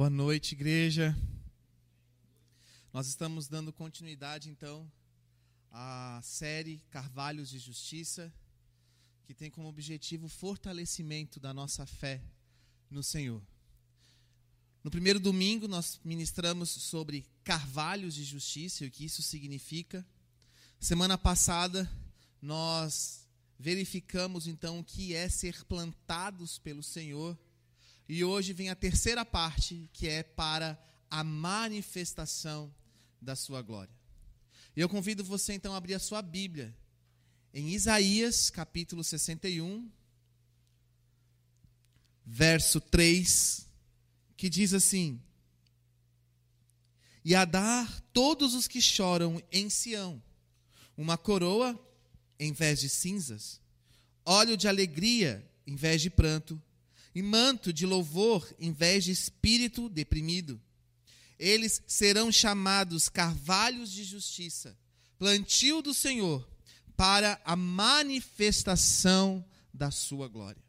Boa 0.00 0.08
noite, 0.08 0.52
igreja. 0.52 1.14
Nós 2.90 3.06
estamos 3.06 3.48
dando 3.48 3.70
continuidade, 3.70 4.48
então, 4.48 4.90
à 5.70 6.18
série 6.24 6.82
Carvalhos 6.90 7.50
de 7.50 7.58
Justiça, 7.58 8.32
que 9.26 9.34
tem 9.34 9.50
como 9.50 9.68
objetivo 9.68 10.24
o 10.24 10.30
fortalecimento 10.30 11.38
da 11.38 11.52
nossa 11.52 11.84
fé 11.84 12.22
no 12.90 13.02
Senhor. 13.02 13.42
No 14.82 14.90
primeiro 14.90 15.20
domingo, 15.20 15.68
nós 15.68 16.00
ministramos 16.02 16.70
sobre 16.70 17.26
carvalhos 17.44 18.14
de 18.14 18.24
justiça 18.24 18.82
e 18.82 18.88
o 18.88 18.90
que 18.90 19.04
isso 19.04 19.20
significa. 19.20 20.02
Semana 20.80 21.18
passada, 21.18 21.86
nós 22.40 23.28
verificamos, 23.58 24.46
então, 24.46 24.78
o 24.78 24.84
que 24.84 25.14
é 25.14 25.28
ser 25.28 25.62
plantados 25.66 26.58
pelo 26.58 26.82
Senhor 26.82 27.38
e 28.12 28.24
hoje 28.24 28.52
vem 28.52 28.70
a 28.70 28.74
terceira 28.74 29.24
parte, 29.24 29.88
que 29.92 30.08
é 30.08 30.24
para 30.24 30.76
a 31.08 31.22
manifestação 31.22 32.74
da 33.22 33.36
sua 33.36 33.62
glória. 33.62 33.94
E 34.74 34.80
eu 34.80 34.88
convido 34.88 35.22
você 35.22 35.52
então 35.52 35.72
a 35.72 35.76
abrir 35.76 35.94
a 35.94 36.00
sua 36.00 36.20
Bíblia 36.20 36.76
em 37.54 37.68
Isaías, 37.68 38.50
capítulo 38.50 39.04
61, 39.04 39.88
verso 42.26 42.80
3, 42.80 43.68
que 44.36 44.48
diz 44.48 44.74
assim: 44.74 45.22
E 47.24 47.32
a 47.32 47.44
dar 47.44 48.00
todos 48.12 48.54
os 48.54 48.66
que 48.66 48.80
choram 48.80 49.40
em 49.52 49.70
Sião 49.70 50.20
uma 50.96 51.16
coroa 51.16 51.78
em 52.40 52.52
vez 52.52 52.80
de 52.80 52.88
cinzas, 52.88 53.60
óleo 54.24 54.56
de 54.56 54.66
alegria 54.66 55.48
em 55.64 55.76
vez 55.76 56.02
de 56.02 56.10
pranto, 56.10 56.60
e 57.14 57.22
manto 57.22 57.72
de 57.72 57.86
louvor 57.86 58.48
em 58.58 58.72
vez 58.72 59.04
de 59.04 59.10
espírito 59.10 59.88
deprimido. 59.88 60.60
Eles 61.38 61.82
serão 61.86 62.30
chamados 62.30 63.08
carvalhos 63.08 63.90
de 63.90 64.04
justiça, 64.04 64.76
plantio 65.18 65.80
do 65.82 65.94
Senhor, 65.94 66.48
para 66.96 67.40
a 67.44 67.56
manifestação 67.56 69.44
da 69.72 69.90
sua 69.90 70.28
glória. 70.28 70.62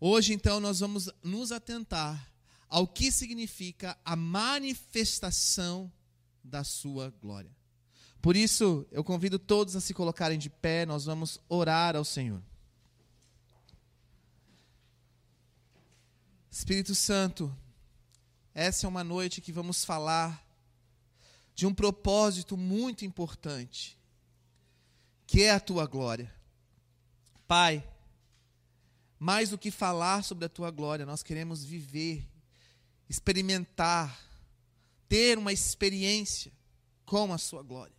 Hoje, 0.00 0.32
então, 0.32 0.60
nós 0.60 0.80
vamos 0.80 1.10
nos 1.24 1.50
atentar 1.50 2.30
ao 2.68 2.86
que 2.86 3.10
significa 3.10 3.98
a 4.04 4.14
manifestação 4.14 5.90
da 6.44 6.62
sua 6.62 7.10
glória. 7.20 7.50
Por 8.20 8.36
isso, 8.36 8.86
eu 8.90 9.02
convido 9.02 9.38
todos 9.38 9.74
a 9.74 9.80
se 9.80 9.94
colocarem 9.94 10.38
de 10.38 10.50
pé, 10.50 10.84
nós 10.84 11.04
vamos 11.04 11.40
orar 11.48 11.96
ao 11.96 12.04
Senhor. 12.04 12.42
Espírito 16.58 16.92
Santo, 16.92 17.56
essa 18.52 18.84
é 18.84 18.88
uma 18.88 19.04
noite 19.04 19.40
que 19.40 19.52
vamos 19.52 19.84
falar 19.84 20.44
de 21.54 21.64
um 21.68 21.72
propósito 21.72 22.56
muito 22.56 23.04
importante, 23.04 23.96
que 25.24 25.44
é 25.44 25.52
a 25.52 25.60
tua 25.60 25.86
glória. 25.86 26.34
Pai, 27.46 27.88
mais 29.20 29.50
do 29.50 29.56
que 29.56 29.70
falar 29.70 30.24
sobre 30.24 30.46
a 30.46 30.48
tua 30.48 30.72
glória, 30.72 31.06
nós 31.06 31.22
queremos 31.22 31.64
viver, 31.64 32.28
experimentar, 33.08 34.20
ter 35.08 35.38
uma 35.38 35.52
experiência 35.52 36.50
com 37.06 37.32
a 37.32 37.38
sua 37.38 37.62
glória. 37.62 37.94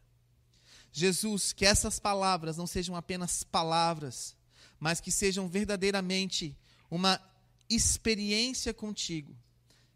Jesus, 0.92 1.54
que 1.54 1.66
essas 1.66 1.98
palavras 1.98 2.58
não 2.58 2.68
sejam 2.68 2.94
apenas 2.94 3.42
palavras, 3.42 4.36
mas 4.78 5.00
que 5.00 5.12
sejam 5.12 5.48
verdadeiramente 5.48 6.58
uma 6.92 7.22
experiência 7.70 8.74
contigo, 8.74 9.36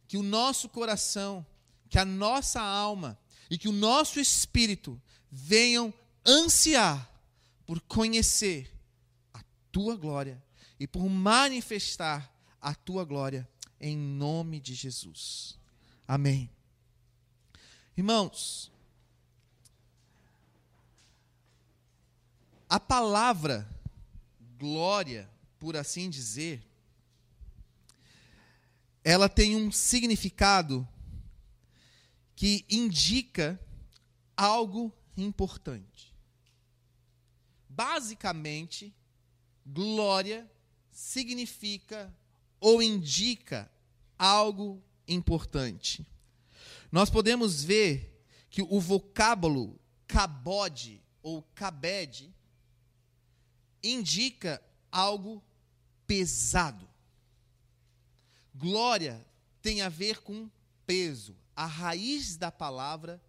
que 0.08 0.18
o 0.18 0.24
nosso 0.24 0.70
coração, 0.70 1.46
que 1.90 1.98
a 1.98 2.06
nossa 2.06 2.62
alma 2.62 3.18
e 3.50 3.58
que 3.58 3.68
o 3.68 3.74
nosso 3.74 4.20
espírito 4.20 5.02
venham 5.32 5.94
ansiar 6.26 7.10
por 7.66 7.82
conhecer 7.82 8.72
a 9.34 9.42
tua 9.72 9.96
glória 9.96 10.42
e 10.80 10.88
por 10.88 11.08
manifestar 11.10 12.32
a 12.62 12.76
tua 12.76 13.04
glória 13.04 13.48
em 13.80 13.98
nome 13.98 14.60
de 14.60 14.74
Jesus. 14.74 15.58
Amém. 16.08 16.50
Irmãos, 17.96 18.72
a 22.70 22.80
palavra 22.80 23.70
glória, 24.58 25.30
por 25.60 25.76
assim 25.76 26.10
dizer, 26.10 26.64
ela 29.04 29.28
tem 29.28 29.56
um 29.56 29.72
significado 29.72 30.88
que 32.36 32.66
indica 32.70 33.60
algo 34.36 34.94
importante. 35.18 36.14
Basicamente, 37.68 38.94
glória 39.66 40.50
significa 40.92 42.14
ou 42.60 42.82
indica 42.82 43.70
algo 44.18 44.82
importante. 45.08 46.06
Nós 46.92 47.10
podemos 47.10 47.64
ver 47.64 48.24
que 48.50 48.62
o 48.62 48.80
vocábulo 48.80 49.80
cabode 50.08 51.02
ou 51.22 51.42
cabede 51.56 52.34
indica 53.82 54.64
algo 54.92 55.44
pesado. 56.06 56.88
Glória 58.54 59.26
tem 59.62 59.82
a 59.82 59.90
ver 59.90 60.22
com 60.22 60.50
peso. 60.86 61.36
A 61.56 61.66
raiz 61.66 62.38
da 62.38 62.52
palavra 62.52 63.22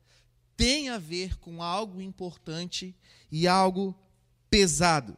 tem 0.57 0.89
a 0.89 0.99
ver 0.99 1.39
com 1.39 1.63
algo 1.63 2.01
importante 2.01 2.95
e 3.31 3.49
algo 3.49 3.95
pesado. 4.51 5.17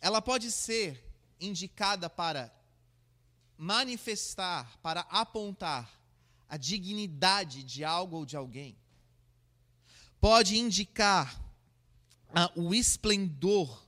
Ela 0.00 0.20
pode 0.20 0.50
ser 0.50 1.04
indicada 1.40 2.10
para 2.10 2.52
manifestar, 3.56 4.78
para 4.78 5.00
apontar 5.02 5.90
a 6.48 6.56
dignidade 6.56 7.62
de 7.62 7.84
algo 7.84 8.16
ou 8.18 8.26
de 8.26 8.36
alguém. 8.36 8.76
Pode 10.20 10.56
indicar 10.58 11.40
ah, 12.34 12.50
o 12.54 12.74
esplendor 12.74 13.86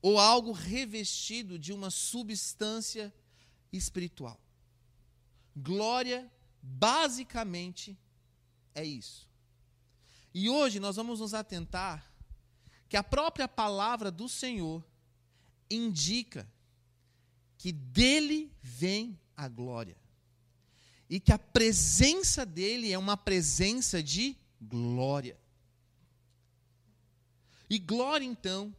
ou 0.00 0.18
algo 0.18 0.52
revestido 0.52 1.58
de 1.58 1.72
uma 1.72 1.90
substância 1.90 3.12
espiritual. 3.72 4.40
Glória, 5.56 6.30
basicamente, 6.62 7.98
é 8.74 8.84
isso. 8.84 9.28
E 10.34 10.48
hoje 10.48 10.80
nós 10.80 10.96
vamos 10.96 11.20
nos 11.20 11.34
atentar 11.34 12.10
que 12.88 12.96
a 12.96 13.02
própria 13.02 13.48
palavra 13.48 14.10
do 14.10 14.28
Senhor 14.28 14.84
indica 15.70 16.50
que 17.58 17.72
dele 17.72 18.52
vem 18.60 19.18
a 19.36 19.48
glória. 19.48 19.96
E 21.08 21.20
que 21.20 21.32
a 21.32 21.38
presença 21.38 22.46
dele 22.46 22.92
é 22.92 22.98
uma 22.98 23.16
presença 23.16 24.02
de 24.02 24.36
glória. 24.60 25.38
E 27.68 27.78
glória, 27.78 28.24
então, 28.24 28.74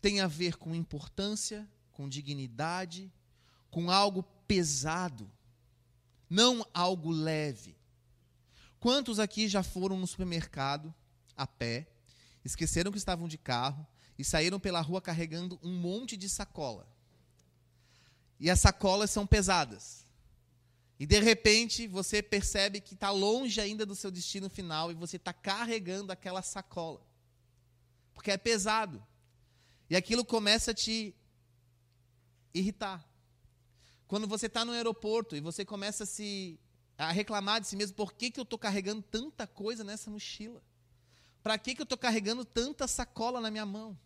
tem 0.00 0.20
a 0.20 0.26
ver 0.26 0.56
com 0.56 0.74
importância, 0.74 1.68
com 1.92 2.08
dignidade, 2.08 3.12
com 3.72 3.90
algo 3.90 4.22
pesado, 4.46 5.28
não 6.28 6.64
algo 6.74 7.10
leve. 7.10 7.74
Quantos 8.78 9.18
aqui 9.18 9.48
já 9.48 9.62
foram 9.62 9.98
no 9.98 10.06
supermercado 10.06 10.94
a 11.34 11.46
pé, 11.46 11.88
esqueceram 12.44 12.92
que 12.92 12.98
estavam 12.98 13.26
de 13.26 13.38
carro 13.38 13.84
e 14.18 14.24
saíram 14.24 14.60
pela 14.60 14.82
rua 14.82 15.00
carregando 15.00 15.58
um 15.62 15.72
monte 15.72 16.18
de 16.18 16.28
sacola? 16.28 16.86
E 18.38 18.50
as 18.50 18.60
sacolas 18.60 19.10
são 19.10 19.26
pesadas. 19.26 20.04
E 21.00 21.06
de 21.06 21.18
repente 21.18 21.86
você 21.86 22.22
percebe 22.22 22.78
que 22.78 22.92
está 22.92 23.10
longe 23.10 23.58
ainda 23.58 23.86
do 23.86 23.96
seu 23.96 24.10
destino 24.10 24.50
final 24.50 24.92
e 24.92 24.94
você 24.94 25.16
está 25.16 25.32
carregando 25.32 26.12
aquela 26.12 26.42
sacola. 26.42 27.00
Porque 28.12 28.30
é 28.30 28.36
pesado. 28.36 29.02
E 29.88 29.96
aquilo 29.96 30.26
começa 30.26 30.72
a 30.72 30.74
te 30.74 31.14
irritar. 32.52 33.11
Quando 34.12 34.28
você 34.28 34.44
está 34.44 34.62
no 34.62 34.72
aeroporto 34.72 35.34
e 35.34 35.40
você 35.40 35.64
começa 35.64 36.04
a 36.04 36.06
se 36.06 36.60
a 36.98 37.10
reclamar 37.10 37.62
de 37.62 37.66
si 37.66 37.74
mesmo, 37.74 37.96
por 37.96 38.12
que, 38.12 38.30
que 38.30 38.38
eu 38.38 38.42
estou 38.42 38.58
carregando 38.58 39.00
tanta 39.00 39.46
coisa 39.46 39.82
nessa 39.82 40.10
mochila? 40.10 40.62
Para 41.42 41.56
que, 41.56 41.74
que 41.74 41.80
eu 41.80 41.84
estou 41.84 41.96
carregando 41.96 42.44
tanta 42.44 42.86
sacola 42.86 43.40
na 43.40 43.50
minha 43.50 43.64
mão? 43.64 43.98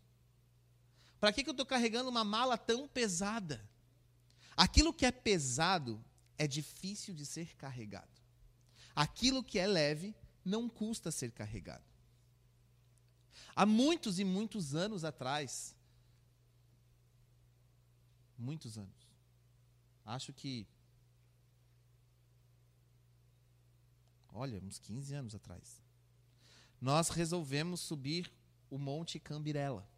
Para 1.19 1.32
que, 1.32 1.43
que 1.43 1.50
eu 1.50 1.55
estou 1.55 1.67
carregando 1.67 2.08
uma 2.08 2.23
mala 2.23 2.56
tão 2.56 2.87
pesada? 2.87 3.69
Aquilo 4.56 4.94
que 4.94 5.05
é 5.05 5.11
pesado 5.11 6.00
é 6.38 6.47
difícil 6.47 7.12
de 7.12 7.26
ser 7.26 7.56
carregado. 7.56 8.23
Aquilo 8.94 9.43
que 9.43 9.58
é 9.58 9.67
leve 9.67 10.14
não 10.44 10.69
custa 10.69 11.11
ser 11.11 11.32
carregado. 11.32 11.82
Há 13.56 13.67
muitos 13.67 14.20
e 14.20 14.25
muitos 14.25 14.73
anos 14.73 15.03
atrás, 15.03 15.75
muitos 18.38 18.79
anos, 18.79 19.06
acho 20.06 20.32
que 20.32 20.67
olha, 24.37 24.61
uns 24.62 24.79
15 24.79 25.14
anos 25.14 25.35
atrás, 25.35 25.82
nós 26.81 27.08
resolvemos 27.08 27.81
subir 27.81 28.31
o 28.70 28.79
Monte 28.79 29.19
Cambirela. 29.19 29.88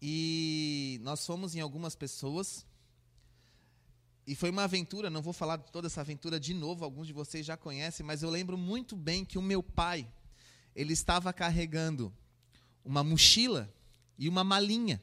E 0.00 1.00
nós 1.02 1.26
fomos 1.26 1.54
em 1.54 1.60
algumas 1.60 1.96
pessoas. 1.96 2.64
E 4.24 4.36
foi 4.36 4.50
uma 4.50 4.64
aventura, 4.64 5.10
não 5.10 5.20
vou 5.20 5.32
falar 5.32 5.56
de 5.56 5.70
toda 5.72 5.88
essa 5.88 6.00
aventura 6.00 6.38
de 6.38 6.54
novo, 6.54 6.84
alguns 6.84 7.08
de 7.08 7.12
vocês 7.12 7.44
já 7.44 7.56
conhecem, 7.56 8.06
mas 8.06 8.22
eu 8.22 8.30
lembro 8.30 8.56
muito 8.56 8.96
bem 8.96 9.24
que 9.24 9.36
o 9.36 9.42
meu 9.42 9.62
pai, 9.62 10.08
ele 10.76 10.92
estava 10.92 11.32
carregando 11.32 12.14
uma 12.84 13.02
mochila 13.02 13.72
e 14.16 14.28
uma 14.28 14.44
malinha. 14.44 15.02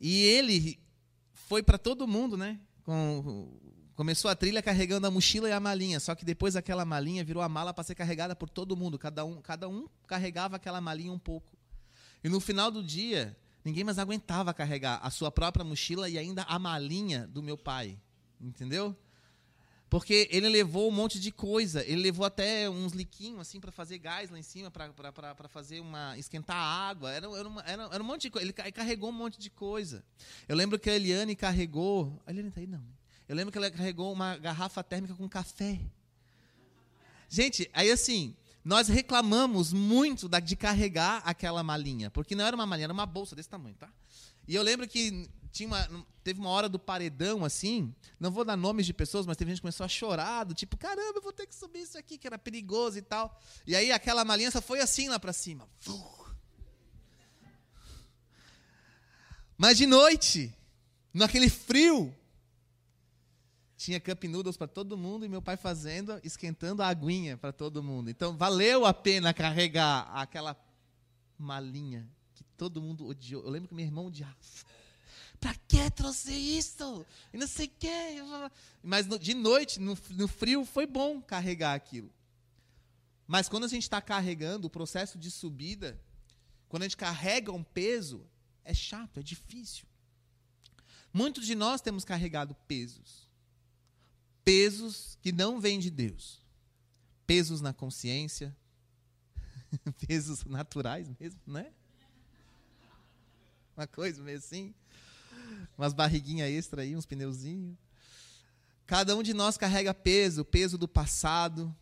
E 0.00 0.22
ele 0.22 0.80
foi 1.48 1.62
para 1.62 1.78
todo 1.78 2.06
mundo, 2.06 2.36
né? 2.36 2.60
Com, 2.84 3.58
começou 3.96 4.30
a 4.30 4.36
trilha 4.36 4.62
carregando 4.62 5.06
a 5.06 5.10
mochila 5.10 5.48
e 5.48 5.52
a 5.52 5.58
malinha, 5.58 5.98
só 5.98 6.14
que 6.14 6.22
depois 6.24 6.54
aquela 6.54 6.84
malinha 6.84 7.24
virou 7.24 7.42
a 7.42 7.48
mala 7.48 7.72
para 7.72 7.82
ser 7.82 7.94
carregada 7.94 8.36
por 8.36 8.50
todo 8.50 8.76
mundo, 8.76 8.98
cada 8.98 9.24
um, 9.24 9.40
cada 9.40 9.66
um 9.66 9.88
carregava 10.06 10.56
aquela 10.56 10.78
malinha 10.78 11.10
um 11.10 11.18
pouco. 11.18 11.56
E 12.22 12.28
no 12.28 12.38
final 12.38 12.70
do 12.70 12.82
dia, 12.82 13.34
ninguém 13.64 13.82
mais 13.82 13.98
aguentava 13.98 14.52
carregar 14.52 15.00
a 15.02 15.08
sua 15.10 15.30
própria 15.30 15.64
mochila 15.64 16.06
e 16.06 16.18
ainda 16.18 16.42
a 16.42 16.58
malinha 16.58 17.26
do 17.26 17.42
meu 17.42 17.56
pai, 17.56 17.98
entendeu? 18.38 18.94
Porque 19.90 20.28
ele 20.30 20.48
levou 20.48 20.88
um 20.88 20.92
monte 20.92 21.18
de 21.18 21.32
coisa. 21.32 21.82
Ele 21.84 22.02
levou 22.02 22.26
até 22.26 22.68
uns 22.68 22.92
liquinhos 22.92 23.40
assim 23.40 23.58
para 23.58 23.72
fazer 23.72 23.98
gás 23.98 24.30
lá 24.30 24.38
em 24.38 24.42
cima, 24.42 24.70
para 24.70 25.48
fazer 25.48 25.80
uma. 25.80 26.16
esquentar 26.18 26.56
água. 26.56 27.10
Era, 27.10 27.26
era, 27.26 27.48
uma, 27.48 27.62
era, 27.62 27.82
era, 27.84 28.02
um 28.02 28.06
monte 28.06 28.22
de 28.22 28.30
coisa. 28.30 28.46
Ele 28.46 28.52
carregou 28.52 29.08
um 29.08 29.12
monte 29.12 29.38
de 29.38 29.48
coisa. 29.48 30.04
Eu 30.46 30.56
lembro 30.56 30.78
que 30.78 30.90
a 30.90 30.94
Eliane 30.94 31.34
carregou. 31.34 32.20
A 32.26 32.30
Eliane 32.30 32.50
está 32.50 32.60
aí? 32.60 32.66
Não. 32.66 32.84
Eu 33.26 33.34
lembro 33.34 33.50
que 33.50 33.58
ela 33.58 33.70
carregou 33.70 34.12
uma 34.12 34.36
garrafa 34.36 34.82
térmica 34.82 35.14
com 35.14 35.28
café. 35.28 35.80
Gente, 37.28 37.70
aí 37.74 37.90
assim, 37.90 38.34
nós 38.64 38.88
reclamamos 38.88 39.72
muito 39.72 40.28
de 40.28 40.56
carregar 40.56 41.22
aquela 41.24 41.62
malinha, 41.62 42.10
porque 42.10 42.34
não 42.34 42.44
era 42.44 42.56
uma 42.56 42.66
malinha, 42.66 42.86
era 42.86 42.92
uma 42.92 43.06
bolsa 43.06 43.36
desse 43.36 43.48
tamanho, 43.48 43.76
tá? 43.76 43.88
E 44.46 44.54
eu 44.54 44.62
lembro 44.62 44.88
que 44.88 45.28
tinha 45.50 45.66
uma, 45.66 46.06
teve 46.22 46.40
uma 46.40 46.50
hora 46.50 46.68
do 46.68 46.78
paredão, 46.78 47.44
assim, 47.44 47.94
não 48.20 48.30
vou 48.30 48.44
dar 48.44 48.56
nomes 48.56 48.86
de 48.86 48.92
pessoas, 48.92 49.26
mas 49.26 49.36
teve 49.36 49.50
gente 49.50 49.58
que 49.58 49.62
começou 49.62 49.84
a 49.84 49.88
chorar, 49.88 50.44
do 50.44 50.54
tipo, 50.54 50.76
caramba, 50.76 51.18
eu 51.18 51.22
vou 51.22 51.32
ter 51.32 51.46
que 51.46 51.54
subir 51.54 51.80
isso 51.80 51.96
aqui, 51.96 52.18
que 52.18 52.26
era 52.26 52.38
perigoso 52.38 52.98
e 52.98 53.02
tal. 53.02 53.40
E 53.66 53.74
aí 53.74 53.90
aquela 53.90 54.24
malinha 54.24 54.50
foi 54.50 54.80
assim 54.80 55.08
lá 55.08 55.18
para 55.18 55.32
cima. 55.32 55.68
Mas 59.56 59.76
de 59.76 59.86
noite, 59.86 60.54
naquele 61.12 61.50
frio, 61.50 62.14
tinha 63.76 64.00
cup 64.00 64.24
noodles 64.24 64.56
para 64.56 64.66
todo 64.66 64.98
mundo 64.98 65.24
e 65.24 65.28
meu 65.28 65.40
pai 65.40 65.56
fazendo, 65.56 66.20
esquentando 66.22 66.82
a 66.82 66.88
aguinha 66.88 67.36
para 67.36 67.52
todo 67.52 67.82
mundo. 67.82 68.10
Então 68.10 68.36
valeu 68.36 68.84
a 68.84 68.92
pena 68.92 69.32
carregar 69.32 70.10
aquela 70.12 70.56
malinha 71.38 72.08
que 72.34 72.44
todo 72.56 72.82
mundo 72.82 73.06
odiou. 73.06 73.44
Eu 73.44 73.50
lembro 73.50 73.68
que 73.68 73.74
meu 73.74 73.84
irmão 73.84 74.06
odiava. 74.06 74.36
Pra 75.40 75.54
que 75.68 75.90
trouxe 75.90 76.32
isso? 76.32 77.06
E 77.32 77.36
não 77.36 77.46
sei 77.46 77.66
o 77.66 77.72
quê. 77.78 78.16
Mas 78.82 79.06
no, 79.06 79.18
de 79.18 79.34
noite, 79.34 79.78
no, 79.80 79.96
no 80.10 80.28
frio, 80.28 80.64
foi 80.64 80.86
bom 80.86 81.20
carregar 81.20 81.74
aquilo. 81.74 82.10
Mas 83.26 83.48
quando 83.48 83.64
a 83.64 83.68
gente 83.68 83.82
está 83.82 84.00
carregando, 84.00 84.66
o 84.66 84.70
processo 84.70 85.18
de 85.18 85.30
subida, 85.30 86.00
quando 86.68 86.82
a 86.82 86.86
gente 86.86 86.96
carrega 86.96 87.52
um 87.52 87.62
peso, 87.62 88.26
é 88.64 88.74
chato, 88.74 89.20
é 89.20 89.22
difícil. 89.22 89.86
Muitos 91.12 91.46
de 91.46 91.54
nós 91.54 91.80
temos 91.80 92.04
carregado 92.04 92.54
pesos. 92.66 93.28
Pesos 94.44 95.18
que 95.22 95.30
não 95.30 95.60
vêm 95.60 95.78
de 95.78 95.90
Deus. 95.90 96.42
Pesos 97.26 97.60
na 97.60 97.72
consciência. 97.72 98.56
pesos 100.06 100.44
naturais 100.44 101.08
mesmo, 101.20 101.40
né? 101.46 101.72
Uma 103.76 103.86
coisa 103.86 104.22
meio 104.22 104.38
assim 104.38 104.74
umas 105.76 105.92
barriguinhas 105.92 106.50
extra 106.50 106.82
aí, 106.82 106.96
uns 106.96 107.06
pneuzinhos. 107.06 107.76
Cada 108.86 109.14
um 109.16 109.22
de 109.22 109.34
nós 109.34 109.56
carrega 109.56 109.92
peso, 109.92 110.44
peso 110.44 110.78
do 110.78 110.88
passado, 110.88 111.74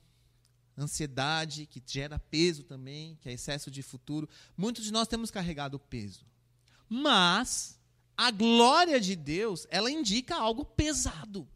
ansiedade, 0.77 1.67
que 1.67 1.83
gera 1.85 2.19
peso 2.19 2.65
também, 2.65 3.17
que 3.23 3.29
é 3.29 3.33
excesso 3.33 3.71
de 3.71 3.83
futuro. 3.83 4.29
Muitos 4.57 4.85
de 4.85 4.93
nós 4.93 5.09
temos 5.09 5.31
carregado 5.31 5.79
peso. 5.79 6.27
Mas 6.89 7.79
a 8.17 8.31
glória 8.31 9.01
de 9.01 9.15
Deus, 9.15 9.67
ela 9.71 9.91
indica 9.91 10.37
algo 10.37 10.65
pesado. 10.65 11.49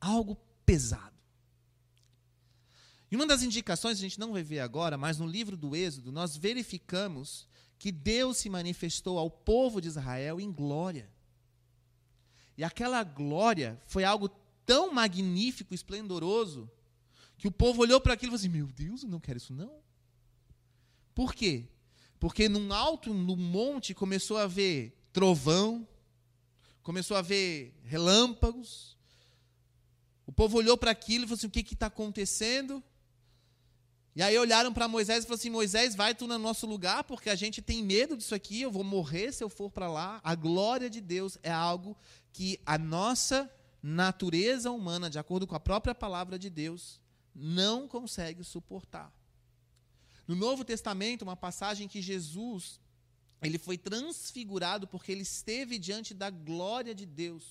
Algo 0.00 0.36
pesado. 0.64 1.16
E 3.10 3.16
uma 3.16 3.26
das 3.26 3.42
indicações, 3.42 3.98
a 3.98 4.00
gente 4.00 4.18
não 4.18 4.32
vai 4.32 4.42
ver 4.42 4.60
agora, 4.60 4.98
mas 4.98 5.18
no 5.18 5.26
livro 5.26 5.56
do 5.56 5.76
Êxodo, 5.76 6.10
nós 6.10 6.36
verificamos 6.36 7.46
que 7.78 7.92
Deus 7.92 8.38
se 8.38 8.48
manifestou 8.48 9.18
ao 9.18 9.30
povo 9.30 9.80
de 9.80 9.88
Israel 9.88 10.40
em 10.40 10.50
glória. 10.50 11.10
E 12.56 12.64
aquela 12.64 13.04
glória 13.04 13.80
foi 13.86 14.04
algo 14.04 14.28
tão 14.64 14.92
magnífico, 14.92 15.74
esplendoroso, 15.74 16.70
que 17.36 17.46
o 17.46 17.52
povo 17.52 17.82
olhou 17.82 18.00
para 18.00 18.14
aquilo 18.14 18.30
e 18.30 18.32
falou 18.32 18.40
assim: 18.40 18.48
Meu 18.48 18.66
Deus, 18.66 19.02
eu 19.02 19.08
não 19.08 19.20
quero 19.20 19.36
isso 19.36 19.52
não. 19.52 19.72
Por 21.14 21.34
quê? 21.34 21.68
Porque 22.18 22.48
num 22.48 22.72
alto, 22.72 23.12
no 23.12 23.36
monte, 23.36 23.94
começou 23.94 24.38
a 24.38 24.46
ver 24.46 24.96
trovão, 25.12 25.86
começou 26.82 27.16
a 27.16 27.22
ver 27.22 27.74
relâmpagos. 27.84 28.96
O 30.26 30.32
povo 30.32 30.58
olhou 30.58 30.76
para 30.76 30.90
aquilo 30.90 31.24
e 31.24 31.26
falou 31.26 31.36
assim: 31.36 31.46
O 31.46 31.50
que 31.50 31.74
está 31.74 31.86
acontecendo? 31.86 32.82
E 34.16 34.22
aí 34.22 34.38
olharam 34.38 34.72
para 34.72 34.88
Moisés 34.88 35.18
e 35.18 35.26
falaram 35.26 35.38
assim: 35.38 35.50
Moisés, 35.50 35.94
vai 35.94 36.14
tu 36.14 36.26
no 36.26 36.38
nosso 36.38 36.66
lugar, 36.66 37.04
porque 37.04 37.28
a 37.28 37.34
gente 37.34 37.60
tem 37.60 37.82
medo 37.82 38.16
disso 38.16 38.34
aqui, 38.34 38.62
eu 38.62 38.70
vou 38.70 38.82
morrer 38.82 39.30
se 39.30 39.44
eu 39.44 39.50
for 39.50 39.70
para 39.70 39.90
lá. 39.90 40.22
A 40.24 40.34
glória 40.34 40.88
de 40.88 41.02
Deus 41.02 41.36
é 41.42 41.52
algo 41.52 41.94
que 42.32 42.58
a 42.64 42.78
nossa 42.78 43.48
natureza 43.82 44.70
humana, 44.70 45.10
de 45.10 45.18
acordo 45.18 45.46
com 45.46 45.54
a 45.54 45.60
própria 45.60 45.94
palavra 45.94 46.38
de 46.38 46.48
Deus, 46.48 46.98
não 47.34 47.86
consegue 47.86 48.42
suportar. 48.42 49.12
No 50.26 50.34
Novo 50.34 50.64
Testamento, 50.64 51.20
uma 51.20 51.36
passagem 51.36 51.86
que 51.86 52.00
Jesus 52.00 52.80
ele 53.42 53.58
foi 53.58 53.76
transfigurado 53.76 54.86
porque 54.86 55.12
ele 55.12 55.20
esteve 55.20 55.78
diante 55.78 56.14
da 56.14 56.30
glória 56.30 56.94
de 56.94 57.04
Deus. 57.04 57.44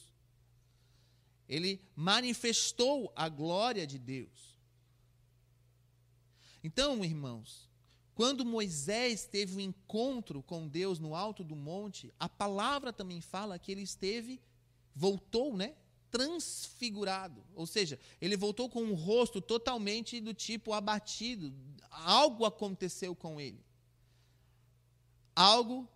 Ele 1.47 1.79
manifestou 1.95 3.13
a 3.15 3.29
glória 3.29 3.85
de 3.85 3.99
Deus. 3.99 4.54
Então, 6.65 7.05
irmãos, 7.05 7.69
quando 8.15 8.43
Moisés 8.43 9.23
teve 9.23 9.55
um 9.55 9.59
encontro 9.59 10.41
com 10.41 10.67
Deus 10.67 10.97
no 10.97 11.13
alto 11.13 11.43
do 11.43 11.55
monte, 11.55 12.11
a 12.19 12.27
palavra 12.27 12.91
também 12.91 13.21
fala 13.21 13.59
que 13.59 13.71
ele 13.71 13.83
esteve, 13.83 14.41
voltou, 14.95 15.55
né? 15.55 15.75
Transfigurado. 16.09 17.45
Ou 17.53 17.67
seja, 17.67 17.99
ele 18.19 18.35
voltou 18.35 18.67
com 18.67 18.81
um 18.81 18.95
rosto 18.95 19.39
totalmente 19.39 20.19
do 20.19 20.33
tipo 20.33 20.73
abatido. 20.73 21.53
Algo 21.91 22.45
aconteceu 22.45 23.15
com 23.15 23.39
ele. 23.39 23.63
Algo 25.35 25.87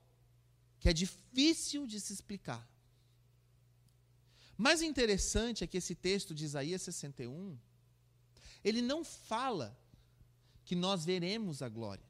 que 0.79 0.88
é 0.88 0.93
difícil 0.93 1.88
de 1.88 1.99
se 1.99 2.13
explicar. 2.13 2.69
Mas 4.55 4.83
interessante 4.83 5.63
é 5.63 5.67
que 5.67 5.77
esse 5.77 5.95
texto 5.95 6.35
de 6.35 6.45
Isaías 6.45 6.83
61, 6.83 7.57
ele 8.63 8.83
não 8.83 9.03
fala 9.03 9.75
que 10.69 10.75
nós 10.75 11.03
veremos 11.03 11.63
a 11.63 11.67
glória. 11.67 12.05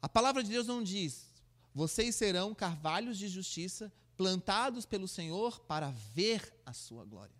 A 0.00 0.08
palavra 0.08 0.40
de 0.40 0.50
Deus 0.50 0.68
não 0.68 0.84
diz: 0.84 1.26
vocês 1.74 2.14
serão 2.14 2.54
carvalhos 2.54 3.18
de 3.18 3.26
justiça 3.26 3.92
plantados 4.16 4.86
pelo 4.86 5.08
Senhor 5.08 5.58
para 5.62 5.90
ver 6.14 6.54
a 6.64 6.72
sua 6.72 7.04
glória. 7.04 7.34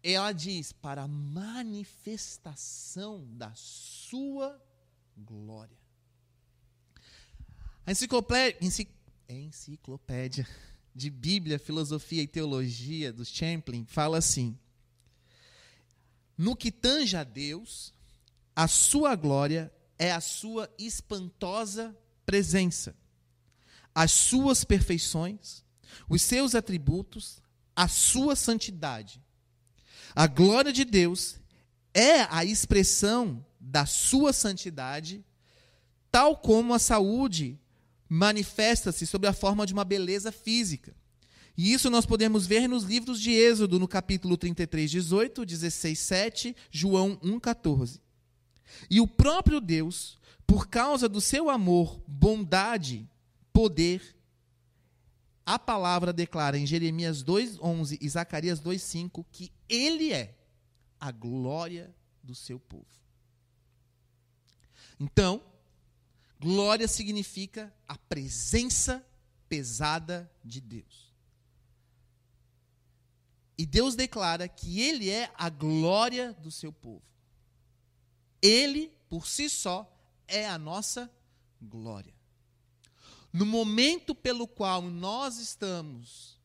Ela 0.00 0.30
diz: 0.30 0.70
para 0.70 1.02
a 1.02 1.08
manifestação 1.08 3.26
da 3.32 3.52
sua 3.56 4.64
glória. 5.16 5.76
A 7.84 7.90
enciclopédia, 7.90 8.60
enciclopédia 9.28 10.46
de 10.94 11.10
Bíblia, 11.10 11.58
Filosofia 11.58 12.22
e 12.22 12.28
Teologia 12.28 13.12
dos 13.12 13.26
Champlin 13.26 13.84
fala 13.86 14.18
assim: 14.18 14.56
no 16.36 16.56
que 16.56 16.70
tange 16.70 17.16
a 17.16 17.24
Deus, 17.24 17.92
a 18.54 18.68
sua 18.68 19.14
glória 19.14 19.72
é 19.98 20.12
a 20.12 20.20
sua 20.20 20.70
espantosa 20.78 21.96
presença, 22.26 22.94
as 23.94 24.10
suas 24.12 24.64
perfeições, 24.64 25.64
os 26.08 26.22
seus 26.22 26.54
atributos, 26.54 27.42
a 27.74 27.88
sua 27.88 28.34
santidade. 28.36 29.22
A 30.14 30.26
glória 30.26 30.72
de 30.72 30.84
Deus 30.84 31.36
é 31.94 32.22
a 32.30 32.44
expressão 32.44 33.44
da 33.60 33.86
sua 33.86 34.32
santidade, 34.32 35.24
tal 36.10 36.36
como 36.36 36.74
a 36.74 36.78
saúde 36.78 37.58
manifesta-se 38.08 39.06
sob 39.06 39.26
a 39.26 39.32
forma 39.32 39.66
de 39.66 39.72
uma 39.72 39.84
beleza 39.84 40.30
física. 40.30 40.94
E 41.56 41.72
isso 41.72 41.90
nós 41.90 42.06
podemos 42.06 42.46
ver 42.46 42.66
nos 42.66 42.84
livros 42.84 43.20
de 43.20 43.32
Êxodo, 43.32 43.78
no 43.78 43.86
capítulo 43.86 44.36
33, 44.36 44.90
18, 44.90 45.44
16, 45.44 45.98
7, 45.98 46.56
João 46.70 47.18
1, 47.22 47.38
14. 47.38 48.00
E 48.90 49.00
o 49.00 49.06
próprio 49.06 49.60
Deus, 49.60 50.18
por 50.46 50.68
causa 50.68 51.08
do 51.08 51.20
seu 51.20 51.50
amor, 51.50 52.02
bondade, 52.06 53.08
poder, 53.52 54.16
a 55.44 55.58
palavra 55.58 56.12
declara 56.12 56.56
em 56.56 56.66
Jeremias 56.66 57.22
2:11 57.22 57.98
e 58.00 58.08
Zacarias 58.08 58.60
2:5 58.60 59.24
que 59.30 59.52
ele 59.68 60.12
é 60.12 60.34
a 60.98 61.10
glória 61.10 61.94
do 62.22 62.34
seu 62.34 62.58
povo. 62.58 62.86
Então, 64.98 65.42
glória 66.40 66.86
significa 66.86 67.74
a 67.88 67.98
presença 67.98 69.04
pesada 69.48 70.30
de 70.44 70.60
Deus. 70.60 71.11
E 73.62 73.66
Deus 73.66 73.94
declara 73.94 74.48
que 74.48 74.80
ele 74.80 75.08
é 75.08 75.30
a 75.36 75.48
glória 75.48 76.32
do 76.32 76.50
seu 76.50 76.72
povo. 76.72 77.00
Ele, 78.42 78.92
por 79.08 79.24
si 79.24 79.48
só, 79.48 79.88
é 80.26 80.48
a 80.48 80.58
nossa 80.58 81.08
glória. 81.60 82.12
No 83.32 83.46
momento 83.46 84.16
pelo 84.16 84.48
qual 84.48 84.82
nós 84.82 85.38
estamos 85.38 86.36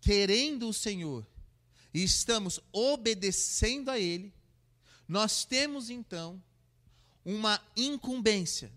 querendo 0.00 0.68
o 0.68 0.74
Senhor 0.74 1.24
e 1.94 2.02
estamos 2.02 2.58
obedecendo 2.72 3.88
a 3.88 3.96
Ele, 3.96 4.34
nós 5.06 5.44
temos 5.44 5.88
então 5.88 6.42
uma 7.24 7.62
incumbência. 7.76 8.72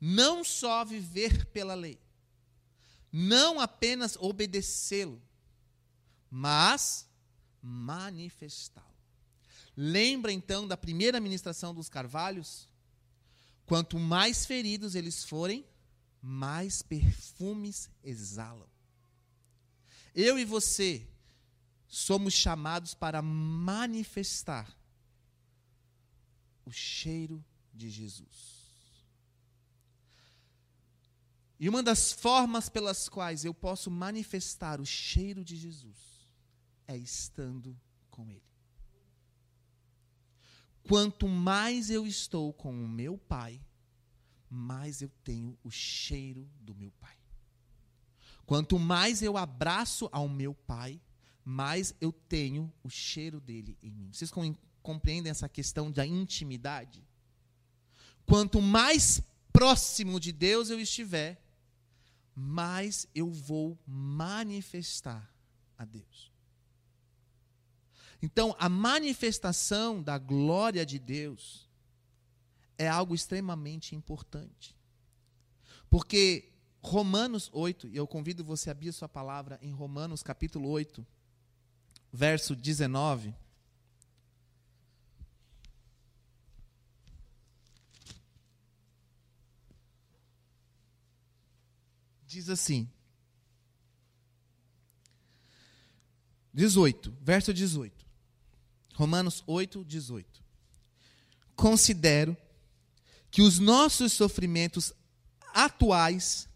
Não 0.00 0.42
só 0.42 0.84
viver 0.84 1.46
pela 1.46 1.74
lei, 1.74 2.00
não 3.12 3.60
apenas 3.60 4.16
obedecê-lo, 4.16 5.29
mas 6.30 7.08
manifestá-lo. 7.60 8.86
Lembra 9.76 10.32
então 10.32 10.66
da 10.66 10.76
primeira 10.76 11.20
ministração 11.20 11.74
dos 11.74 11.88
carvalhos? 11.88 12.68
Quanto 13.66 13.98
mais 13.98 14.46
feridos 14.46 14.94
eles 14.94 15.24
forem, 15.24 15.66
mais 16.22 16.82
perfumes 16.82 17.90
exalam. 18.02 18.68
Eu 20.14 20.38
e 20.38 20.44
você 20.44 21.06
somos 21.88 22.34
chamados 22.34 22.94
para 22.94 23.22
manifestar 23.22 24.76
o 26.64 26.70
cheiro 26.70 27.44
de 27.72 27.90
Jesus. 27.90 28.60
E 31.58 31.68
uma 31.68 31.82
das 31.82 32.10
formas 32.10 32.68
pelas 32.68 33.08
quais 33.08 33.44
eu 33.44 33.52
posso 33.52 33.90
manifestar 33.90 34.80
o 34.80 34.86
cheiro 34.86 35.44
de 35.44 35.56
Jesus 35.56 36.09
é 36.90 36.96
estando 36.96 37.78
com 38.10 38.28
Ele. 38.28 38.42
Quanto 40.88 41.28
mais 41.28 41.88
eu 41.88 42.04
estou 42.04 42.52
com 42.52 42.72
o 42.72 42.88
meu 42.88 43.16
Pai, 43.16 43.60
mais 44.48 45.00
eu 45.00 45.08
tenho 45.22 45.56
o 45.62 45.70
cheiro 45.70 46.50
do 46.60 46.74
meu 46.74 46.90
Pai. 46.92 47.16
Quanto 48.44 48.76
mais 48.76 49.22
eu 49.22 49.36
abraço 49.36 50.08
ao 50.10 50.28
meu 50.28 50.52
Pai, 50.52 51.00
mais 51.44 51.94
eu 52.00 52.12
tenho 52.12 52.72
o 52.82 52.90
cheiro 52.90 53.40
dele 53.40 53.78
em 53.80 53.92
mim. 53.92 54.10
Vocês 54.12 54.32
compreendem 54.82 55.30
essa 55.30 55.48
questão 55.48 55.92
da 55.92 56.04
intimidade? 56.04 57.06
Quanto 58.26 58.60
mais 58.60 59.22
próximo 59.52 60.18
de 60.18 60.32
Deus 60.32 60.70
eu 60.70 60.80
estiver, 60.80 61.40
mais 62.34 63.06
eu 63.14 63.30
vou 63.30 63.78
manifestar 63.86 65.32
a 65.78 65.84
Deus. 65.84 66.29
Então, 68.22 68.54
a 68.58 68.68
manifestação 68.68 70.02
da 70.02 70.18
glória 70.18 70.84
de 70.84 70.98
Deus 70.98 71.68
é 72.76 72.88
algo 72.88 73.14
extremamente 73.14 73.94
importante. 73.94 74.76
Porque 75.88 76.52
Romanos 76.82 77.50
8, 77.52 77.88
e 77.88 77.96
eu 77.96 78.06
convido 78.06 78.44
você 78.44 78.70
a 78.70 78.72
abrir 78.72 78.92
sua 78.92 79.08
palavra 79.08 79.58
em 79.62 79.70
Romanos 79.72 80.22
capítulo 80.22 80.68
8, 80.68 81.06
verso 82.12 82.54
19. 82.54 83.34
Diz 92.26 92.48
assim: 92.48 92.88
18, 96.54 97.14
verso 97.20 97.52
18. 97.52 97.99
Romanos 99.00 99.42
8, 99.46 99.82
18. 99.82 100.44
Considero 101.56 102.36
que 103.30 103.40
os 103.40 103.58
nossos 103.58 104.12
sofrimentos 104.12 104.92
atuais 105.54 106.46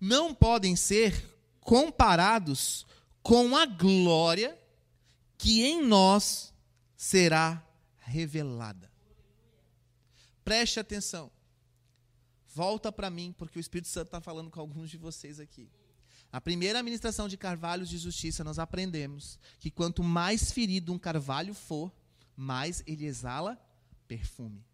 não 0.00 0.32
podem 0.32 0.76
ser 0.76 1.36
comparados 1.58 2.86
com 3.24 3.56
a 3.56 3.66
glória 3.66 4.56
que 5.36 5.64
em 5.64 5.84
nós 5.84 6.54
será 6.96 7.60
revelada. 7.98 8.88
Preste 10.44 10.78
atenção. 10.78 11.28
Volta 12.54 12.92
para 12.92 13.10
mim, 13.10 13.34
porque 13.36 13.58
o 13.58 13.60
Espírito 13.60 13.88
Santo 13.88 14.06
está 14.06 14.20
falando 14.20 14.48
com 14.48 14.60
alguns 14.60 14.90
de 14.90 14.96
vocês 14.96 15.40
aqui. 15.40 15.68
A 16.32 16.40
primeira 16.40 16.78
administração 16.78 17.28
de 17.28 17.36
carvalhos 17.36 17.88
de 17.88 17.98
justiça, 17.98 18.44
nós 18.44 18.58
aprendemos 18.58 19.38
que 19.58 19.70
quanto 19.70 20.02
mais 20.02 20.52
ferido 20.52 20.92
um 20.92 20.98
carvalho 20.98 21.54
for, 21.54 21.92
mais 22.36 22.82
ele 22.86 23.04
exala 23.04 23.58
perfume. 24.06 24.64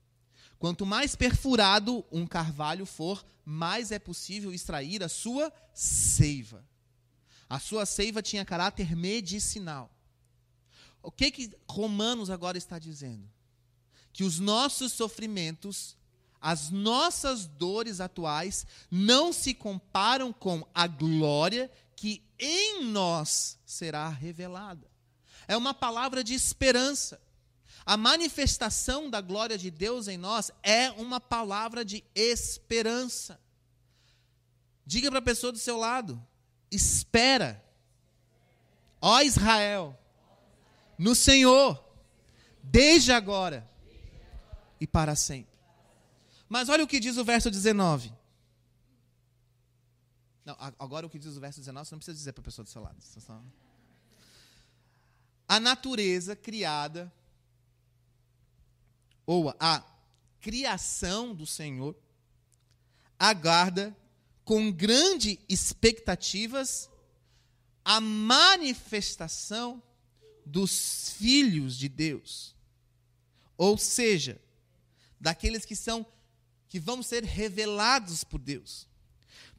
Quanto 0.59 0.85
mais 0.85 1.15
perfurado 1.17 2.05
um 2.11 2.27
carvalho 2.27 2.85
for, 2.85 3.25
mais 3.45 3.91
é 3.91 3.99
possível 3.99 4.53
extrair 4.53 5.03
a 5.03 5.09
sua 5.09 5.53
seiva. 5.73 6.65
A 7.49 7.59
sua 7.59 7.87
seiva 7.87 8.23
tinha 8.23 8.45
caráter 8.45 8.97
medicinal. 8.97 9.91
O 11.03 11.11
que 11.11 11.31
que 11.31 11.51
Romanos 11.69 12.31
agora 12.31 12.59
está 12.59 12.79
dizendo? 12.79 13.31
Que 14.13 14.25
os 14.25 14.41
nossos 14.41 14.93
sofrimentos 14.93 15.97
as 16.41 16.71
nossas 16.71 17.47
dores 17.47 18.01
atuais 18.01 18.67
não 18.91 19.33
se 19.33 19.55
comparam 19.55 20.33
com 20.33 20.67
a 20.75 20.87
glória 20.87 21.71
que 21.95 22.23
em 22.39 22.85
nós 22.85 23.59
será 23.65 24.09
revelada. 24.09 24.91
É 25.49 25.57
uma 25.57 25.73
palavra 25.73 26.23
de 26.23 26.35
esperança. 26.35 27.21
A 27.85 27.97
manifestação 27.97 29.09
da 29.09 29.21
glória 29.21 29.57
de 29.57 29.71
Deus 29.71 30.09
em 30.09 30.17
nós 30.17 30.51
é 30.63 30.91
uma 30.93 31.21
palavra 31.21 31.85
de 31.85 32.05
esperança. 32.15 33.41
Diga 34.85 35.09
para 35.09 35.21
a 35.21 35.23
pessoa 35.23 35.53
do 35.53 35.59
seu 35.59 35.79
lado: 35.79 36.21
espera, 36.71 37.65
ó 39.01 39.21
Israel, 39.21 39.99
no 40.99 41.15
Senhor, 41.15 41.83
desde 42.63 43.13
agora 43.13 43.69
e 44.81 44.87
para 44.87 45.15
sempre. 45.15 45.56
Mas 46.49 46.69
olha 46.69 46.85
o 46.85 46.87
que 46.87 47.01
diz 47.01 47.17
o 47.17 47.25
verso 47.25 47.51
19. 47.51 48.13
Não, 50.45 50.57
agora 50.79 51.07
o 51.07 51.11
que 51.11 51.19
diz 51.19 51.37
o 51.37 51.41
verso 51.41 51.59
19, 51.59 51.89
você 51.89 51.95
não 51.95 51.99
precisa 51.99 52.17
dizer 52.17 52.33
para 52.33 52.43
a 52.43 52.45
pessoa 52.45 52.65
do 52.65 52.71
seu 52.71 52.83
lado. 52.83 52.97
Só... 53.01 53.43
A 55.49 55.59
natureza 55.59 56.37
criada, 56.37 57.13
ou 59.27 59.55
a 59.59 59.85
criação 60.41 61.35
do 61.35 61.47
Senhor, 61.47 61.97
aguarda 63.19 63.97
com 64.45 64.71
grandes 64.71 65.39
expectativas 65.49 66.89
a 67.85 68.01
manifestação 68.01 69.83
dos 70.45 71.11
filhos 71.11 71.77
de 71.77 71.89
Deus. 71.89 72.55
Ou 73.57 73.77
seja, 73.77 74.41
daqueles 75.21 75.65
que 75.65 75.75
são 75.75 76.07
que 76.77 76.81
vão 76.81 77.03
ser 77.03 77.25
revelados 77.25 78.23
por 78.23 78.39
Deus. 78.39 78.87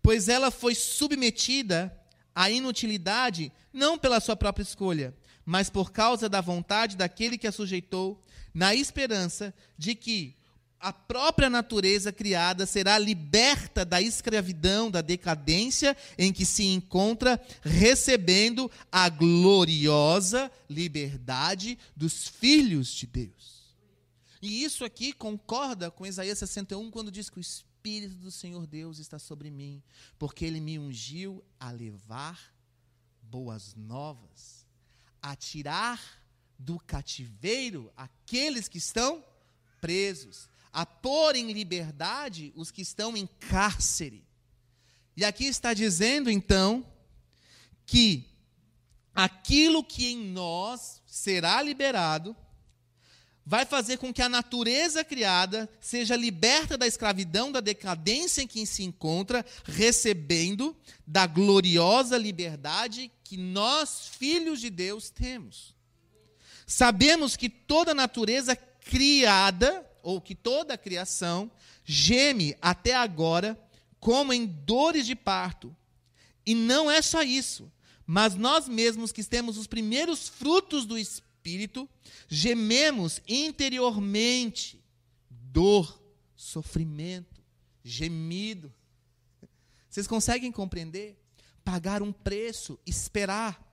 Pois 0.04 0.30
ela 0.30 0.52
foi 0.52 0.76
submetida 0.76 1.92
à 2.36 2.52
inutilidade 2.52 3.52
não 3.74 3.98
pela 3.98 4.20
sua 4.20 4.36
própria 4.36 4.62
escolha, 4.62 5.16
mas 5.44 5.68
por 5.68 5.92
causa 5.92 6.30
da 6.30 6.42
vontade 6.42 6.96
daquele 6.96 7.36
que 7.36 7.48
a 7.48 7.52
sujeitou, 7.52 8.22
na 8.54 8.76
esperança 8.76 9.52
de 9.76 9.96
que 9.96 10.36
a 10.80 10.94
própria 10.94 11.50
natureza 11.50 12.14
criada 12.14 12.68
será 12.68 13.00
liberta 13.00 13.84
da 13.84 14.00
escravidão, 14.00 14.92
da 14.92 15.02
decadência 15.02 15.98
em 16.20 16.32
que 16.32 16.46
se 16.46 16.68
encontra, 16.68 17.42
recebendo 17.64 18.70
a 18.92 19.10
gloriosa 19.10 20.52
liberdade 20.70 21.80
dos 21.96 22.28
filhos 22.28 22.90
de 22.90 23.08
Deus. 23.08 23.57
E 24.42 24.64
isso 24.64 24.86
aqui 24.86 25.14
concorda 25.14 25.90
com 25.90 26.06
Isaías 26.06 26.38
61, 26.40 26.92
quando 26.92 27.12
diz 27.12 27.30
que 27.30 27.38
o 27.38 27.42
Espírito 27.42 28.16
do 28.16 28.32
Senhor 28.32 28.68
Deus 28.68 29.00
está 29.00 29.18
sobre 29.18 29.50
mim, 29.50 29.82
porque 30.20 30.46
ele 30.46 30.60
me 30.60 30.78
ungiu 30.78 31.44
a 31.60 31.72
levar 31.72 32.54
boas 33.22 33.76
novas, 33.76 34.66
a 35.22 35.36
tirar 35.36 36.02
do 36.58 36.80
cativeiro 36.80 37.92
aqueles 37.96 38.68
que 38.68 38.78
estão 38.78 39.24
presos, 39.80 40.50
a 40.72 40.86
pôr 40.86 41.36
em 41.36 41.52
liberdade 41.52 42.52
os 42.56 42.72
que 42.72 42.82
estão 42.82 43.16
em 43.16 43.26
cárcere. 43.26 44.26
E 45.16 45.26
aqui 45.26 45.46
está 45.46 45.74
dizendo, 45.74 46.30
então, 46.30 46.86
que 47.86 48.30
aquilo 49.16 49.84
que 49.84 50.08
em 50.12 50.30
nós 50.30 51.02
será 51.06 51.62
liberado 51.62 52.36
vai 53.50 53.66
fazer 53.66 53.96
com 53.96 54.14
que 54.14 54.22
a 54.22 54.28
natureza 54.28 55.06
criada 55.06 55.70
seja 55.80 56.18
liberta 56.18 56.78
da 56.78 56.86
escravidão, 56.86 57.50
da 57.50 57.62
decadência 57.62 58.42
em 58.42 58.48
que 58.48 58.66
se 58.66 58.84
encontra, 58.84 59.46
recebendo 59.64 60.76
da 61.08 61.26
gloriosa 61.26 62.18
liberdade 62.18 63.10
que 63.24 63.38
nós, 63.38 64.10
filhos 64.20 64.60
de 64.60 64.70
Deus, 64.70 65.10
temos. 65.10 65.74
Sabemos 66.66 67.38
que 67.38 67.48
toda 67.48 67.94
natureza 67.94 68.54
criada, 68.54 69.90
ou 70.04 70.20
que 70.20 70.36
toda 70.36 70.74
a 70.74 70.78
criação, 70.78 71.50
geme 71.86 72.54
até 72.62 72.96
agora 72.96 73.58
como 73.98 74.34
em 74.34 74.46
dores 74.46 75.06
de 75.06 75.16
parto. 75.16 75.74
E 76.46 76.54
não 76.54 76.92
é 76.92 77.02
só 77.02 77.24
isso, 77.24 77.72
mas 78.06 78.36
nós 78.36 78.68
mesmos 78.68 79.14
que 79.14 79.24
temos 79.24 79.58
os 79.58 79.68
primeiros 79.68 80.28
frutos 80.28 80.86
do 80.86 80.98
Espírito, 80.98 81.27
gememos 82.28 83.22
interiormente 83.28 84.84
dor, 85.30 86.02
sofrimento, 86.36 87.44
gemido. 87.84 88.74
Vocês 89.90 90.08
conseguem 90.08 90.52
compreender? 90.52 91.18
Pagar 91.64 92.02
um 92.02 92.12
preço, 92.12 92.80
esperar 92.86 93.67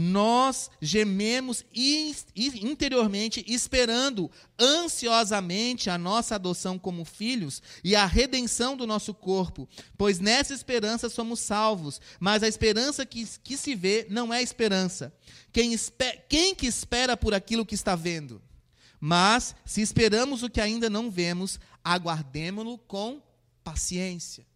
nós 0.00 0.70
gememos 0.80 1.64
interiormente, 1.74 3.44
esperando 3.48 4.30
ansiosamente 4.56 5.90
a 5.90 5.98
nossa 5.98 6.36
adoção 6.36 6.78
como 6.78 7.04
filhos 7.04 7.60
e 7.82 7.96
a 7.96 8.06
redenção 8.06 8.76
do 8.76 8.86
nosso 8.86 9.12
corpo, 9.12 9.68
pois 9.96 10.20
nessa 10.20 10.54
esperança 10.54 11.08
somos 11.08 11.40
salvos, 11.40 12.00
mas 12.20 12.44
a 12.44 12.48
esperança 12.48 13.04
que, 13.04 13.26
que 13.42 13.56
se 13.56 13.74
vê 13.74 14.06
não 14.08 14.32
é 14.32 14.40
esperança. 14.40 15.12
Quem, 15.52 15.72
esper, 15.72 16.26
quem 16.28 16.54
que 16.54 16.68
espera 16.68 17.16
por 17.16 17.34
aquilo 17.34 17.66
que 17.66 17.74
está 17.74 17.96
vendo? 17.96 18.40
Mas, 19.00 19.56
se 19.64 19.80
esperamos 19.80 20.44
o 20.44 20.50
que 20.50 20.60
ainda 20.60 20.88
não 20.88 21.10
vemos, 21.10 21.58
aguardemo-lo 21.82 22.78
com 22.78 23.20
paciência. 23.64 24.46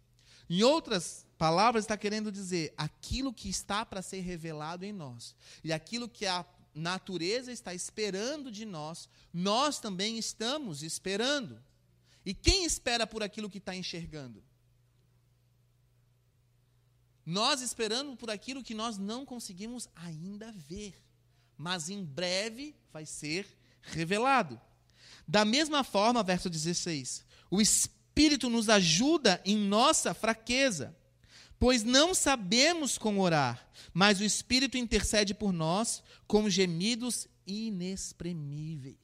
Em 0.49 0.63
outras 0.63 1.25
palavras, 1.43 1.83
está 1.83 1.97
querendo 1.97 2.31
dizer 2.31 2.73
aquilo 2.77 3.33
que 3.33 3.49
está 3.49 3.85
para 3.85 4.01
ser 4.01 4.21
revelado 4.21 4.85
em 4.85 4.93
nós. 4.93 5.35
E 5.61 5.73
aquilo 5.73 6.07
que 6.07 6.25
a 6.25 6.45
natureza 6.73 7.51
está 7.51 7.73
esperando 7.73 8.49
de 8.49 8.63
nós, 8.63 9.09
nós 9.33 9.77
também 9.77 10.17
estamos 10.17 10.81
esperando. 10.83 11.61
E 12.25 12.33
quem 12.33 12.63
espera 12.63 13.05
por 13.05 13.21
aquilo 13.21 13.49
que 13.49 13.57
está 13.57 13.75
enxergando? 13.75 14.41
Nós 17.25 17.59
esperamos 17.59 18.15
por 18.15 18.29
aquilo 18.29 18.63
que 18.63 18.73
nós 18.73 18.97
não 18.97 19.25
conseguimos 19.25 19.89
ainda 19.97 20.49
ver, 20.53 20.95
mas 21.57 21.89
em 21.89 22.05
breve 22.05 22.73
vai 22.89 23.05
ser 23.05 23.45
revelado. 23.81 24.61
Da 25.27 25.43
mesma 25.43 25.83
forma, 25.83 26.23
verso 26.23 26.49
16: 26.49 27.25
o 27.51 27.59
Espírito 27.59 28.49
nos 28.49 28.69
ajuda 28.69 29.41
em 29.43 29.57
nossa 29.57 30.13
fraqueza, 30.13 30.95
pois 31.63 31.81
não 31.81 32.13
sabemos 32.13 32.97
como 32.97 33.21
orar, 33.21 33.71
mas 33.93 34.19
o 34.19 34.23
Espírito 34.25 34.77
intercede 34.77 35.33
por 35.33 35.53
nós 35.53 36.03
com 36.27 36.49
gemidos 36.49 37.25
inexprimíveis. 37.47 38.97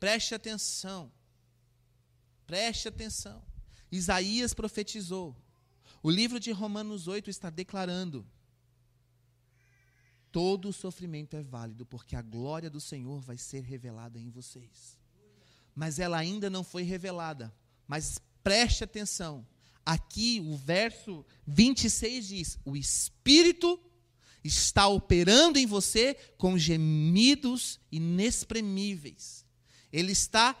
Preste 0.00 0.34
atenção, 0.34 1.12
preste 2.48 2.88
atenção. 2.88 3.40
Isaías 3.92 4.52
profetizou, 4.52 5.36
o 6.02 6.10
livro 6.10 6.40
de 6.40 6.50
Romanos 6.50 7.06
8 7.06 7.30
está 7.30 7.48
declarando: 7.48 8.26
todo 10.32 10.72
sofrimento 10.72 11.36
é 11.36 11.44
válido, 11.44 11.86
porque 11.86 12.16
a 12.16 12.22
glória 12.22 12.68
do 12.68 12.80
Senhor 12.80 13.20
vai 13.20 13.38
ser 13.38 13.62
revelada 13.62 14.18
em 14.18 14.28
vocês 14.30 15.00
mas 15.74 15.98
ela 15.98 16.18
ainda 16.18 16.50
não 16.50 16.62
foi 16.62 16.82
revelada. 16.82 17.50
Mas 17.86 18.20
preste 18.42 18.84
atenção. 18.84 19.46
Aqui 19.84 20.40
o 20.46 20.56
verso 20.56 21.24
26 21.46 22.28
diz: 22.28 22.58
O 22.64 22.76
Espírito 22.76 23.80
está 24.44 24.86
operando 24.88 25.58
em 25.58 25.66
você 25.66 26.14
com 26.36 26.58
gemidos 26.58 27.80
inexprimíveis. 27.90 29.44
Ele 29.92 30.12
está 30.12 30.56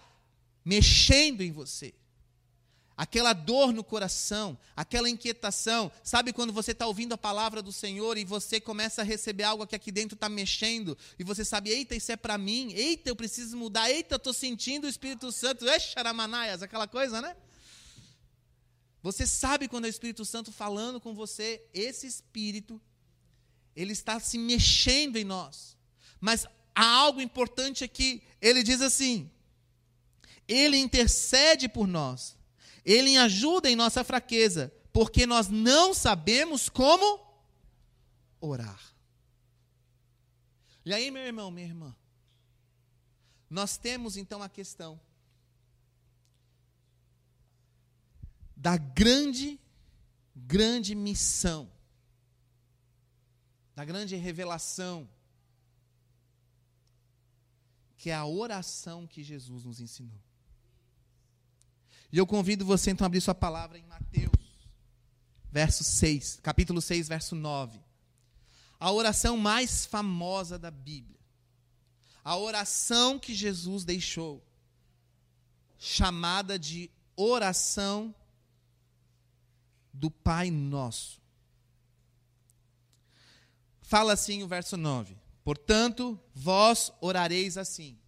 mexendo 0.64 1.40
em 1.40 1.50
você 1.50 1.94
aquela 2.96 3.32
dor 3.32 3.72
no 3.72 3.82
coração, 3.82 4.56
aquela 4.76 5.08
inquietação. 5.08 5.90
Sabe 6.04 6.32
quando 6.32 6.52
você 6.52 6.72
está 6.72 6.86
ouvindo 6.86 7.12
a 7.12 7.18
palavra 7.18 7.60
do 7.60 7.72
Senhor 7.72 8.16
e 8.16 8.24
você 8.24 8.60
começa 8.60 9.02
a 9.02 9.04
receber 9.04 9.42
algo 9.42 9.66
que 9.66 9.74
aqui 9.74 9.90
dentro 9.90 10.14
está 10.14 10.28
mexendo 10.28 10.96
e 11.18 11.24
você 11.24 11.44
sabe, 11.44 11.70
eita, 11.70 11.96
isso 11.96 12.12
é 12.12 12.16
para 12.16 12.38
mim, 12.38 12.72
eita, 12.72 13.10
eu 13.10 13.16
preciso 13.16 13.56
mudar, 13.56 13.90
eita, 13.90 14.14
eu 14.14 14.18
estou 14.18 14.32
sentindo 14.32 14.84
o 14.84 14.88
Espírito 14.88 15.32
Santo, 15.32 15.68
Exaramanaias, 15.68 16.62
aquela 16.62 16.86
coisa, 16.86 17.20
né? 17.20 17.36
Você 19.02 19.26
sabe 19.26 19.68
quando 19.68 19.84
é 19.84 19.88
o 19.88 19.90
Espírito 19.90 20.24
Santo 20.24 20.52
falando 20.52 21.00
com 21.00 21.14
você, 21.14 21.62
esse 21.74 22.06
Espírito, 22.06 22.80
ele 23.74 23.92
está 23.92 24.20
se 24.20 24.38
mexendo 24.38 25.16
em 25.16 25.24
nós. 25.24 25.76
Mas 26.20 26.46
há 26.74 26.86
algo 26.86 27.20
importante 27.20 27.82
aqui, 27.82 28.22
ele 28.40 28.62
diz 28.62 28.80
assim, 28.80 29.30
ele 30.46 30.76
intercede 30.76 31.68
por 31.68 31.86
nós 31.86 32.36
ele 32.84 33.16
ajuda 33.16 33.70
em 33.70 33.76
nossa 33.76 34.02
fraqueza, 34.02 34.72
porque 34.92 35.26
nós 35.26 35.48
não 35.48 35.94
sabemos 35.94 36.68
como 36.68 37.20
orar. 38.40 38.80
E 40.84 40.92
aí, 40.92 41.10
meu 41.10 41.22
irmão, 41.22 41.50
minha 41.50 41.66
irmã, 41.66 41.94
nós 43.48 43.76
temos 43.76 44.16
então 44.16 44.42
a 44.42 44.48
questão 44.48 45.00
da 48.62 48.76
grande, 48.76 49.60
grande 50.36 50.94
missão, 50.94 51.68
da 53.74 53.84
grande 53.84 54.14
revelação, 54.14 55.10
que 57.96 58.08
é 58.08 58.14
a 58.14 58.24
oração 58.24 59.04
que 59.04 59.24
Jesus 59.24 59.64
nos 59.64 59.80
ensinou. 59.80 60.22
E 62.12 62.18
eu 62.18 62.24
convido 62.24 62.64
você 62.64 62.92
então 62.92 63.04
a 63.04 63.06
abrir 63.06 63.20
sua 63.20 63.34
palavra 63.34 63.80
em 63.80 63.84
Mateus, 63.84 64.30
verso 65.50 65.82
6, 65.82 66.38
capítulo 66.40 66.80
6, 66.80 67.08
verso 67.08 67.34
9. 67.34 67.80
A 68.78 68.92
oração 68.92 69.36
mais 69.36 69.86
famosa 69.86 70.56
da 70.56 70.70
Bíblia. 70.70 71.18
A 72.22 72.36
oração 72.36 73.18
que 73.18 73.34
Jesus 73.34 73.84
deixou, 73.84 74.40
chamada 75.76 76.56
de 76.56 76.88
oração 77.16 78.14
do 79.92 80.10
Pai 80.10 80.50
Nosso. 80.50 81.20
Fala 83.80 84.14
assim 84.14 84.42
o 84.42 84.48
verso 84.48 84.76
9: 84.76 85.16
Portanto, 85.44 86.18
vós 86.34 86.92
orareis 87.00 87.58
assim: 87.58 87.98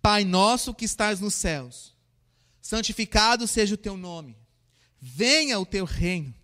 Pai 0.00 0.24
nosso 0.24 0.74
que 0.74 0.84
estás 0.84 1.20
nos 1.20 1.34
céus, 1.34 1.94
santificado 2.60 3.46
seja 3.46 3.74
o 3.74 3.78
teu 3.78 3.96
nome, 3.96 4.36
venha 5.00 5.58
o 5.58 5.66
teu 5.66 5.84
reino, 5.84 6.34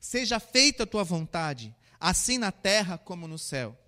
seja 0.00 0.38
feita 0.38 0.82
a 0.82 0.86
tua 0.86 1.02
vontade, 1.02 1.74
assim 1.98 2.38
na 2.38 2.52
terra 2.52 2.98
como 2.98 3.26
no 3.26 3.38
céu. 3.38 3.78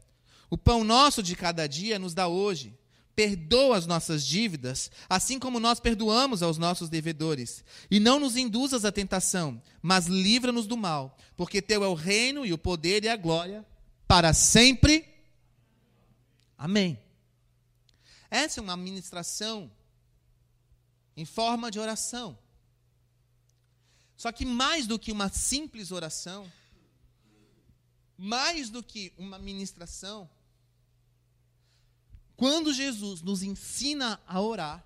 O 0.48 0.56
pão 0.56 0.84
nosso 0.84 1.22
de 1.22 1.36
cada 1.36 1.66
dia 1.66 1.98
nos 1.98 2.14
dá 2.14 2.28
hoje. 2.28 2.76
Perdoa 3.16 3.78
as 3.78 3.86
nossas 3.86 4.24
dívidas, 4.24 4.90
assim 5.08 5.38
como 5.38 5.58
nós 5.58 5.80
perdoamos 5.80 6.42
aos 6.42 6.58
nossos 6.58 6.90
devedores. 6.90 7.64
E 7.90 7.98
não 7.98 8.20
nos 8.20 8.36
induzas 8.36 8.84
à 8.84 8.92
tentação, 8.92 9.60
mas 9.80 10.06
livra-nos 10.06 10.66
do 10.66 10.76
mal, 10.76 11.16
porque 11.34 11.62
teu 11.62 11.82
é 11.82 11.88
o 11.88 11.94
reino 11.94 12.44
e 12.44 12.52
o 12.52 12.58
poder 12.58 13.02
e 13.04 13.08
a 13.08 13.16
glória 13.16 13.64
para 14.06 14.34
sempre. 14.34 15.08
Amém. 16.58 16.98
Essa 18.30 18.60
é 18.60 18.62
uma 18.62 18.76
ministração 18.76 19.70
em 21.16 21.24
forma 21.24 21.70
de 21.70 21.78
oração. 21.78 22.38
Só 24.16 24.32
que 24.32 24.44
mais 24.44 24.86
do 24.86 24.98
que 24.98 25.12
uma 25.12 25.28
simples 25.28 25.90
oração, 25.90 26.50
mais 28.16 28.70
do 28.70 28.82
que 28.82 29.12
uma 29.16 29.38
ministração, 29.38 30.28
quando 32.36 32.72
Jesus 32.72 33.22
nos 33.22 33.42
ensina 33.42 34.20
a 34.26 34.40
orar, 34.40 34.84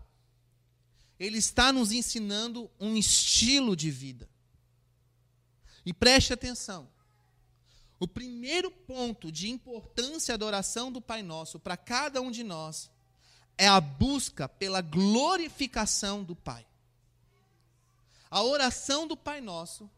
ele 1.19 1.39
está 1.39 1.73
nos 1.73 1.93
ensinando 1.93 2.71
um 2.79 2.97
estilo 2.97 3.77
de 3.77 3.91
vida. 3.91 4.29
E 5.85 5.93
preste 5.93 6.33
atenção. 6.33 6.89
O 7.99 8.09
primeiro 8.09 8.71
ponto 8.71 9.31
de 9.31 9.51
importância 9.51 10.39
da 10.39 10.47
oração 10.47 10.91
do 10.91 11.01
Pai 11.01 11.23
Nosso 11.23 11.59
para 11.59 11.77
cada 11.77 12.23
um 12.23 12.31
de 12.31 12.43
nós 12.43 12.91
é 13.59 13.69
a 13.69 13.81
busca 13.81 14.49
pela 14.49 14.81
glorificação 14.81 16.25
do 16.25 16.35
Pai. 16.35 16.67
A 18.31 18.43
oração 18.43 19.07
do 19.07 19.17
Pai 19.17 19.41
Nosso 19.41 19.91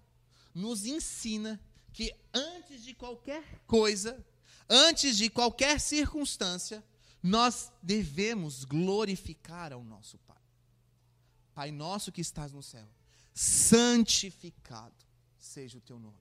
nos 0.52 0.84
ensina 0.84 1.60
que 1.92 2.12
antes 2.34 2.82
de 2.82 2.94
qualquer 2.94 3.44
coisa, 3.66 4.24
antes 4.68 5.16
de 5.16 5.30
qualquer 5.30 5.78
circunstância, 5.78 6.82
nós 7.22 7.72
devemos 7.82 8.64
glorificar 8.64 9.72
ao 9.72 9.84
nosso 9.84 10.18
Pai. 10.18 10.42
Pai 11.54 11.70
nosso 11.70 12.10
que 12.10 12.20
estás 12.20 12.52
no 12.52 12.62
céu, 12.62 12.88
santificado 13.34 14.94
seja 15.38 15.78
o 15.78 15.82
teu 15.82 15.98
nome. 15.98 16.16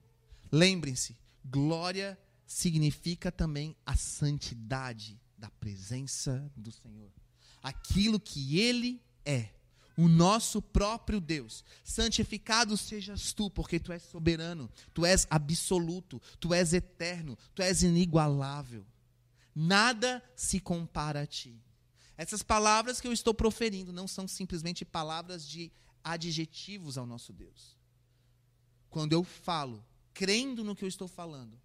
Lembrem-se, 0.51 1.17
glória 1.43 2.19
significa 2.45 3.31
também 3.31 3.75
a 3.85 3.95
santidade 3.95 5.19
da 5.37 5.49
presença 5.49 6.51
do 6.55 6.71
Senhor. 6.71 7.11
Aquilo 7.63 8.19
que 8.19 8.59
Ele 8.59 9.01
é, 9.25 9.49
o 9.97 10.07
nosso 10.07 10.61
próprio 10.61 11.21
Deus. 11.21 11.63
Santificado 11.83 12.75
sejas 12.77 13.33
tu, 13.33 13.49
porque 13.49 13.79
tu 13.79 13.91
és 13.93 14.03
soberano, 14.03 14.69
tu 14.93 15.05
és 15.05 15.25
absoluto, 15.29 16.21
tu 16.39 16.53
és 16.53 16.73
eterno, 16.73 17.37
tu 17.55 17.61
és 17.61 17.83
inigualável. 17.83 18.85
Nada 19.53 20.23
se 20.35 20.59
compara 20.59 21.21
a 21.21 21.27
ti. 21.27 21.61
Essas 22.17 22.43
palavras 22.43 23.01
que 23.01 23.07
eu 23.07 23.13
estou 23.13 23.33
proferindo 23.33 23.91
não 23.91 24.07
são 24.07 24.27
simplesmente 24.27 24.85
palavras 24.85 25.47
de 25.47 25.71
adjetivos 26.03 26.97
ao 26.97 27.05
nosso 27.05 27.33
Deus 27.33 27.81
quando 28.91 29.13
eu 29.13 29.23
falo, 29.23 29.83
crendo 30.13 30.63
no 30.63 30.75
que 30.75 30.83
eu 30.83 30.89
estou 30.89 31.07
falando, 31.07 31.59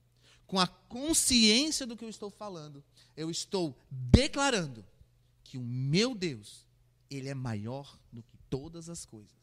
com 0.47 0.61
a 0.61 0.67
consciência 0.67 1.85
do 1.85 1.97
que 1.97 2.05
eu 2.05 2.09
estou 2.09 2.31
falando, 2.31 2.83
eu 3.17 3.29
estou 3.29 3.77
declarando 3.91 4.87
que 5.43 5.59
o 5.59 5.63
meu 5.63 6.15
Deus, 6.15 6.65
ele 7.11 7.29
é 7.29 7.35
maior 7.35 7.99
do 8.13 8.23
que 8.23 8.39
todas 8.49 8.89
as 8.89 9.05
coisas. 9.05 9.35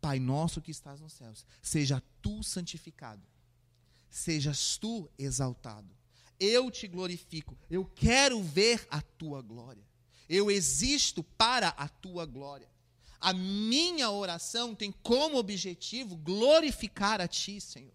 Pai 0.00 0.20
nosso 0.20 0.62
que 0.62 0.70
estás 0.70 1.00
nos 1.00 1.12
céus, 1.12 1.44
seja 1.60 2.02
tu 2.22 2.44
santificado, 2.44 3.26
sejas 4.08 4.78
tu 4.78 5.10
exaltado. 5.18 5.90
Eu 6.38 6.70
te 6.70 6.88
glorifico, 6.88 7.56
eu 7.70 7.84
quero 7.84 8.42
ver 8.42 8.86
a 8.90 9.00
tua 9.00 9.40
glória. 9.40 9.84
Eu 10.28 10.50
existo 10.50 11.22
para 11.22 11.68
a 11.68 11.88
tua 11.88 12.26
glória. 12.26 12.68
A 13.20 13.32
minha 13.32 14.10
oração 14.10 14.74
tem 14.74 14.92
como 14.92 15.38
objetivo 15.38 16.16
glorificar 16.16 17.20
a 17.20 17.28
Ti, 17.28 17.60
Senhor. 17.60 17.94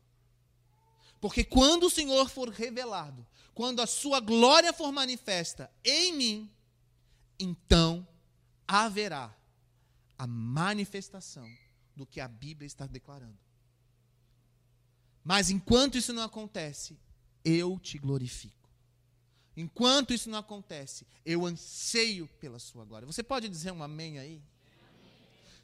Porque 1.20 1.44
quando 1.44 1.84
o 1.84 1.90
Senhor 1.90 2.30
for 2.30 2.50
revelado, 2.50 3.26
quando 3.54 3.82
a 3.82 3.88
Sua 3.88 4.20
glória 4.20 4.72
for 4.72 4.92
manifesta 4.92 5.72
em 5.84 6.14
mim, 6.14 6.52
então 7.40 8.08
haverá 8.68 9.36
a 10.18 10.26
manifestação 10.26 11.48
do 11.96 12.06
que 12.06 12.20
a 12.20 12.28
Bíblia 12.28 12.66
está 12.66 12.88
declarando. 12.88 13.38
Mas 15.24 15.50
enquanto 15.50 15.98
isso 15.98 16.14
não 16.14 16.24
acontece, 16.24 16.98
eu 17.44 17.80
te 17.80 17.98
glorifico. 17.98 18.70
Enquanto 19.56 20.14
isso 20.14 20.30
não 20.30 20.40
acontece, 20.40 21.06
eu 21.26 21.46
anseio 21.46 22.28
pela 22.40 22.60
sua 22.60 22.86
glória. 22.86 23.06
Você 23.06 23.22
pode 23.22 23.50
dizer 23.50 23.72
um 23.72 23.84
amém 23.84 24.18
aí? 24.18 24.42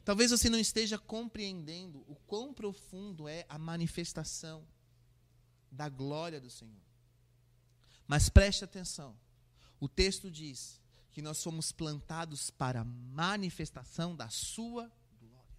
Talvez 0.04 0.30
você 0.30 0.48
não 0.48 0.58
esteja 0.58 0.98
compreendendo 0.98 2.04
o 2.06 2.14
quão 2.26 2.54
profundo 2.54 3.26
é 3.26 3.44
a 3.48 3.58
manifestação 3.58 4.66
da 5.70 5.88
glória 5.88 6.40
do 6.40 6.50
Senhor. 6.50 6.80
Mas 8.06 8.28
preste 8.28 8.64
atenção. 8.64 9.16
O 9.80 9.88
texto 9.88 10.30
diz 10.30 10.80
que 11.10 11.22
nós 11.22 11.38
somos 11.38 11.72
plantados 11.72 12.50
para 12.50 12.82
a 12.82 12.84
manifestação 12.84 14.14
da 14.14 14.28
sua 14.28 14.92
glória. 15.18 15.56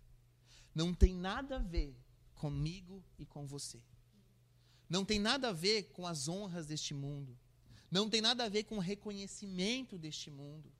Não 0.73 0.93
tem 0.93 1.13
nada 1.13 1.57
a 1.57 1.59
ver 1.59 1.99
comigo 2.35 3.03
e 3.17 3.25
com 3.25 3.45
você. 3.45 3.81
Não 4.89 5.03
tem 5.03 5.19
nada 5.19 5.49
a 5.49 5.53
ver 5.53 5.83
com 5.93 6.05
as 6.07 6.27
honras 6.27 6.67
deste 6.67 6.93
mundo. 6.93 7.37
Não 7.89 8.09
tem 8.09 8.21
nada 8.21 8.45
a 8.45 8.49
ver 8.49 8.63
com 8.63 8.77
o 8.77 8.81
reconhecimento 8.81 9.97
deste 9.97 10.29
mundo. 10.29 10.71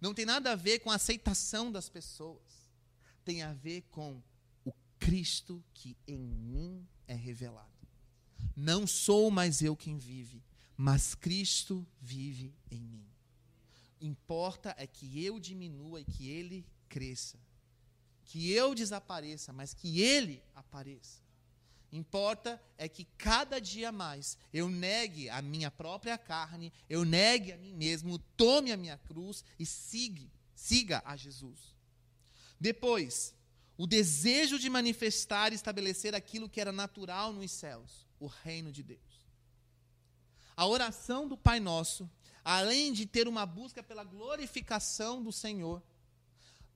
Não 0.00 0.12
tem 0.12 0.24
nada 0.24 0.52
a 0.52 0.56
ver 0.56 0.80
com 0.80 0.90
a 0.90 0.96
aceitação 0.96 1.70
das 1.70 1.88
pessoas 1.88 2.62
tem 3.24 3.42
a 3.42 3.52
ver 3.52 3.82
com 3.90 4.22
o 4.64 4.72
Cristo 4.98 5.64
que 5.72 5.96
em 6.06 6.18
mim 6.18 6.86
é 7.06 7.14
revelado. 7.14 7.70
Não 8.56 8.86
sou 8.86 9.30
mais 9.30 9.62
eu 9.62 9.76
quem 9.76 9.96
vive, 9.96 10.42
mas 10.76 11.14
Cristo 11.14 11.86
vive 12.00 12.54
em 12.70 12.80
mim. 12.80 13.06
Importa 14.00 14.74
é 14.76 14.86
que 14.86 15.24
eu 15.24 15.38
diminua 15.38 16.00
e 16.00 16.04
que 16.04 16.28
ele 16.28 16.66
cresça. 16.88 17.38
Que 18.24 18.50
eu 18.50 18.74
desapareça, 18.74 19.52
mas 19.52 19.72
que 19.72 20.00
ele 20.00 20.42
apareça. 20.54 21.21
Importa 21.92 22.60
é 22.78 22.88
que 22.88 23.04
cada 23.18 23.60
dia 23.60 23.92
mais 23.92 24.38
eu 24.50 24.70
negue 24.70 25.28
a 25.28 25.42
minha 25.42 25.70
própria 25.70 26.16
carne, 26.16 26.72
eu 26.88 27.04
negue 27.04 27.52
a 27.52 27.58
mim 27.58 27.74
mesmo, 27.74 28.18
tome 28.34 28.72
a 28.72 28.78
minha 28.78 28.96
cruz 28.96 29.44
e 29.58 29.66
siga, 29.66 30.26
siga 30.54 31.02
a 31.04 31.14
Jesus. 31.16 31.76
Depois, 32.58 33.34
o 33.76 33.86
desejo 33.86 34.58
de 34.58 34.70
manifestar 34.70 35.52
e 35.52 35.54
estabelecer 35.54 36.14
aquilo 36.14 36.48
que 36.48 36.62
era 36.62 36.72
natural 36.72 37.30
nos 37.30 37.50
céus, 37.50 38.06
o 38.18 38.26
reino 38.26 38.72
de 38.72 38.82
Deus. 38.82 39.26
A 40.56 40.66
oração 40.66 41.28
do 41.28 41.36
Pai 41.36 41.60
Nosso, 41.60 42.10
além 42.42 42.92
de 42.92 43.04
ter 43.04 43.28
uma 43.28 43.44
busca 43.44 43.82
pela 43.82 44.04
glorificação 44.04 45.22
do 45.22 45.32
Senhor, 45.32 45.82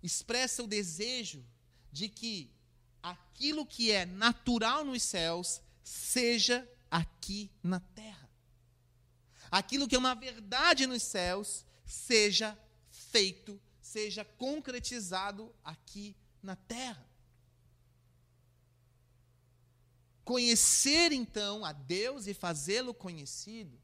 expressa 0.03 0.63
o 0.63 0.67
desejo 0.67 1.43
de 1.91 2.09
que 2.09 2.51
aquilo 3.11 3.66
que 3.66 3.90
é 3.90 4.05
natural 4.05 4.85
nos 4.85 5.03
céus 5.03 5.61
seja 5.83 6.69
aqui 6.90 7.51
na 7.62 7.81
terra. 7.81 8.29
Aquilo 9.51 9.87
que 9.87 9.95
é 9.95 9.99
uma 9.99 10.14
verdade 10.14 10.87
nos 10.87 11.03
céus 11.03 11.64
seja 11.85 12.59
feito 12.90 13.61
seja 13.87 14.25
concretizado 14.25 15.55
aqui 15.64 16.14
na 16.42 16.57
terra. 16.57 17.09
Conhecer 20.25 21.12
então 21.12 21.64
a 21.64 21.73
Deus 21.73 22.27
e 22.27 22.35
fazê-lo 22.35 22.92
conhecido, 22.92 23.81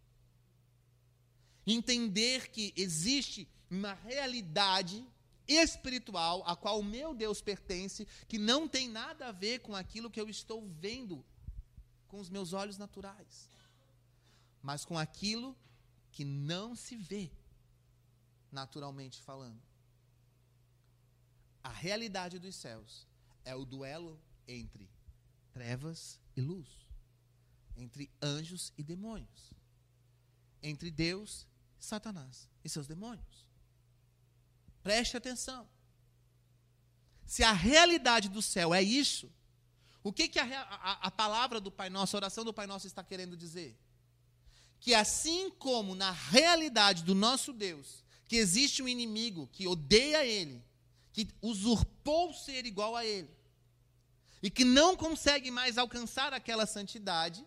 entender 1.65 2.51
que 2.51 2.75
existe 2.77 3.49
uma 3.71 3.95
realidade 3.95 5.07
espiritual 5.47 6.43
a 6.47 6.55
qual 6.55 6.81
o 6.81 6.85
meu 6.85 7.15
Deus 7.15 7.41
pertence, 7.41 8.07
que 8.29 8.39
não 8.39 8.69
tem 8.69 8.89
nada 8.89 9.29
a 9.29 9.33
ver 9.33 9.61
com 9.61 9.75
aquilo 9.75 10.11
que 10.11 10.21
eu 10.21 10.29
estou 10.29 10.67
vendo 10.69 11.25
com 12.09 12.21
os 12.21 12.29
meus 12.29 12.53
olhos 12.53 12.79
naturais, 12.79 13.49
mas 14.63 14.85
com 14.85 14.99
aquilo 14.99 15.57
que 16.11 16.25
não 16.25 16.77
se 16.77 16.95
vê 16.97 17.31
naturalmente 18.51 19.21
falando. 19.23 19.63
A 21.65 21.71
realidade 21.71 22.39
dos 22.39 22.55
céus 22.55 23.07
é 23.45 23.55
o 23.55 23.65
duelo 23.65 24.21
entre 24.47 24.91
trevas 25.53 26.21
e 26.37 26.41
luz, 26.41 26.69
entre 27.77 28.11
anjos 28.21 28.73
e 28.77 28.83
demônios, 28.83 29.53
entre 30.63 30.91
Deus, 30.91 31.47
Satanás 31.79 32.49
e 32.65 32.69
seus 32.69 32.87
demônios. 32.87 33.52
Preste 34.83 35.17
atenção. 35.17 35.69
Se 37.27 37.43
a 37.43 37.53
realidade 37.53 38.29
do 38.29 38.43
céu 38.43 38.75
é 38.75 38.83
isso, 38.83 39.31
o 40.03 40.13
que, 40.13 40.29
que 40.29 40.39
a, 40.39 40.63
a, 40.63 41.07
a 41.07 41.11
palavra 41.11 41.61
do 41.61 41.71
Pai 41.71 41.89
Nosso, 41.89 42.17
a 42.17 42.19
oração 42.19 42.45
do 42.45 42.53
Pai 42.53 42.67
Nosso 42.67 42.87
está 42.87 43.03
querendo 43.03 43.37
dizer? 43.37 43.79
Que 44.81 44.95
assim 44.95 45.51
como 45.51 45.95
na 45.95 46.11
realidade 46.11 47.05
do 47.05 47.15
nosso 47.15 47.53
Deus, 47.53 48.05
que 48.27 48.37
existe 48.37 48.83
um 48.83 48.89
inimigo 48.89 49.49
que 49.53 49.67
odeia 49.67 50.25
Ele, 50.25 50.63
que 51.13 51.29
usurpou 51.41 52.33
ser 52.33 52.67
igual 52.67 52.97
a 52.97 53.05
ele 53.05 53.31
e 54.43 54.51
que 54.51 54.65
não 54.65 54.97
consegue 54.97 55.51
mais 55.51 55.79
alcançar 55.79 56.33
aquela 56.33 56.67
santidade 56.67 57.47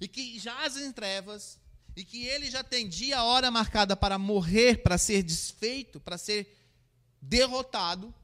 e 0.00 0.08
que 0.08 0.38
jaz 0.38 0.76
em 0.76 0.92
trevas 0.92 1.60
e 1.96 2.04
que 2.04 2.26
ele 2.26 2.50
já 2.50 2.62
tem 2.62 2.86
dia 2.86 3.24
hora 3.24 3.50
marcada 3.50 3.96
para 3.96 4.18
morrer, 4.18 4.82
para 4.82 4.98
ser 4.98 5.22
desfeito, 5.22 5.98
para 5.98 6.18
ser 6.18 6.54
derrotado, 7.22 8.14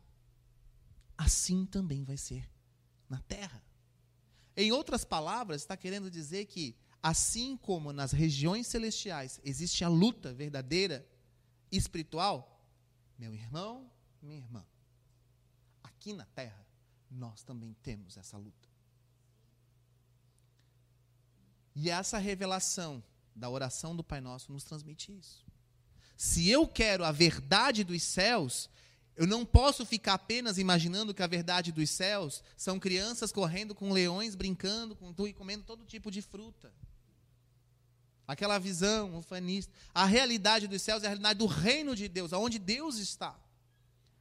assim 1.16 1.64
também 1.64 2.04
vai 2.04 2.18
ser 2.18 2.46
na 3.08 3.18
terra. 3.22 3.64
Em 4.54 4.70
outras 4.70 5.06
palavras, 5.06 5.62
está 5.62 5.74
querendo 5.74 6.10
dizer 6.10 6.44
que, 6.44 6.76
assim 7.02 7.56
como 7.56 7.94
nas 7.94 8.12
regiões 8.12 8.66
celestiais 8.66 9.40
existe 9.42 9.82
a 9.82 9.88
luta 9.88 10.34
verdadeira 10.34 11.08
espiritual, 11.70 12.68
meu 13.18 13.34
irmão, 13.34 13.90
minha 14.20 14.36
irmã. 14.36 14.66
aqui 15.82 16.12
na 16.12 16.26
terra, 16.26 16.66
nós 17.10 17.42
também 17.42 17.74
temos 17.82 18.16
essa 18.16 18.36
luta. 18.36 18.68
E 21.74 21.88
essa 21.88 22.18
revelação 22.18 23.02
da 23.34 23.48
oração 23.48 23.94
do 23.96 24.04
Pai 24.04 24.20
Nosso 24.20 24.52
nos 24.52 24.64
transmite 24.64 25.16
isso. 25.16 25.44
Se 26.16 26.48
eu 26.48 26.66
quero 26.66 27.04
a 27.04 27.12
verdade 27.12 27.82
dos 27.82 28.02
céus, 28.02 28.68
eu 29.16 29.26
não 29.26 29.44
posso 29.44 29.84
ficar 29.84 30.14
apenas 30.14 30.58
imaginando 30.58 31.12
que 31.12 31.22
a 31.22 31.26
verdade 31.26 31.72
dos 31.72 31.90
céus 31.90 32.42
são 32.56 32.78
crianças 32.78 33.32
correndo 33.32 33.74
com 33.74 33.92
leões, 33.92 34.34
brincando 34.34 34.94
com 34.94 35.14
e 35.26 35.32
comendo 35.32 35.64
todo 35.64 35.84
tipo 35.84 36.10
de 36.10 36.22
fruta. 36.22 36.72
Aquela 38.26 38.58
visão 38.58 39.18
ufanista. 39.18 39.72
A 39.92 40.04
realidade 40.04 40.66
dos 40.66 40.80
céus 40.80 41.02
é 41.02 41.06
a 41.06 41.10
realidade 41.10 41.38
do 41.38 41.46
reino 41.46 41.94
de 41.94 42.08
Deus, 42.08 42.32
aonde 42.32 42.58
Deus 42.58 42.96
está. 42.98 43.38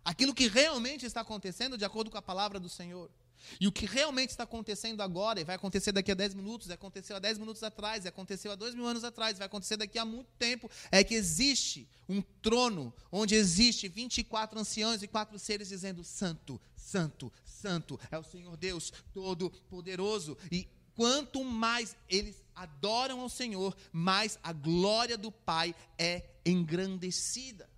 Aquilo 0.04 0.34
que 0.34 0.48
realmente 0.48 1.06
está 1.06 1.22
acontecendo 1.22 1.78
de 1.78 1.86
acordo 1.86 2.10
com 2.10 2.18
a 2.18 2.22
palavra 2.22 2.60
do 2.60 2.68
Senhor. 2.68 3.10
E 3.60 3.68
o 3.68 3.72
que 3.72 3.86
realmente 3.86 4.30
está 4.30 4.44
acontecendo 4.44 5.02
agora, 5.02 5.40
e 5.40 5.44
vai 5.44 5.56
acontecer 5.56 5.92
daqui 5.92 6.12
a 6.12 6.16
10 6.16 6.36
minutos, 6.36 6.70
aconteceu 6.70 7.16
há 7.16 7.20
10 7.20 7.38
minutos 7.38 7.64
atrás, 7.64 8.06
aconteceu 8.06 8.52
há 8.52 8.56
2 8.56 8.76
mil 8.76 8.86
anos 8.86 9.04
atrás, 9.04 9.38
vai 9.38 9.48
acontecer 9.48 9.78
daqui 9.78 9.98
a 10.00 10.06
muito 10.06 10.30
tempo, 10.38 10.70
é 10.92 11.04
que 11.04 11.14
existe 11.14 11.88
um 12.08 12.22
trono 12.42 12.94
onde 13.12 13.36
existe 13.36 13.88
24 13.88 14.60
anciãos 14.60 15.02
e 15.02 15.08
quatro 15.08 15.38
seres 15.40 15.70
dizendo: 15.70 16.04
Santo, 16.04 16.60
Santo, 16.76 17.32
Santo 17.46 18.00
é 18.10 18.18
o 18.18 18.24
Senhor 18.24 18.58
Deus 18.58 18.92
Todo-Poderoso. 19.14 20.38
E 20.52 20.68
quanto 20.96 21.44
mais 21.44 21.96
eles 22.10 22.44
adoram 22.56 23.22
ao 23.22 23.30
Senhor, 23.30 23.76
mais 23.92 24.38
a 24.44 24.52
glória 24.52 25.18
do 25.18 25.32
Pai 25.32 25.74
é 25.98 26.24
engrandecida. 26.46 27.70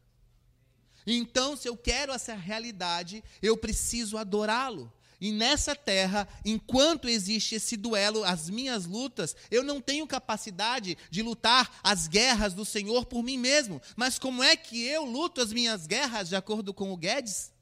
Então, 1.06 1.56
se 1.56 1.68
eu 1.68 1.76
quero 1.76 2.14
essa 2.14 2.34
realidade, 2.34 3.24
eu 3.42 3.58
preciso 3.58 4.18
adorá-lo. 4.18 4.92
E 5.24 5.32
nessa 5.32 5.74
terra, 5.74 6.28
enquanto 6.44 7.08
existe 7.08 7.56
esse 7.56 7.78
duelo, 7.78 8.26
as 8.26 8.50
minhas 8.50 8.86
lutas, 8.86 9.34
eu 9.50 9.64
não 9.64 9.80
tenho 9.80 10.06
capacidade 10.06 10.98
de 11.10 11.22
lutar 11.22 11.80
as 11.82 12.10
guerras 12.10 12.54
do 12.54 12.66
Senhor 12.66 13.06
por 13.06 13.24
mim 13.24 13.38
mesmo. 13.38 13.82
Mas 13.96 14.20
como 14.20 14.44
é 14.44 14.58
que 14.58 14.84
eu 14.84 15.06
luto 15.06 15.40
as 15.40 15.54
minhas 15.54 15.88
guerras 15.88 16.28
de 16.28 16.36
acordo 16.36 16.74
com 16.74 16.92
o 16.92 16.98
Guedes? 16.98 17.54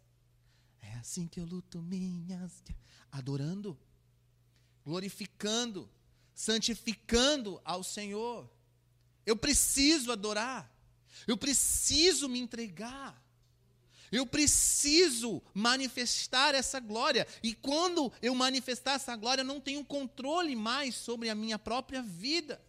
É 0.81 0.95
assim 0.95 1.27
que 1.27 1.39
eu 1.39 1.45
luto 1.45 1.79
minhas 1.83 2.63
adorando, 3.11 3.77
glorificando, 4.83 5.87
santificando 6.33 7.61
ao 7.63 7.83
Senhor. 7.83 8.49
Eu 9.23 9.37
preciso 9.37 10.11
adorar. 10.11 10.67
Eu 11.27 11.37
preciso 11.37 12.27
me 12.27 12.39
entregar. 12.39 13.20
Eu 14.11 14.25
preciso 14.25 15.41
manifestar 15.53 16.53
essa 16.53 16.79
glória. 16.79 17.25
E 17.41 17.53
quando 17.55 18.11
eu 18.21 18.35
manifestar 18.35 18.93
essa 18.93 19.15
glória, 19.15 19.41
eu 19.41 19.45
não 19.45 19.61
tenho 19.61 19.85
controle 19.85 20.55
mais 20.55 20.95
sobre 20.95 21.29
a 21.29 21.35
minha 21.35 21.57
própria 21.57 22.01
vida. 22.01 22.61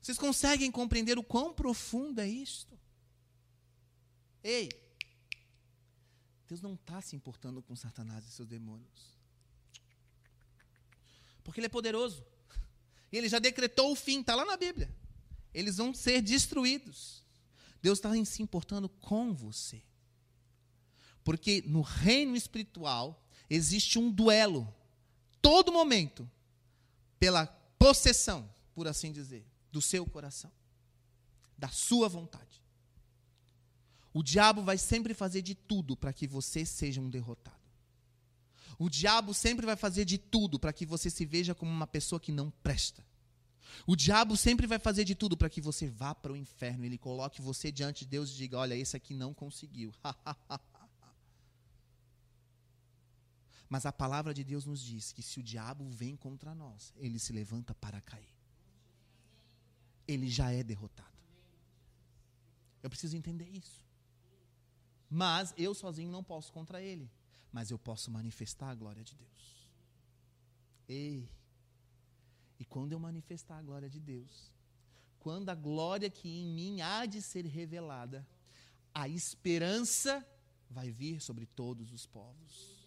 Vocês 0.00 0.18
conseguem 0.18 0.70
compreender 0.70 1.18
o 1.18 1.22
quão 1.22 1.52
profundo 1.52 2.20
é 2.20 2.28
isto? 2.28 2.78
Ei, 4.42 4.68
Deus 6.46 6.60
não 6.60 6.74
está 6.74 7.00
se 7.00 7.16
importando 7.16 7.62
com 7.62 7.74
Satanás 7.74 8.26
e 8.26 8.30
seus 8.30 8.46
demônios. 8.46 9.18
Porque 11.42 11.60
Ele 11.60 11.66
é 11.66 11.70
poderoso. 11.70 12.24
E 13.10 13.16
Ele 13.16 13.28
já 13.28 13.38
decretou 13.38 13.92
o 13.92 13.96
fim, 13.96 14.20
está 14.20 14.34
lá 14.34 14.44
na 14.44 14.56
Bíblia. 14.56 14.94
Eles 15.52 15.78
vão 15.78 15.94
ser 15.94 16.20
destruídos. 16.20 17.23
Deus 17.84 17.98
está 17.98 18.24
se 18.24 18.42
importando 18.42 18.88
com 18.88 19.34
você. 19.34 19.82
Porque 21.22 21.62
no 21.66 21.82
reino 21.82 22.34
espiritual 22.34 23.22
existe 23.48 23.98
um 23.98 24.10
duelo, 24.10 24.74
todo 25.42 25.70
momento, 25.70 26.26
pela 27.18 27.46
possessão, 27.78 28.50
por 28.74 28.88
assim 28.88 29.12
dizer, 29.12 29.46
do 29.70 29.82
seu 29.82 30.06
coração, 30.06 30.50
da 31.58 31.68
sua 31.68 32.08
vontade. 32.08 32.62
O 34.14 34.22
diabo 34.22 34.62
vai 34.62 34.78
sempre 34.78 35.12
fazer 35.12 35.42
de 35.42 35.54
tudo 35.54 35.94
para 35.94 36.10
que 36.10 36.26
você 36.26 36.64
seja 36.64 37.02
um 37.02 37.10
derrotado. 37.10 37.68
O 38.78 38.88
diabo 38.88 39.34
sempre 39.34 39.66
vai 39.66 39.76
fazer 39.76 40.06
de 40.06 40.16
tudo 40.16 40.58
para 40.58 40.72
que 40.72 40.86
você 40.86 41.10
se 41.10 41.26
veja 41.26 41.54
como 41.54 41.70
uma 41.70 41.86
pessoa 41.86 42.18
que 42.18 42.32
não 42.32 42.50
presta. 42.50 43.04
O 43.86 43.96
diabo 43.96 44.36
sempre 44.36 44.66
vai 44.66 44.78
fazer 44.78 45.04
de 45.04 45.14
tudo 45.14 45.36
para 45.36 45.50
que 45.50 45.60
você 45.60 45.88
vá 45.88 46.14
para 46.14 46.32
o 46.32 46.36
inferno. 46.36 46.84
Ele 46.84 46.98
coloque 46.98 47.42
você 47.42 47.70
diante 47.72 48.04
de 48.04 48.10
Deus 48.10 48.30
e 48.30 48.34
diga: 48.34 48.58
Olha, 48.58 48.74
esse 48.74 48.96
aqui 48.96 49.14
não 49.14 49.34
conseguiu. 49.34 49.92
Mas 53.68 53.86
a 53.86 53.92
palavra 53.92 54.32
de 54.32 54.44
Deus 54.44 54.64
nos 54.64 54.80
diz 54.80 55.12
que 55.12 55.22
se 55.22 55.40
o 55.40 55.42
diabo 55.42 55.88
vem 55.88 56.16
contra 56.16 56.54
nós, 56.54 56.92
ele 56.96 57.18
se 57.18 57.32
levanta 57.32 57.74
para 57.74 58.00
cair. 58.00 58.32
Ele 60.06 60.28
já 60.28 60.52
é 60.52 60.62
derrotado. 60.62 61.08
Eu 62.82 62.90
preciso 62.90 63.16
entender 63.16 63.48
isso. 63.48 63.84
Mas 65.08 65.54
eu 65.56 65.74
sozinho 65.74 66.10
não 66.10 66.22
posso 66.22 66.52
contra 66.52 66.82
ele. 66.82 67.10
Mas 67.50 67.70
eu 67.70 67.78
posso 67.78 68.10
manifestar 68.10 68.70
a 68.70 68.74
glória 68.74 69.02
de 69.02 69.14
Deus. 69.14 69.68
Ei. 70.88 71.28
E 72.58 72.64
quando 72.64 72.92
eu 72.92 73.00
manifestar 73.00 73.58
a 73.58 73.62
glória 73.62 73.88
de 73.88 74.00
Deus, 74.00 74.52
quando 75.18 75.48
a 75.48 75.54
glória 75.54 76.10
que 76.10 76.28
em 76.28 76.46
mim 76.46 76.80
há 76.80 77.06
de 77.06 77.22
ser 77.22 77.46
revelada, 77.46 78.26
a 78.92 79.08
esperança 79.08 80.26
vai 80.70 80.90
vir 80.90 81.20
sobre 81.20 81.46
todos 81.46 81.92
os 81.92 82.06
povos. 82.06 82.83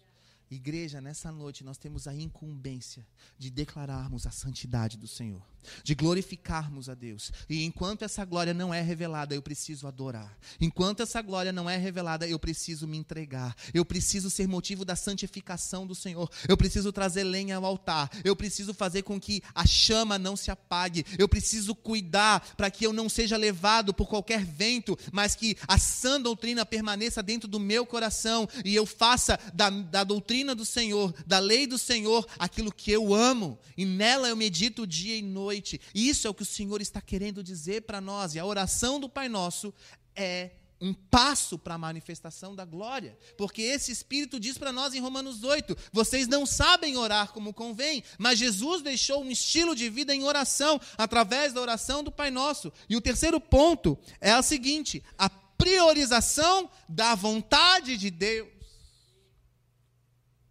Igreja, 0.50 0.98
nessa 0.98 1.30
noite 1.30 1.62
nós 1.62 1.76
temos 1.76 2.08
a 2.08 2.14
incumbência 2.14 3.06
de 3.36 3.50
declararmos 3.50 4.26
a 4.26 4.30
santidade 4.30 4.96
do 4.96 5.06
Senhor, 5.06 5.42
de 5.84 5.94
glorificarmos 5.94 6.88
a 6.88 6.94
Deus. 6.94 7.30
E 7.50 7.64
enquanto 7.64 8.02
essa 8.02 8.24
glória 8.24 8.54
não 8.54 8.72
é 8.72 8.80
revelada, 8.80 9.34
eu 9.34 9.42
preciso 9.42 9.86
adorar. 9.86 10.38
Enquanto 10.58 11.02
essa 11.02 11.20
glória 11.20 11.52
não 11.52 11.68
é 11.68 11.76
revelada, 11.76 12.26
eu 12.26 12.38
preciso 12.38 12.88
me 12.88 12.96
entregar. 12.96 13.54
Eu 13.74 13.84
preciso 13.84 14.30
ser 14.30 14.48
motivo 14.48 14.86
da 14.86 14.96
santificação 14.96 15.86
do 15.86 15.94
Senhor. 15.94 16.30
Eu 16.48 16.56
preciso 16.56 16.90
trazer 16.92 17.24
lenha 17.24 17.56
ao 17.56 17.66
altar. 17.66 18.10
Eu 18.24 18.34
preciso 18.34 18.72
fazer 18.72 19.02
com 19.02 19.20
que 19.20 19.42
a 19.54 19.66
chama 19.66 20.18
não 20.18 20.34
se 20.34 20.50
apague. 20.50 21.04
Eu 21.18 21.28
preciso 21.28 21.74
cuidar 21.74 22.40
para 22.56 22.70
que 22.70 22.86
eu 22.86 22.92
não 22.92 23.08
seja 23.10 23.36
levado 23.36 23.92
por 23.92 24.08
qualquer 24.08 24.42
vento, 24.42 24.98
mas 25.12 25.34
que 25.34 25.58
a 25.66 25.78
sã 25.78 26.18
doutrina 26.18 26.64
permaneça 26.64 27.22
dentro 27.22 27.46
do 27.46 27.60
meu 27.60 27.84
coração 27.84 28.48
e 28.64 28.74
eu 28.74 28.86
faça 28.86 29.38
da, 29.52 29.68
da 29.68 30.04
doutrina 30.04 30.37
do 30.54 30.64
Senhor, 30.64 31.14
da 31.26 31.38
lei 31.38 31.66
do 31.66 31.78
Senhor, 31.78 32.26
aquilo 32.38 32.72
que 32.72 32.90
eu 32.90 33.14
amo. 33.14 33.58
E 33.76 33.84
nela 33.84 34.28
eu 34.28 34.36
medito 34.36 34.86
dia 34.86 35.16
e 35.16 35.22
noite 35.22 35.38
noite. 35.48 35.80
Isso 35.94 36.26
é 36.26 36.30
o 36.30 36.34
que 36.34 36.42
o 36.42 36.46
Senhor 36.46 36.80
está 36.80 37.00
querendo 37.00 37.42
dizer 37.42 37.82
para 37.82 38.00
nós. 38.00 38.34
E 38.34 38.38
a 38.38 38.44
oração 38.44 39.00
do 39.00 39.08
Pai 39.08 39.28
Nosso 39.28 39.72
é 40.14 40.50
um 40.80 40.94
passo 40.94 41.58
para 41.58 41.74
a 41.74 41.78
manifestação 41.78 42.54
da 42.54 42.64
glória. 42.64 43.18
Porque 43.36 43.62
esse 43.62 43.90
Espírito 43.90 44.38
diz 44.38 44.56
para 44.56 44.72
nós 44.72 44.94
em 44.94 45.00
Romanos 45.00 45.42
8: 45.42 45.76
vocês 45.92 46.28
não 46.28 46.46
sabem 46.46 46.96
orar 46.96 47.32
como 47.32 47.52
convém, 47.52 48.02
mas 48.18 48.38
Jesus 48.38 48.82
deixou 48.82 49.22
um 49.22 49.30
estilo 49.30 49.74
de 49.74 49.88
vida 49.88 50.14
em 50.14 50.24
oração, 50.24 50.80
através 50.96 51.52
da 51.52 51.60
oração 51.60 52.02
do 52.04 52.12
Pai 52.12 52.30
Nosso. 52.30 52.72
E 52.88 52.96
o 52.96 53.00
terceiro 53.00 53.40
ponto 53.40 53.98
é 54.20 54.36
o 54.36 54.42
seguinte: 54.42 55.02
a 55.16 55.28
priorização 55.28 56.70
da 56.88 57.14
vontade 57.14 57.96
de 57.96 58.10
Deus, 58.10 58.48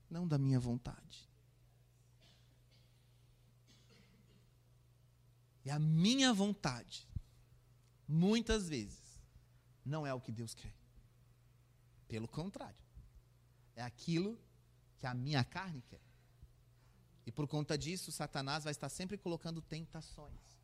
não 0.09 0.27
da 0.27 0.37
minha 0.37 0.59
vontade. 0.59 1.27
E 5.65 5.69
a 5.69 5.77
minha 5.77 6.33
vontade, 6.33 7.05
muitas 8.07 8.69
vezes, 8.69 9.21
não 9.85 10.07
é 10.07 10.13
o 10.13 10.21
que 10.21 10.31
Deus 10.31 10.53
quer. 10.53 10.73
Pelo 12.07 12.27
contrário, 12.27 12.81
é 13.75 13.81
aquilo 13.81 14.39
que 14.97 15.05
a 15.05 15.13
minha 15.13 15.43
carne 15.43 15.81
quer. 15.89 16.01
E 17.25 17.31
por 17.31 17.45
conta 17.47 17.77
disso, 17.77 18.11
Satanás 18.11 18.63
vai 18.63 18.71
estar 18.71 18.87
sempre 18.87 19.17
colocando 19.17 19.61
tentações. 19.61 20.57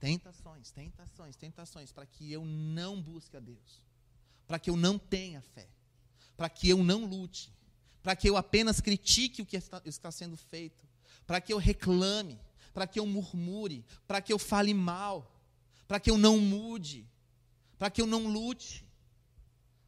Tentações, 0.00 0.70
tentações, 0.70 1.36
tentações, 1.36 1.92
para 1.92 2.06
que 2.06 2.32
eu 2.32 2.44
não 2.44 3.00
busque 3.00 3.36
a 3.36 3.40
Deus. 3.40 3.82
Para 4.46 4.58
que 4.58 4.70
eu 4.70 4.76
não 4.76 4.98
tenha 4.98 5.42
fé. 5.42 5.68
Para 6.34 6.48
que 6.48 6.68
eu 6.68 6.82
não 6.82 7.04
lute. 7.04 7.52
Para 8.06 8.14
que 8.14 8.30
eu 8.30 8.36
apenas 8.36 8.80
critique 8.80 9.42
o 9.42 9.44
que 9.44 9.56
está, 9.56 9.82
está 9.84 10.12
sendo 10.12 10.36
feito. 10.36 10.86
Para 11.26 11.40
que 11.40 11.52
eu 11.52 11.58
reclame. 11.58 12.38
Para 12.72 12.86
que 12.86 13.00
eu 13.00 13.04
murmure, 13.04 13.84
para 14.06 14.20
que 14.22 14.32
eu 14.32 14.38
fale 14.38 14.72
mal, 14.72 15.42
para 15.88 15.98
que 15.98 16.08
eu 16.08 16.16
não 16.16 16.38
mude, 16.38 17.04
para 17.76 17.90
que 17.90 18.00
eu 18.00 18.06
não 18.06 18.28
lute, 18.28 18.86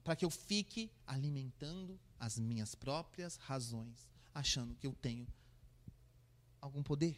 para 0.02 0.16
que 0.16 0.24
eu 0.24 0.30
fique 0.30 0.90
alimentando 1.06 1.96
as 2.18 2.40
minhas 2.40 2.74
próprias 2.74 3.36
razões, 3.36 4.08
achando 4.34 4.74
que 4.74 4.86
eu 4.88 4.94
tenho 5.00 5.24
algum 6.60 6.82
poder 6.82 7.16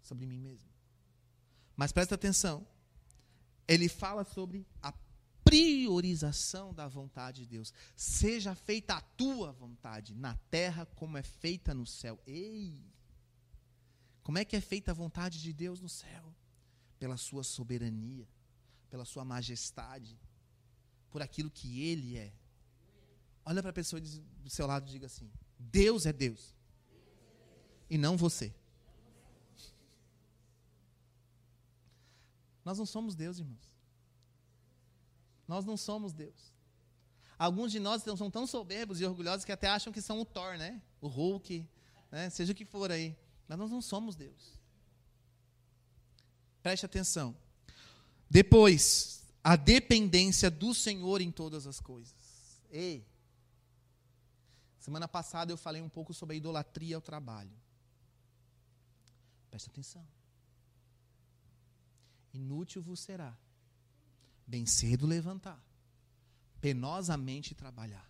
sobre 0.00 0.26
mim 0.26 0.38
mesmo. 0.38 0.68
Mas 1.74 1.90
presta 1.90 2.14
atenção, 2.14 2.64
ele 3.66 3.88
fala 3.88 4.22
sobre 4.22 4.64
a 4.80 4.92
priorização 5.46 6.74
da 6.74 6.88
vontade 6.88 7.42
de 7.42 7.46
Deus. 7.46 7.72
Seja 7.94 8.52
feita 8.54 8.94
a 8.94 9.00
tua 9.00 9.52
vontade, 9.52 10.12
na 10.12 10.34
terra 10.50 10.84
como 10.84 11.16
é 11.16 11.22
feita 11.22 11.72
no 11.72 11.86
céu. 11.86 12.20
Ei! 12.26 12.84
Como 14.24 14.38
é 14.38 14.44
que 14.44 14.56
é 14.56 14.60
feita 14.60 14.90
a 14.90 14.94
vontade 14.94 15.40
de 15.40 15.52
Deus 15.52 15.80
no 15.80 15.88
céu? 15.88 16.34
Pela 16.98 17.16
sua 17.16 17.44
soberania, 17.44 18.28
pela 18.90 19.04
sua 19.04 19.24
majestade, 19.24 20.18
por 21.10 21.22
aquilo 21.22 21.48
que 21.48 21.80
Ele 21.80 22.16
é. 22.16 22.32
Olha 23.44 23.62
para 23.62 23.70
a 23.70 23.74
pessoa 23.74 24.00
do 24.00 24.50
seu 24.50 24.66
lado 24.66 24.88
e 24.88 24.90
diga 24.90 25.06
assim: 25.06 25.30
Deus 25.56 26.06
é 26.06 26.12
Deus. 26.12 26.56
E 27.88 27.96
não 27.96 28.16
você. 28.16 28.52
Nós 32.64 32.78
não 32.78 32.86
somos 32.86 33.14
Deus, 33.14 33.38
irmãos. 33.38 33.75
Nós 35.46 35.64
não 35.64 35.76
somos 35.76 36.12
Deus. 36.12 36.52
Alguns 37.38 37.70
de 37.70 37.78
nós 37.78 38.02
são 38.02 38.30
tão 38.30 38.46
soberbos 38.46 39.00
e 39.00 39.04
orgulhosos 39.04 39.44
que 39.44 39.52
até 39.52 39.68
acham 39.68 39.92
que 39.92 40.00
são 40.00 40.20
o 40.20 40.24
Thor, 40.24 40.56
né? 40.56 40.82
O 41.00 41.06
Hulk, 41.06 41.68
né? 42.10 42.30
seja 42.30 42.52
o 42.52 42.54
que 42.54 42.64
for 42.64 42.90
aí. 42.90 43.16
Mas 43.46 43.58
nós 43.58 43.70
não 43.70 43.82
somos 43.82 44.16
Deus. 44.16 44.58
Preste 46.62 46.86
atenção. 46.86 47.36
Depois, 48.28 49.22
a 49.44 49.54
dependência 49.54 50.50
do 50.50 50.74
Senhor 50.74 51.20
em 51.20 51.30
todas 51.30 51.66
as 51.66 51.78
coisas. 51.78 52.60
Ei, 52.70 53.06
semana 54.80 55.06
passada 55.06 55.52
eu 55.52 55.56
falei 55.56 55.80
um 55.80 55.88
pouco 55.88 56.12
sobre 56.12 56.34
a 56.34 56.38
idolatria 56.38 56.96
ao 56.96 57.02
trabalho. 57.02 57.56
Preste 59.50 59.68
atenção. 59.68 60.06
Inútil 62.32 62.82
vos 62.82 63.00
será 63.00 63.36
bem 64.46 64.64
cedo 64.66 65.06
levantar, 65.06 65.62
penosamente 66.60 67.54
trabalhar. 67.54 68.08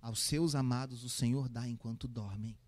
Aos 0.00 0.20
seus 0.20 0.54
amados 0.54 1.04
o 1.04 1.08
Senhor 1.08 1.48
dá 1.48 1.68
enquanto 1.68 2.08
dormem. 2.08 2.58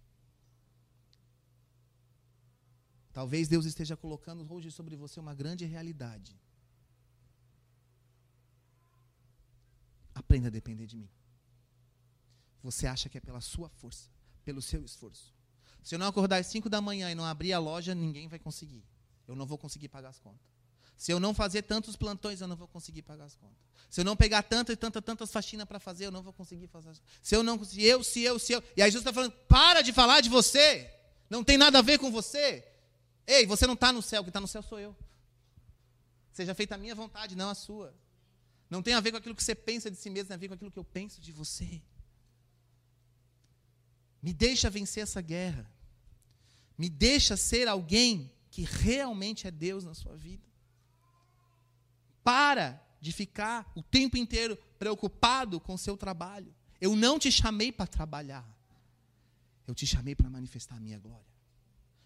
Talvez 3.12 3.48
Deus 3.48 3.64
esteja 3.64 3.96
colocando 3.96 4.46
hoje 4.52 4.70
sobre 4.70 4.94
você 4.94 5.18
uma 5.18 5.34
grande 5.34 5.64
realidade. 5.64 6.38
Aprenda 10.14 10.48
a 10.48 10.50
depender 10.50 10.86
de 10.86 10.96
mim. 10.96 11.08
Você 12.62 12.86
acha 12.86 13.08
que 13.08 13.18
é 13.18 13.20
pela 13.20 13.40
sua 13.40 13.68
força, 13.68 14.10
pelo 14.44 14.60
seu 14.60 14.84
esforço. 14.84 15.34
Se 15.82 15.94
eu 15.94 15.98
não 15.98 16.06
acordar 16.06 16.38
às 16.38 16.46
5 16.48 16.68
da 16.68 16.80
manhã 16.80 17.10
e 17.10 17.14
não 17.14 17.24
abrir 17.24 17.52
a 17.52 17.58
loja, 17.58 17.94
ninguém 17.94 18.28
vai 18.28 18.38
conseguir. 18.38 18.84
Eu 19.26 19.34
não 19.36 19.46
vou 19.46 19.56
conseguir 19.56 19.88
pagar 19.88 20.10
as 20.10 20.18
contas. 20.18 20.57
Se 20.98 21.12
eu 21.12 21.20
não 21.20 21.32
fazer 21.32 21.62
tantos 21.62 21.94
plantões, 21.94 22.40
eu 22.40 22.48
não 22.48 22.56
vou 22.56 22.66
conseguir 22.66 23.02
pagar 23.02 23.24
as 23.26 23.36
contas. 23.36 23.56
Se 23.88 24.00
eu 24.00 24.04
não 24.04 24.16
pegar 24.16 24.42
tantas 24.42 24.74
e 24.74 24.76
tantas, 24.76 25.02
tantas 25.02 25.30
faxinas 25.30 25.64
para 25.64 25.78
fazer, 25.78 26.06
eu 26.06 26.10
não 26.10 26.24
vou 26.24 26.32
conseguir 26.32 26.66
fazer. 26.66 26.92
Se 27.22 27.36
eu 27.36 27.42
não, 27.44 27.64
se 27.64 27.80
eu, 27.80 28.02
se 28.02 28.20
eu, 28.20 28.36
se 28.36 28.52
eu. 28.52 28.62
E 28.76 28.82
aí 28.82 28.90
Jesus 28.90 29.02
está 29.02 29.12
falando: 29.12 29.32
para 29.46 29.80
de 29.80 29.92
falar 29.92 30.20
de 30.20 30.28
você. 30.28 30.92
Não 31.30 31.44
tem 31.44 31.56
nada 31.56 31.78
a 31.78 31.82
ver 31.82 31.98
com 32.00 32.10
você. 32.10 32.66
Ei, 33.24 33.46
você 33.46 33.64
não 33.64 33.74
está 33.74 33.92
no 33.92 34.02
céu, 34.02 34.24
quem 34.24 34.30
está 34.30 34.40
no 34.40 34.48
céu 34.48 34.60
sou 34.60 34.80
eu. 34.80 34.96
Seja 36.32 36.52
feita 36.52 36.74
a 36.74 36.78
minha 36.78 36.96
vontade, 36.96 37.36
não 37.36 37.48
a 37.48 37.54
sua. 37.54 37.94
Não 38.68 38.82
tem 38.82 38.94
a 38.94 39.00
ver 39.00 39.12
com 39.12 39.18
aquilo 39.18 39.36
que 39.36 39.44
você 39.44 39.54
pensa 39.54 39.88
de 39.88 39.96
si 39.96 40.10
mesmo, 40.10 40.28
tem 40.28 40.34
a 40.34 40.38
ver 40.38 40.48
com 40.48 40.54
aquilo 40.54 40.70
que 40.70 40.78
eu 40.78 40.84
penso 40.84 41.20
de 41.20 41.30
você. 41.30 41.80
Me 44.20 44.32
deixa 44.32 44.68
vencer 44.68 45.04
essa 45.04 45.20
guerra. 45.20 45.70
Me 46.76 46.88
deixa 46.88 47.36
ser 47.36 47.68
alguém 47.68 48.32
que 48.50 48.62
realmente 48.62 49.46
é 49.46 49.50
Deus 49.50 49.84
na 49.84 49.94
sua 49.94 50.16
vida. 50.16 50.47
Para 52.28 52.78
de 53.00 53.10
ficar 53.10 53.72
o 53.74 53.82
tempo 53.82 54.18
inteiro 54.18 54.54
preocupado 54.78 55.58
com 55.58 55.72
o 55.72 55.78
seu 55.78 55.96
trabalho. 55.96 56.54
Eu 56.78 56.94
não 56.94 57.18
te 57.18 57.32
chamei 57.32 57.72
para 57.72 57.86
trabalhar. 57.86 58.46
Eu 59.66 59.74
te 59.74 59.86
chamei 59.86 60.14
para 60.14 60.28
manifestar 60.28 60.76
a 60.76 60.80
minha 60.80 60.98
glória. 60.98 61.24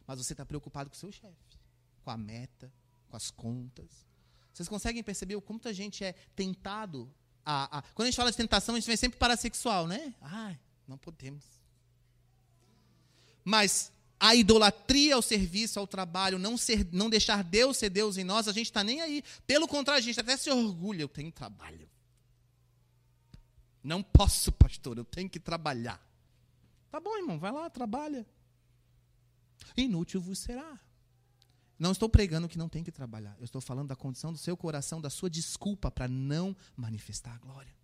Mas 0.06 0.18
você 0.18 0.32
está 0.32 0.46
preocupado 0.46 0.88
com 0.88 0.94
o 0.94 0.98
seu 0.98 1.10
chefe, 1.10 1.58
com 2.04 2.10
a 2.12 2.16
meta, 2.16 2.72
com 3.08 3.16
as 3.16 3.32
contas. 3.32 4.06
Vocês 4.54 4.68
conseguem 4.68 5.02
perceber 5.02 5.34
o 5.34 5.42
quanto 5.42 5.66
a 5.66 5.72
gente 5.72 6.04
é 6.04 6.12
tentado 6.36 7.12
a, 7.44 7.78
a, 7.78 7.82
Quando 7.82 8.06
a 8.06 8.10
gente 8.12 8.16
fala 8.16 8.30
de 8.30 8.36
tentação, 8.36 8.76
a 8.76 8.78
gente 8.78 8.86
vem 8.86 8.96
sempre 8.96 9.18
para 9.18 9.36
sexual, 9.36 9.88
né? 9.88 10.14
Ai, 10.20 10.56
não 10.86 10.96
podemos. 10.96 11.44
Mas 13.44 13.91
a 14.24 14.36
idolatria 14.36 15.16
ao 15.16 15.20
serviço, 15.20 15.80
ao 15.80 15.86
trabalho, 15.86 16.38
não, 16.38 16.56
ser, 16.56 16.86
não 16.92 17.10
deixar 17.10 17.42
Deus 17.42 17.76
ser 17.76 17.90
Deus 17.90 18.16
em 18.16 18.22
nós, 18.22 18.46
a 18.46 18.52
gente 18.52 18.66
está 18.66 18.84
nem 18.84 19.00
aí. 19.00 19.20
Pelo 19.48 19.66
contrário, 19.66 19.98
a 19.98 20.02
gente 20.02 20.20
até 20.20 20.36
se 20.36 20.48
orgulha. 20.48 21.02
Eu 21.02 21.08
tenho 21.08 21.32
trabalho. 21.32 21.90
Não 23.82 24.00
posso, 24.00 24.52
pastor, 24.52 24.96
eu 24.96 25.04
tenho 25.04 25.28
que 25.28 25.40
trabalhar. 25.40 26.00
Tá 26.88 27.00
bom, 27.00 27.16
irmão, 27.16 27.36
vai 27.36 27.50
lá, 27.50 27.68
trabalha. 27.68 28.24
Inútil 29.76 30.20
vos 30.20 30.38
será. 30.38 30.78
Não 31.76 31.90
estou 31.90 32.08
pregando 32.08 32.48
que 32.48 32.56
não 32.56 32.68
tem 32.68 32.84
que 32.84 32.92
trabalhar. 32.92 33.34
Eu 33.40 33.44
estou 33.44 33.60
falando 33.60 33.88
da 33.88 33.96
condição 33.96 34.32
do 34.32 34.38
seu 34.38 34.56
coração, 34.56 35.00
da 35.00 35.10
sua 35.10 35.28
desculpa 35.28 35.90
para 35.90 36.06
não 36.06 36.56
manifestar 36.76 37.34
a 37.34 37.38
glória. 37.38 37.74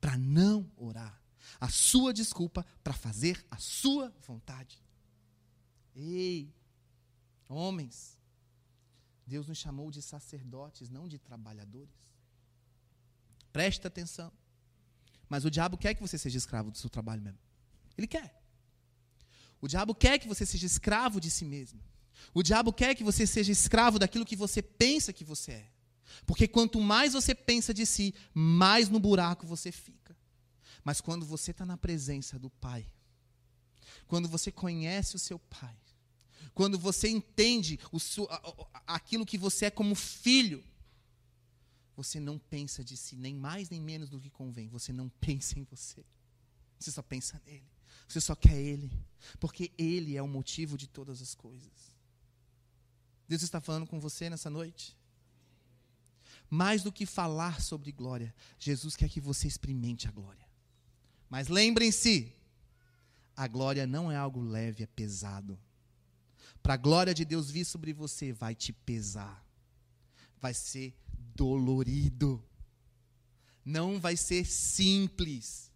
Para 0.00 0.16
não 0.16 0.66
orar. 0.78 1.20
A 1.60 1.68
sua 1.68 2.14
desculpa 2.14 2.64
para 2.82 2.94
fazer 2.94 3.44
a 3.50 3.58
sua 3.58 4.10
vontade. 4.26 4.87
Ei, 5.94 6.52
homens, 7.48 8.18
Deus 9.26 9.46
nos 9.46 9.58
chamou 9.58 9.90
de 9.90 10.00
sacerdotes, 10.00 10.88
não 10.88 11.08
de 11.08 11.18
trabalhadores. 11.18 11.94
Presta 13.52 13.88
atenção. 13.88 14.32
Mas 15.28 15.44
o 15.44 15.50
diabo 15.50 15.76
quer 15.76 15.94
que 15.94 16.00
você 16.00 16.16
seja 16.16 16.38
escravo 16.38 16.70
do 16.70 16.78
seu 16.78 16.88
trabalho 16.88 17.20
mesmo. 17.20 17.38
Ele 17.96 18.06
quer. 18.06 18.40
O 19.60 19.68
diabo 19.68 19.94
quer 19.94 20.18
que 20.18 20.28
você 20.28 20.46
seja 20.46 20.66
escravo 20.66 21.20
de 21.20 21.30
si 21.30 21.44
mesmo. 21.44 21.80
O 22.32 22.42
diabo 22.42 22.72
quer 22.72 22.94
que 22.94 23.04
você 23.04 23.26
seja 23.26 23.52
escravo 23.52 23.98
daquilo 23.98 24.24
que 24.24 24.36
você 24.36 24.62
pensa 24.62 25.12
que 25.12 25.24
você 25.24 25.52
é. 25.52 25.70
Porque 26.26 26.48
quanto 26.48 26.80
mais 26.80 27.12
você 27.12 27.34
pensa 27.34 27.74
de 27.74 27.84
si, 27.84 28.14
mais 28.32 28.88
no 28.88 28.98
buraco 28.98 29.46
você 29.46 29.70
fica. 29.70 30.16
Mas 30.84 31.00
quando 31.00 31.26
você 31.26 31.50
está 31.50 31.66
na 31.66 31.76
presença 31.76 32.38
do 32.38 32.48
Pai, 32.48 32.86
quando 34.08 34.28
você 34.28 34.50
conhece 34.50 35.14
o 35.14 35.18
seu 35.18 35.38
Pai, 35.38 35.76
quando 36.54 36.76
você 36.78 37.08
entende 37.08 37.78
o 37.92 37.98
aquilo 38.86 39.24
que 39.24 39.38
você 39.38 39.66
é 39.66 39.70
como 39.70 39.94
filho, 39.94 40.64
você 41.94 42.18
não 42.18 42.38
pensa 42.38 42.82
de 42.82 42.96
si 42.96 43.14
nem 43.16 43.34
mais 43.34 43.70
nem 43.70 43.80
menos 43.80 44.08
do 44.08 44.18
que 44.18 44.30
convém. 44.30 44.68
Você 44.68 44.92
não 44.92 45.08
pensa 45.08 45.58
em 45.58 45.64
você. 45.64 46.04
Você 46.78 46.90
só 46.90 47.02
pensa 47.02 47.40
nele. 47.44 47.68
Você 48.08 48.20
só 48.20 48.34
quer 48.34 48.56
ele. 48.56 48.90
Porque 49.38 49.72
ele 49.76 50.16
é 50.16 50.22
o 50.22 50.28
motivo 50.28 50.78
de 50.78 50.86
todas 50.86 51.20
as 51.20 51.34
coisas. 51.34 51.96
Deus 53.28 53.42
está 53.42 53.60
falando 53.60 53.86
com 53.86 54.00
você 54.00 54.30
nessa 54.30 54.48
noite. 54.48 54.96
Mais 56.48 56.82
do 56.82 56.90
que 56.90 57.04
falar 57.04 57.60
sobre 57.60 57.92
glória, 57.92 58.34
Jesus 58.58 58.96
quer 58.96 59.08
que 59.10 59.20
você 59.20 59.46
experimente 59.46 60.08
a 60.08 60.10
glória. 60.10 60.48
Mas 61.28 61.48
lembrem-se, 61.48 62.32
a 63.38 63.46
glória 63.46 63.86
não 63.86 64.12
é 64.12 64.16
algo 64.16 64.40
leve, 64.40 64.82
é 64.82 64.86
pesado 64.86 65.58
para 66.62 66.74
a 66.74 66.76
glória 66.76 67.14
de 67.14 67.24
Deus 67.24 67.50
vir 67.50 67.64
sobre 67.64 67.92
você, 67.92 68.32
vai 68.32 68.54
te 68.54 68.72
pesar. 68.72 69.42
Vai 70.38 70.52
ser 70.54 70.94
dolorido. 71.34 72.44
Não 73.64 73.98
vai 73.98 74.16
ser 74.16 74.44
simples. 74.44 75.72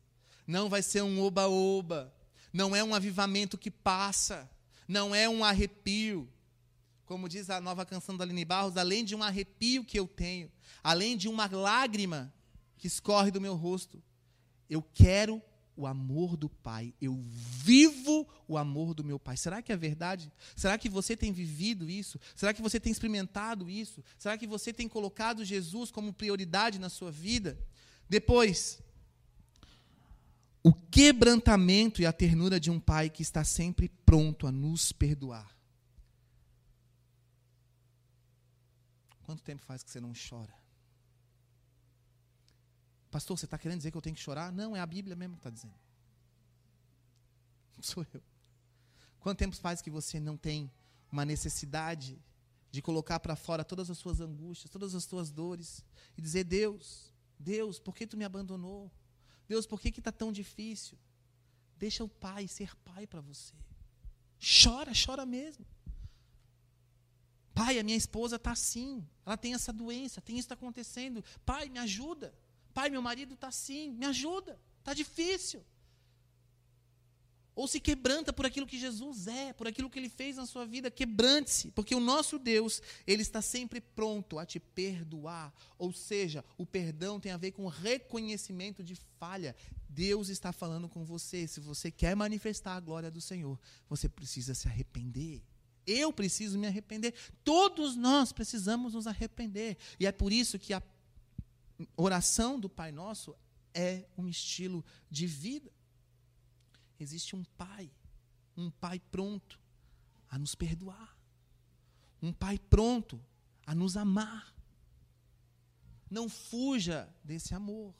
Não 0.47 0.69
vai 0.69 0.83
ser 0.83 1.03
um 1.03 1.21
oba-oba. 1.23 2.15
Não 2.53 2.77
é 2.77 2.85
um 2.85 2.95
avivamento 2.95 3.57
que 3.57 3.71
passa. 3.71 4.51
Não 4.87 5.15
é 5.15 5.29
um 5.29 5.45
arrepio. 5.45 6.29
Como 7.07 7.29
diz 7.29 7.51
a 7.51 7.61
nova 7.61 7.87
canção 7.87 8.17
da 8.17 8.25
Aline 8.25 8.45
Barros, 8.45 8.77
além 8.77 9.05
de 9.05 9.15
um 9.15 9.23
arrepio 9.23 9.85
que 9.85 9.99
eu 9.99 10.07
tenho, 10.07 10.51
além 10.83 11.17
de 11.17 11.29
uma 11.29 11.47
lágrima 11.51 12.33
que 12.77 12.87
escorre 12.87 13.31
do 13.31 13.41
meu 13.41 13.55
rosto, 13.55 14.03
eu 14.69 14.83
quero 14.83 15.43
o 15.83 15.87
amor 15.87 16.37
do 16.37 16.49
Pai. 16.49 16.95
Eu 17.01 17.15
vivo 17.17 18.27
o 18.47 18.57
amor 18.57 18.95
do 18.95 19.05
meu 19.05 19.19
Pai. 19.19 19.37
Será 19.37 19.61
que 19.61 19.73
é 19.73 19.77
verdade? 19.77 20.33
Será 20.57 20.79
que 20.79 20.89
você 20.89 21.17
tem 21.17 21.33
vivido 21.33 21.91
isso? 21.91 22.19
Será 22.37 22.55
que 22.55 22.63
você 22.63 22.79
tem 22.79 22.93
experimentado 22.93 23.69
isso? 23.69 24.03
Será 24.19 24.39
que 24.39 24.47
você 24.47 24.73
tem 24.73 24.89
colocado 24.89 25.45
Jesus 25.45 25.91
como 25.91 26.13
prioridade 26.13 26.79
na 26.79 26.89
sua 26.89 27.11
vida? 27.11 27.59
Depois, 28.09 28.81
o 30.63 30.73
quebrantamento 30.73 32.01
e 32.01 32.07
a 32.07 32.13
ternura 32.13 32.61
de 32.61 32.71
um 32.71 32.79
pai 32.79 33.11
que 33.11 33.23
está 33.23 33.43
sempre 33.43 33.89
pronto 33.89 34.47
a 34.47 34.53
nos 34.53 34.93
perdoar. 34.93 35.51
Quanto 39.25 39.43
tempo 39.43 39.63
faz 39.63 39.83
que 39.83 39.91
você 39.91 40.01
não 40.01 40.13
chora? 40.13 40.62
Pastor, 43.13 43.39
você 43.39 43.45
está 43.45 43.59
querendo 43.59 43.77
dizer 43.77 43.91
que 43.91 43.97
eu 43.97 44.01
tenho 44.01 44.17
que 44.17 44.23
chorar? 44.23 44.51
Não, 44.51 44.75
é 44.75 44.81
a 44.81 44.87
Bíblia 44.87 45.15
mesmo 45.15 45.35
que 45.35 45.41
está 45.41 45.51
dizendo. 45.51 45.75
Não 47.77 47.83
sou 47.85 48.07
eu. 48.15 48.23
Quanto 49.21 49.39
tempo 49.39 49.55
faz 49.55 49.83
que 49.83 49.91
você 49.91 50.19
não 50.19 50.35
tem 50.35 50.73
uma 51.11 51.23
necessidade 51.23 52.19
de 52.71 52.81
colocar 52.81 53.21
para 53.21 53.37
fora 53.37 53.63
todas 53.63 53.91
as 53.91 53.99
suas 53.99 54.19
angústias, 54.19 54.71
todas 54.71 54.95
as 54.95 55.05
suas 55.05 55.31
dores 55.31 55.85
e 56.17 56.23
dizer: 56.23 56.45
Deus, 56.45 57.13
Deus, 57.39 57.79
por 57.79 57.95
que 57.95 58.07
tu 58.07 58.17
me 58.17 58.25
abandonou? 58.25 58.91
Deus, 59.47 59.67
por 59.67 59.79
que 59.79 59.91
está 59.91 60.11
tão 60.11 60.33
difícil? 60.33 60.99
Deixa 61.77 62.03
o 62.03 62.09
pai 62.09 62.49
ser 62.49 62.75
pai 62.77 63.07
para 63.07 63.21
você. 63.21 63.53
Chora, 64.41 64.93
chora 64.95 65.27
mesmo. 65.27 65.67
Pai, 67.53 67.79
a 67.79 67.85
minha 67.85 67.99
esposa 67.99 68.37
está 68.37 68.53
assim, 68.53 69.07
ela 69.27 69.37
tem 69.37 69.53
essa 69.53 69.71
doença, 69.71 70.23
tem 70.23 70.39
isso 70.39 70.49
tá 70.49 70.55
acontecendo. 70.55 71.23
Pai, 71.45 71.69
me 71.69 71.79
ajuda. 71.79 72.33
Pai, 72.73 72.91
meu 72.91 73.03
marido 73.03 73.35
está 73.35 73.49
assim, 73.49 73.91
me 73.91 74.07
ajuda. 74.07 74.59
Está 74.81 74.95
difícil. 74.95 75.65
Ou 77.55 77.69
se 77.69 77.79
quebranta 77.79 78.33
por 78.33 78.47
aquilo 78.47 78.67
que 78.67 78.79
Jesus 78.79 79.27
é, 79.27 79.53
por 79.53 79.69
aquilo 79.69 79.91
que 79.91 79.99
ele 79.99 80.09
fez 80.09 80.37
na 80.37 80.47
sua 80.47 80.65
vida, 80.65 80.91
quebrante-se, 80.91 81.71
porque 81.73 81.95
o 81.95 82.01
nosso 82.01 82.39
Deus, 82.39 82.81
ele 83.07 83.21
está 83.21 83.43
sempre 83.43 83.79
pronto 83.81 84.39
a 84.39 84.47
te 84.47 84.59
perdoar. 84.59 85.53
Ou 85.79 85.93
seja, 85.93 86.43
o 86.57 86.65
perdão 86.65 87.21
tem 87.21 87.31
a 87.31 87.37
ver 87.37 87.53
com 87.53 87.67
reconhecimento 87.67 88.83
de 88.83 88.95
falha. 89.19 89.55
Deus 89.87 90.31
está 90.31 90.51
falando 90.51 90.89
com 90.89 91.05
você. 91.05 91.47
Se 91.47 91.61
você 91.61 91.91
quer 91.91 92.17
manifestar 92.17 92.75
a 92.75 92.81
glória 92.81 93.11
do 93.11 93.21
Senhor, 93.21 93.61
você 93.87 94.09
precisa 94.09 94.55
se 94.55 94.67
arrepender. 94.67 95.43
Eu 95.87 96.11
preciso 96.11 96.59
me 96.59 96.67
arrepender. 96.67 97.13
Todos 97.45 97.97
nós 97.97 98.33
precisamos 98.33 98.95
nos 98.95 99.07
arrepender. 99.07 99.77
E 100.01 100.07
é 100.07 100.13
por 100.13 100.33
isso 100.33 100.59
que 100.59 100.73
a 100.73 100.81
oração 101.97 102.59
do 102.59 102.69
Pai 102.69 102.93
Nosso 102.93 103.35
é 103.75 104.07
um 104.17 104.29
estilo 104.29 104.85
de 105.11 105.27
vida 105.27 105.73
existe 107.03 107.35
um 107.35 107.45
pai, 107.45 107.91
um 108.57 108.71
pai 108.71 108.99
pronto 108.99 109.61
a 110.29 110.39
nos 110.39 110.55
perdoar, 110.55 111.17
um 112.21 112.33
pai 112.33 112.59
pronto 112.59 113.21
a 113.67 113.75
nos 113.75 113.97
amar. 113.97 114.55
Não 116.09 116.29
fuja 116.29 117.13
desse 117.25 117.55
amor. 117.55 117.95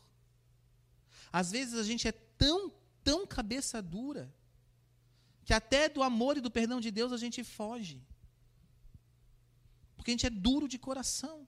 Às 1.33 1.51
vezes 1.51 1.75
a 1.75 1.83
gente 1.83 2.07
é 2.07 2.13
tão, 2.13 2.71
tão 3.03 3.27
cabeça 3.27 3.83
dura, 3.83 4.33
que 5.45 5.53
até 5.53 5.89
do 5.89 6.03
amor 6.03 6.37
e 6.37 6.41
do 6.41 6.51
perdão 6.51 6.81
de 6.81 6.91
Deus 6.91 7.13
a 7.13 7.17
gente 7.17 7.43
foge. 7.43 8.01
Porque 9.97 10.11
a 10.11 10.15
gente 10.15 10.27
é 10.27 10.31
duro 10.31 10.69
de 10.69 10.79
coração. 10.79 11.47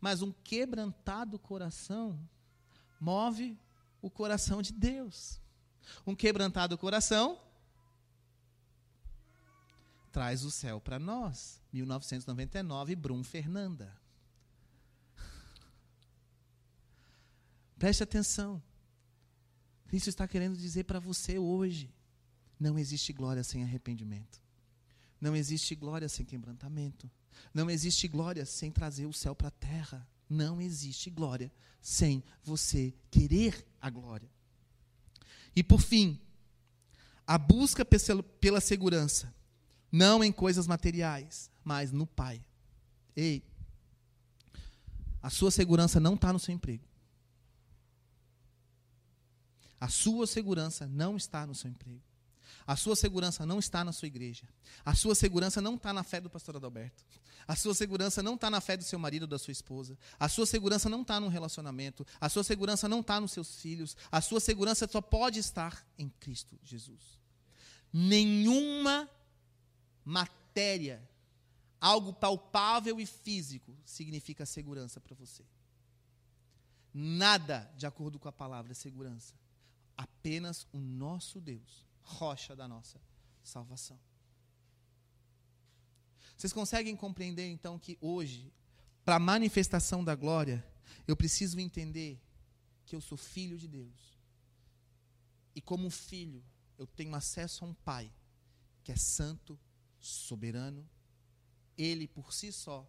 Mas 0.00 0.22
um 0.22 0.32
quebrantado 0.32 1.38
coração 1.38 2.18
move 3.00 3.58
o 4.00 4.10
coração 4.10 4.62
de 4.62 4.72
Deus. 4.72 5.40
Um 6.06 6.14
quebrantado 6.14 6.76
coração 6.78 7.40
traz 10.12 10.44
o 10.44 10.50
céu 10.50 10.80
para 10.80 10.98
nós. 10.98 11.62
1999, 11.72 12.96
Brum 12.96 13.22
Fernanda. 13.22 13.96
Preste 17.78 18.02
atenção. 18.02 18.62
Cristo 19.86 20.08
está 20.08 20.26
querendo 20.26 20.56
dizer 20.56 20.84
para 20.84 20.98
você 20.98 21.38
hoje: 21.38 21.94
não 22.58 22.78
existe 22.78 23.12
glória 23.12 23.44
sem 23.44 23.62
arrependimento. 23.62 24.42
Não 25.20 25.34
existe 25.34 25.74
glória 25.74 26.08
sem 26.08 26.24
quebrantamento. 26.24 27.10
Não 27.52 27.70
existe 27.70 28.08
glória 28.08 28.44
sem 28.44 28.70
trazer 28.70 29.06
o 29.06 29.12
céu 29.12 29.34
para 29.34 29.48
a 29.48 29.52
terra. 29.52 30.06
Não 30.28 30.60
existe 30.60 31.10
glória 31.10 31.52
sem 31.80 32.22
você 32.42 32.94
querer 33.10 33.66
a 33.80 33.88
glória. 33.90 34.30
E 35.54 35.62
por 35.62 35.80
fim, 35.80 36.20
a 37.26 37.36
busca 37.36 37.84
pela 37.84 38.60
segurança, 38.60 39.34
não 39.90 40.22
em 40.22 40.32
coisas 40.32 40.66
materiais, 40.66 41.50
mas 41.64 41.92
no 41.92 42.06
Pai. 42.06 42.44
Ei, 43.16 43.42
a 45.20 45.30
sua 45.30 45.50
segurança 45.50 45.98
não 45.98 46.14
está 46.14 46.32
no 46.32 46.38
seu 46.38 46.54
emprego. 46.54 46.84
A 49.80 49.88
sua 49.88 50.26
segurança 50.26 50.86
não 50.86 51.16
está 51.16 51.46
no 51.46 51.54
seu 51.54 51.70
emprego. 51.70 52.02
A 52.68 52.76
sua 52.76 52.94
segurança 52.94 53.46
não 53.46 53.58
está 53.58 53.82
na 53.82 53.92
sua 53.92 54.08
igreja. 54.08 54.46
A 54.84 54.94
sua 54.94 55.14
segurança 55.14 55.58
não 55.58 55.76
está 55.76 55.90
na 55.90 56.02
fé 56.02 56.20
do 56.20 56.28
pastor 56.28 56.54
Adalberto. 56.56 57.02
A 57.46 57.56
sua 57.56 57.74
segurança 57.74 58.22
não 58.22 58.34
está 58.34 58.50
na 58.50 58.60
fé 58.60 58.76
do 58.76 58.84
seu 58.84 58.98
marido 58.98 59.22
ou 59.22 59.26
da 59.26 59.38
sua 59.38 59.52
esposa. 59.52 59.96
A 60.20 60.28
sua 60.28 60.44
segurança 60.44 60.86
não 60.86 61.00
está 61.00 61.18
no 61.18 61.28
relacionamento. 61.28 62.06
A 62.20 62.28
sua 62.28 62.44
segurança 62.44 62.86
não 62.86 63.00
está 63.00 63.18
nos 63.18 63.32
seus 63.32 63.56
filhos. 63.56 63.96
A 64.12 64.20
sua 64.20 64.38
segurança 64.38 64.86
só 64.86 65.00
pode 65.00 65.38
estar 65.38 65.82
em 65.96 66.10
Cristo 66.20 66.58
Jesus. 66.62 67.18
Nenhuma 67.90 69.08
matéria, 70.04 71.02
algo 71.80 72.12
palpável 72.12 73.00
e 73.00 73.06
físico, 73.06 73.74
significa 73.82 74.44
segurança 74.44 75.00
para 75.00 75.16
você. 75.16 75.42
Nada, 76.92 77.72
de 77.78 77.86
acordo 77.86 78.18
com 78.18 78.28
a 78.28 78.32
palavra, 78.32 78.72
é 78.72 78.74
segurança. 78.74 79.32
Apenas 79.96 80.66
o 80.70 80.78
nosso 80.78 81.40
Deus 81.40 81.87
rocha 82.08 82.56
da 82.56 82.66
nossa 82.66 83.00
salvação. 83.42 83.98
Vocês 86.36 86.52
conseguem 86.52 86.96
compreender 86.96 87.48
então 87.48 87.78
que 87.78 87.98
hoje, 88.00 88.52
para 89.04 89.16
a 89.16 89.20
manifestação 89.20 90.04
da 90.04 90.14
glória, 90.14 90.64
eu 91.06 91.16
preciso 91.16 91.58
entender 91.58 92.20
que 92.86 92.94
eu 92.94 93.00
sou 93.00 93.18
filho 93.18 93.58
de 93.58 93.68
Deus. 93.68 94.18
E 95.54 95.60
como 95.60 95.90
filho, 95.90 96.44
eu 96.78 96.86
tenho 96.86 97.14
acesso 97.14 97.64
a 97.64 97.68
um 97.68 97.74
Pai 97.74 98.12
que 98.84 98.92
é 98.92 98.96
santo, 98.96 99.58
soberano. 99.98 100.88
Ele 101.76 102.06
por 102.06 102.32
si 102.32 102.52
só 102.52 102.88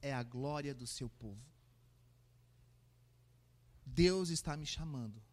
é 0.00 0.12
a 0.12 0.22
glória 0.22 0.74
do 0.74 0.86
seu 0.86 1.08
povo. 1.10 1.44
Deus 3.84 4.30
está 4.30 4.56
me 4.56 4.66
chamando 4.66 5.23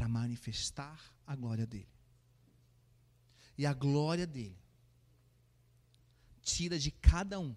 para 0.00 0.08
manifestar 0.08 0.98
a 1.26 1.36
glória 1.36 1.66
dele. 1.66 1.92
E 3.58 3.66
a 3.66 3.74
glória 3.74 4.26
dele 4.26 4.58
tira 6.40 6.78
de 6.78 6.90
cada 6.90 7.38
um 7.38 7.54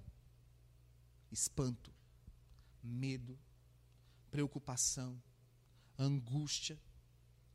espanto, 1.31 1.89
medo, 2.83 3.39
preocupação, 4.29 5.23
angústia, 5.97 6.77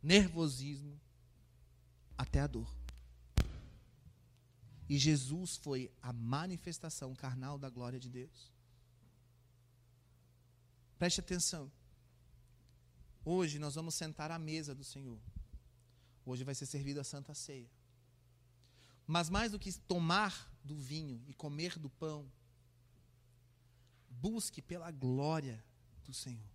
nervosismo, 0.03 0.99
até 2.16 2.41
a 2.41 2.47
dor. 2.47 2.74
E 4.89 4.97
Jesus 4.97 5.57
foi 5.57 5.93
a 6.01 6.14
manifestação 6.14 7.14
carnal 7.14 7.59
da 7.59 7.68
glória 7.68 8.01
de 8.01 8.09
Deus. 8.09 8.51
Preste 10.99 11.20
atenção. 11.20 11.70
Hoje 13.31 13.59
nós 13.59 13.74
vamos 13.74 13.95
sentar 13.95 14.31
à 14.31 14.39
mesa 14.39 14.74
do 14.74 14.83
Senhor. 14.83 15.20
Hoje 16.24 16.45
vai 16.45 16.55
ser 16.55 16.64
servida 16.64 17.03
a 17.03 17.05
Santa 17.05 17.35
Ceia. 17.35 17.70
Mas 19.07 19.29
mais 19.29 19.53
do 19.53 19.59
que 19.59 19.70
tomar 19.81 20.51
do 20.64 20.74
vinho 20.74 21.22
e 21.29 21.35
comer 21.35 21.79
do 21.79 21.91
pão, 21.91 22.26
busque 24.09 24.62
pela 24.62 24.91
glória 24.91 25.62
do 26.07 26.14
Senhor. 26.14 26.49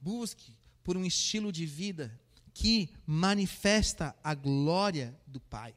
Busque 0.00 0.58
por 0.82 0.96
um 0.96 1.04
estilo 1.04 1.52
de 1.52 1.64
vida 1.64 2.20
que 2.52 2.92
manifesta 3.06 4.16
a 4.24 4.34
glória 4.34 5.16
do 5.24 5.38
Pai. 5.38 5.72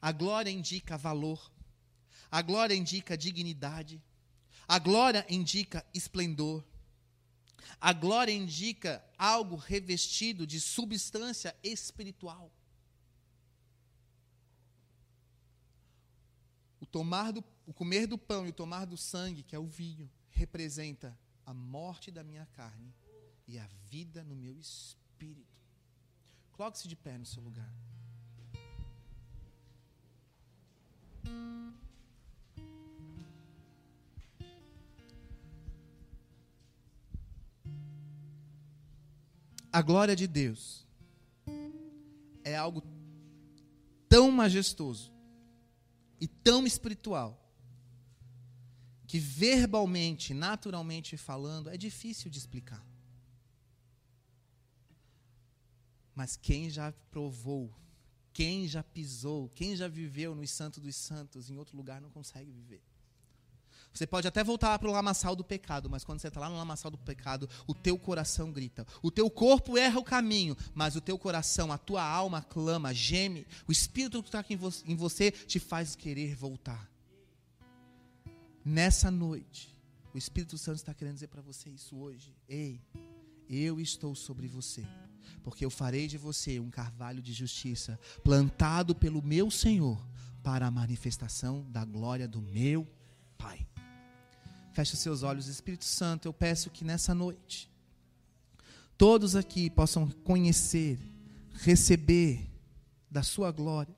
A 0.00 0.10
glória 0.10 0.50
indica 0.50 0.96
valor. 0.96 1.52
A 2.30 2.40
glória 2.40 2.74
indica 2.74 3.14
dignidade. 3.14 4.02
A 4.66 4.78
glória 4.78 5.26
indica 5.28 5.84
esplendor. 5.92 6.64
A 7.80 7.92
glória 7.92 8.32
indica 8.32 9.04
algo 9.18 9.56
revestido 9.56 10.46
de 10.46 10.60
substância 10.60 11.56
espiritual. 11.62 12.52
O 16.80 16.86
tomar 16.86 17.32
do, 17.32 17.44
o 17.66 17.72
comer 17.72 18.06
do 18.06 18.16
pão 18.16 18.46
e 18.46 18.50
o 18.50 18.52
tomar 18.52 18.84
do 18.84 18.96
sangue, 18.96 19.42
que 19.42 19.54
é 19.54 19.58
o 19.58 19.66
vinho, 19.66 20.10
representa 20.30 21.18
a 21.44 21.52
morte 21.52 22.10
da 22.10 22.22
minha 22.22 22.46
carne 22.46 22.94
e 23.46 23.58
a 23.58 23.66
vida 23.88 24.22
no 24.24 24.36
meu 24.36 24.58
espírito. 24.58 25.58
Coloque-se 26.52 26.88
de 26.88 26.96
pé 26.96 27.18
no 27.18 27.26
seu 27.26 27.42
lugar. 27.42 27.72
A 39.72 39.82
glória 39.82 40.16
de 40.16 40.26
Deus 40.26 40.86
é 42.42 42.56
algo 42.56 42.82
tão 44.08 44.30
majestoso 44.30 45.12
e 46.20 46.26
tão 46.26 46.66
espiritual 46.66 47.38
que 49.06 49.18
verbalmente, 49.18 50.34
naturalmente 50.34 51.16
falando, 51.16 51.70
é 51.70 51.76
difícil 51.76 52.30
de 52.30 52.38
explicar. 52.38 52.84
Mas 56.14 56.36
quem 56.36 56.68
já 56.68 56.92
provou, 57.10 57.74
Quem 58.32 58.68
já 58.68 58.82
pisou, 58.82 59.48
quem 59.50 59.74
já 59.76 59.88
viveu 59.88 60.34
nos 60.34 60.50
Santos 60.50 60.80
dos 60.82 60.96
Santos 60.96 61.50
em 61.50 61.56
outro 61.56 61.76
lugar 61.76 62.00
não 62.00 62.10
consegue 62.10 62.50
viver. 62.50 62.82
Você 63.92 64.06
pode 64.06 64.26
até 64.26 64.42
voltar 64.44 64.78
para 64.78 64.88
o 64.88 64.92
lamaçal 64.92 65.34
do 65.34 65.42
pecado, 65.42 65.90
mas 65.90 66.04
quando 66.04 66.20
você 66.20 66.28
está 66.28 66.40
lá 66.40 66.48
no 66.48 66.56
lamaçal 66.56 66.90
do 66.90 66.98
pecado, 66.98 67.48
o 67.66 67.74
teu 67.74 67.98
coração 67.98 68.52
grita. 68.52 68.86
O 69.02 69.10
teu 69.10 69.28
corpo 69.28 69.76
erra 69.76 69.98
o 69.98 70.04
caminho, 70.04 70.56
mas 70.74 70.94
o 70.96 71.00
teu 71.00 71.18
coração, 71.18 71.72
a 71.72 71.78
tua 71.78 72.02
alma 72.02 72.40
clama, 72.40 72.94
geme. 72.94 73.46
O 73.66 73.72
Espírito 73.72 74.22
que 74.22 74.28
está 74.28 74.44
em 74.86 74.96
você 74.96 75.30
te 75.30 75.58
faz 75.58 75.96
querer 75.96 76.34
voltar. 76.36 76.88
Nessa 78.64 79.10
noite, 79.10 79.76
o 80.14 80.18
Espírito 80.18 80.56
Santo 80.56 80.76
está 80.76 80.94
querendo 80.94 81.14
dizer 81.14 81.28
para 81.28 81.42
você 81.42 81.68
isso 81.70 81.96
hoje. 81.96 82.34
Ei, 82.48 82.80
eu 83.48 83.80
estou 83.80 84.14
sobre 84.14 84.46
você, 84.46 84.86
porque 85.42 85.64
eu 85.64 85.70
farei 85.70 86.06
de 86.06 86.16
você 86.16 86.60
um 86.60 86.70
carvalho 86.70 87.20
de 87.20 87.32
justiça, 87.32 87.98
plantado 88.22 88.94
pelo 88.94 89.22
meu 89.22 89.50
Senhor, 89.50 90.00
para 90.42 90.66
a 90.66 90.70
manifestação 90.70 91.66
da 91.70 91.84
glória 91.84 92.28
do 92.28 92.40
meu 92.40 92.86
Pai. 93.36 93.66
Feche 94.72 94.96
seus 94.96 95.22
olhos, 95.22 95.48
Espírito 95.48 95.84
Santo, 95.84 96.26
eu 96.26 96.32
peço 96.32 96.70
que 96.70 96.84
nessa 96.84 97.14
noite, 97.14 97.68
todos 98.96 99.34
aqui 99.34 99.68
possam 99.68 100.08
conhecer, 100.24 100.98
receber 101.54 102.48
da 103.10 103.22
Sua 103.22 103.50
glória. 103.50 103.94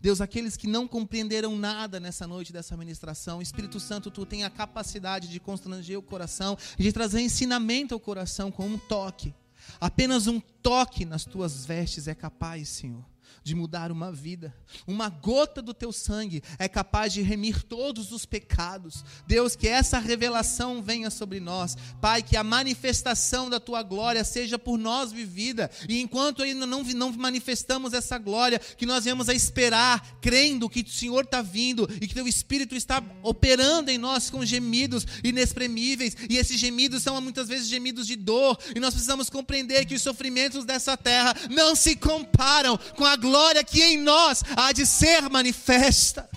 Deus, 0.00 0.20
aqueles 0.20 0.56
que 0.56 0.66
não 0.66 0.88
compreenderam 0.88 1.56
nada 1.56 2.00
nessa 2.00 2.26
noite 2.26 2.52
dessa 2.52 2.76
ministração, 2.76 3.42
Espírito 3.42 3.78
Santo, 3.78 4.10
tu 4.10 4.24
tem 4.24 4.44
a 4.44 4.50
capacidade 4.50 5.28
de 5.28 5.38
constranger 5.38 5.98
o 5.98 6.02
coração 6.02 6.56
de 6.78 6.90
trazer 6.90 7.20
ensinamento 7.20 7.92
ao 7.92 8.00
coração 8.00 8.50
com 8.50 8.66
um 8.66 8.78
toque. 8.78 9.34
Apenas 9.78 10.26
um 10.26 10.40
toque 10.40 11.04
nas 11.04 11.24
tuas 11.24 11.66
vestes 11.66 12.08
é 12.08 12.14
capaz, 12.14 12.68
Senhor, 12.70 13.04
de 13.42 13.54
mudar 13.54 13.90
uma 13.90 14.12
vida. 14.12 14.54
Uma 14.86 15.08
gota 15.08 15.62
do 15.62 15.74
teu 15.74 15.92
sangue 15.92 16.42
é 16.58 16.68
capaz 16.68 17.12
de 17.12 17.22
remir 17.22 17.62
todos 17.62 18.12
os 18.12 18.26
pecados. 18.26 19.04
Deus, 19.26 19.56
que 19.56 19.68
essa 19.68 19.98
revelação 19.98 20.82
venha 20.82 21.10
sobre 21.10 21.40
nós. 21.40 21.76
Pai, 22.00 22.22
que 22.22 22.36
a 22.36 22.44
manifestação 22.44 23.48
da 23.48 23.60
tua 23.60 23.82
glória 23.82 24.24
seja 24.24 24.58
por 24.58 24.78
nós 24.78 25.12
vivida. 25.12 25.70
E 25.88 26.00
enquanto 26.00 26.42
ainda 26.42 26.66
não, 26.66 26.82
não 26.82 27.12
manifestamos 27.12 27.92
essa 27.92 28.18
glória, 28.18 28.58
que 28.58 28.86
nós 28.86 29.04
venhamos 29.04 29.28
a 29.28 29.34
esperar, 29.34 30.18
crendo 30.20 30.68
que 30.68 30.82
o 30.82 30.88
Senhor 30.88 31.24
está 31.24 31.42
vindo 31.42 31.88
e 32.00 32.06
que 32.06 32.14
teu 32.14 32.26
Espírito 32.26 32.74
está 32.74 33.02
operando 33.22 33.90
em 33.90 33.98
nós 33.98 34.30
com 34.30 34.44
gemidos 34.44 35.06
inexprimíveis. 35.22 36.16
E 36.28 36.36
esses 36.36 36.58
gemidos 36.58 37.02
são 37.02 37.20
muitas 37.20 37.48
vezes 37.48 37.68
gemidos 37.68 38.06
de 38.06 38.16
dor. 38.16 38.58
E 38.74 38.80
nós 38.80 38.94
precisamos 38.94 39.30
compreender 39.30 39.84
que 39.86 39.94
os 39.94 40.02
sofrimentos 40.02 40.64
dessa 40.64 40.96
terra 40.96 41.34
não 41.50 41.74
se 41.74 41.96
comparam 41.96 42.78
com 42.96 43.04
a 43.04 43.16
glória 43.20 43.62
que 43.62 43.82
em 43.82 43.98
nós 43.98 44.42
há 44.56 44.72
de 44.72 44.84
ser 44.84 45.28
manifesta. 45.28 46.28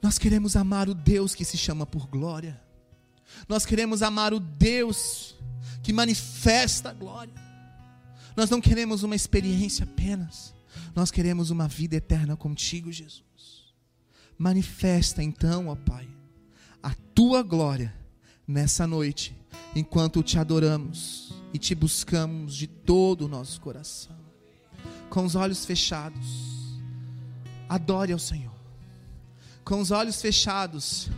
Nós 0.00 0.18
queremos 0.18 0.54
amar 0.54 0.88
o 0.88 0.94
Deus 0.94 1.34
que 1.34 1.44
se 1.44 1.58
chama 1.58 1.84
por 1.84 2.06
glória. 2.06 2.60
Nós 3.48 3.66
queremos 3.66 4.02
amar 4.02 4.32
o 4.32 4.38
Deus 4.38 5.34
que 5.82 5.92
manifesta 5.92 6.90
a 6.90 6.92
glória. 6.92 7.34
Nós 8.36 8.48
não 8.48 8.60
queremos 8.60 9.02
uma 9.02 9.16
experiência 9.16 9.84
apenas. 9.84 10.54
Nós 10.94 11.10
queremos 11.10 11.50
uma 11.50 11.66
vida 11.66 11.96
eterna 11.96 12.36
contigo, 12.36 12.92
Jesus. 12.92 13.24
Manifesta 14.38 15.22
então, 15.22 15.68
ó 15.68 15.74
Pai, 15.74 16.08
a 16.82 16.94
tua 17.14 17.42
glória 17.42 17.94
nessa 18.46 18.86
noite, 18.86 19.36
enquanto 19.74 20.22
te 20.22 20.38
adoramos 20.38 21.25
e 21.52 21.58
te 21.58 21.74
buscamos 21.74 22.54
de 22.54 22.66
todo 22.66 23.22
o 23.22 23.28
nosso 23.28 23.60
coração. 23.60 24.16
Com 25.08 25.24
os 25.24 25.34
olhos 25.34 25.64
fechados, 25.64 26.26
adore 27.68 28.12
ao 28.12 28.18
Senhor. 28.18 28.54
Com 29.64 29.80
os 29.80 29.90
olhos 29.90 30.20
fechados, 30.20 31.08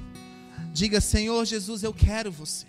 diga: 0.72 1.00
Senhor 1.00 1.44
Jesus, 1.44 1.82
eu 1.82 1.92
quero 1.92 2.30
você. 2.30 2.66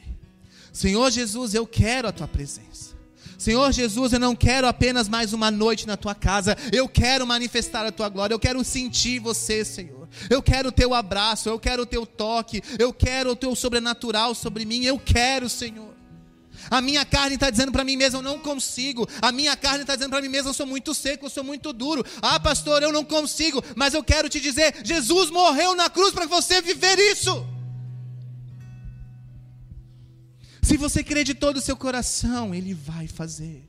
Senhor 0.71 1.11
Jesus, 1.11 1.53
eu 1.53 1.65
quero 1.65 2.07
a 2.07 2.11
tua 2.11 2.27
presença. 2.27 2.97
Senhor 3.37 3.71
Jesus, 3.71 4.11
eu 4.11 4.19
não 4.19 4.35
quero 4.35 4.67
apenas 4.67 5.07
mais 5.07 5.31
uma 5.31 5.49
noite 5.49 5.87
na 5.87 5.95
tua 5.95 6.13
casa, 6.13 6.57
eu 6.73 6.89
quero 6.89 7.25
manifestar 7.25 7.85
a 7.85 7.91
tua 7.91 8.09
glória, 8.09 8.33
eu 8.33 8.39
quero 8.39 8.61
sentir 8.65 9.19
você, 9.19 9.63
Senhor. 9.63 10.09
Eu 10.29 10.41
quero 10.41 10.69
o 10.69 10.71
teu 10.71 10.93
abraço, 10.93 11.47
eu 11.47 11.57
quero 11.57 11.83
o 11.83 11.85
teu 11.85 12.05
toque, 12.05 12.61
eu 12.77 12.91
quero 12.91 13.31
o 13.31 13.35
teu 13.35 13.55
sobrenatural 13.55 14.35
sobre 14.35 14.65
mim, 14.65 14.83
eu 14.83 14.99
quero, 14.99 15.47
Senhor. 15.47 15.93
A 16.69 16.81
minha 16.81 17.05
carne 17.05 17.35
está 17.35 17.49
dizendo 17.49 17.71
para 17.71 17.83
mim 17.83 17.95
mesmo, 17.95 18.19
eu 18.19 18.23
não 18.23 18.39
consigo. 18.39 19.07
A 19.21 19.31
minha 19.31 19.55
carne 19.55 19.81
está 19.81 19.95
dizendo 19.95 20.11
para 20.11 20.21
mim 20.21 20.29
mesmo, 20.29 20.49
eu 20.49 20.53
sou 20.53 20.65
muito 20.65 20.93
seco, 20.93 21.25
eu 21.25 21.29
sou 21.29 21.43
muito 21.43 21.73
duro. 21.73 22.03
Ah, 22.21 22.39
pastor, 22.39 22.81
eu 22.81 22.91
não 22.91 23.03
consigo. 23.03 23.63
Mas 23.75 23.93
eu 23.93 24.03
quero 24.03 24.29
te 24.29 24.39
dizer: 24.39 24.75
Jesus 24.83 25.29
morreu 25.29 25.75
na 25.75 25.89
cruz 25.89 26.13
para 26.13 26.25
você 26.25 26.61
viver 26.61 26.97
isso. 26.99 27.45
Se 30.61 30.77
você 30.77 31.03
crer 31.03 31.25
de 31.25 31.33
todo 31.33 31.57
o 31.57 31.61
seu 31.61 31.75
coração, 31.75 32.53
Ele 32.53 32.73
vai 32.73 33.07
fazer. 33.07 33.67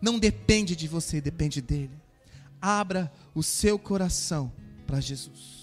Não 0.00 0.18
depende 0.18 0.74
de 0.74 0.88
você, 0.88 1.20
depende 1.20 1.60
dele. 1.60 2.00
Abra 2.60 3.12
o 3.34 3.42
seu 3.42 3.78
coração 3.78 4.50
para 4.86 5.00
Jesus. 5.00 5.59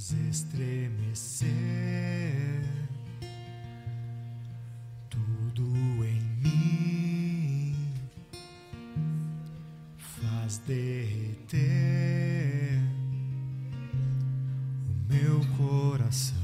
Estremecer. 0.00 1.50
Tudo 5.10 5.62
em 6.04 6.20
mim, 6.42 7.76
faz 9.98 10.56
derreter 10.66 11.60
o 14.88 15.12
meu 15.12 15.40
coração, 15.58 16.34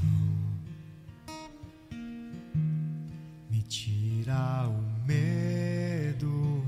me 3.49 3.63
tira 3.63 4.67
o 4.67 5.07
medo, 5.07 6.63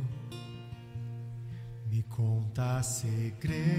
me 1.87 2.01
conta 2.03 2.81
segredos 2.81 3.78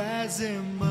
Tu 0.00 0.89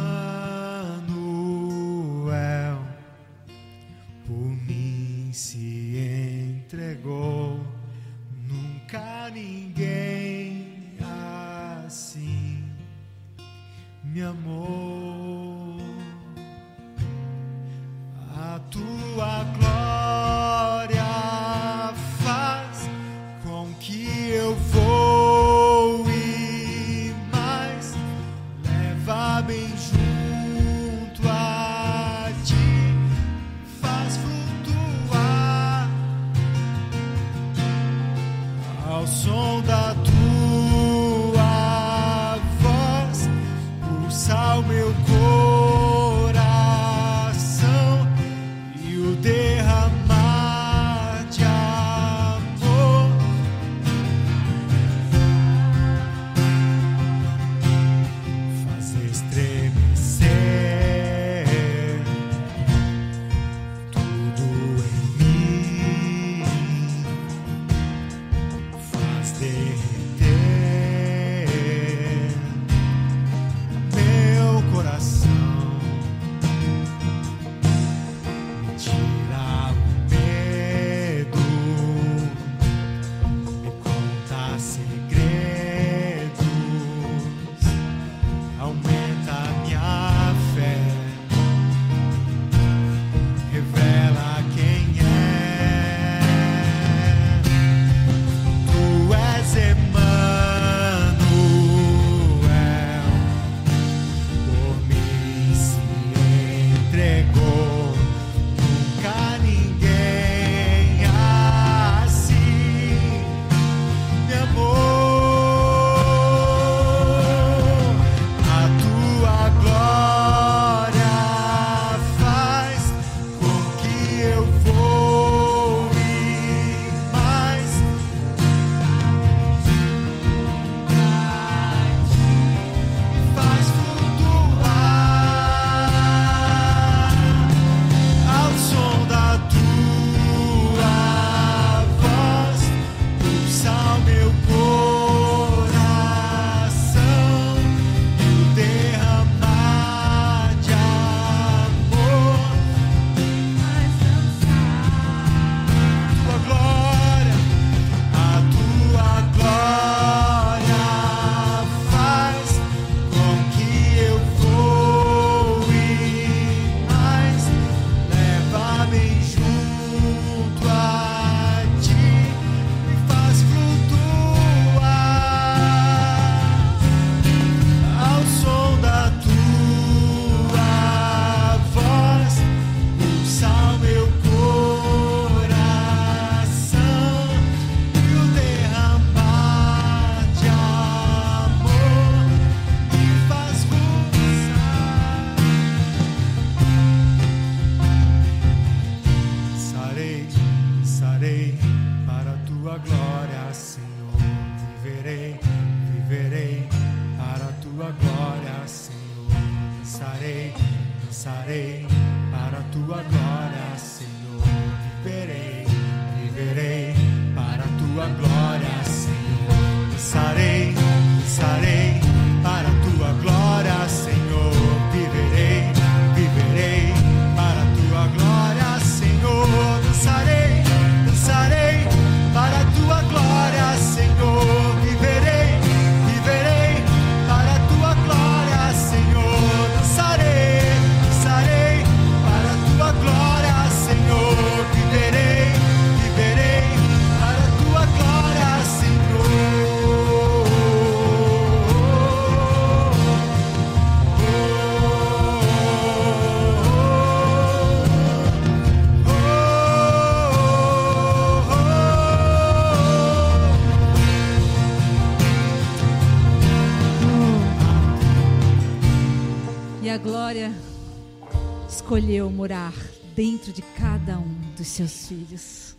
filhos. 275.10 275.76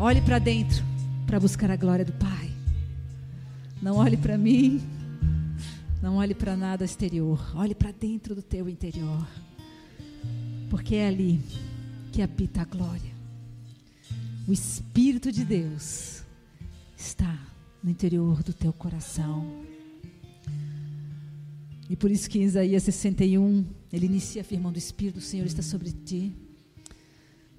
Olhe 0.00 0.20
para 0.20 0.40
dentro 0.40 0.84
para 1.24 1.38
buscar 1.38 1.70
a 1.70 1.76
glória 1.76 2.04
do 2.04 2.12
Pai. 2.14 2.50
Não 3.80 3.96
olhe 3.96 4.16
para 4.16 4.36
mim. 4.36 4.82
Não 6.02 6.16
olhe 6.16 6.34
para 6.34 6.56
nada 6.56 6.84
exterior. 6.84 7.40
Olhe 7.54 7.72
para 7.72 7.92
dentro 7.92 8.34
do 8.34 8.42
teu 8.42 8.68
interior. 8.68 9.24
Porque 10.68 10.96
é 10.96 11.06
ali 11.06 11.40
que 12.10 12.20
habita 12.20 12.62
a 12.62 12.64
glória. 12.64 13.12
O 14.48 14.52
Espírito 14.52 15.30
de 15.30 15.44
Deus 15.44 16.24
está 16.96 17.38
no 17.80 17.90
interior 17.90 18.42
do 18.42 18.52
teu 18.52 18.72
coração. 18.72 19.46
E 21.88 21.94
por 21.94 22.10
isso 22.10 22.28
que 22.28 22.40
em 22.40 22.42
Isaías 22.42 22.82
61, 22.82 23.64
ele 23.92 24.06
inicia 24.06 24.42
afirmando: 24.42 24.76
O 24.76 24.78
Espírito 24.78 25.16
do 25.16 25.20
Senhor 25.20 25.46
está 25.46 25.62
sobre 25.62 25.92
ti. 25.92 26.32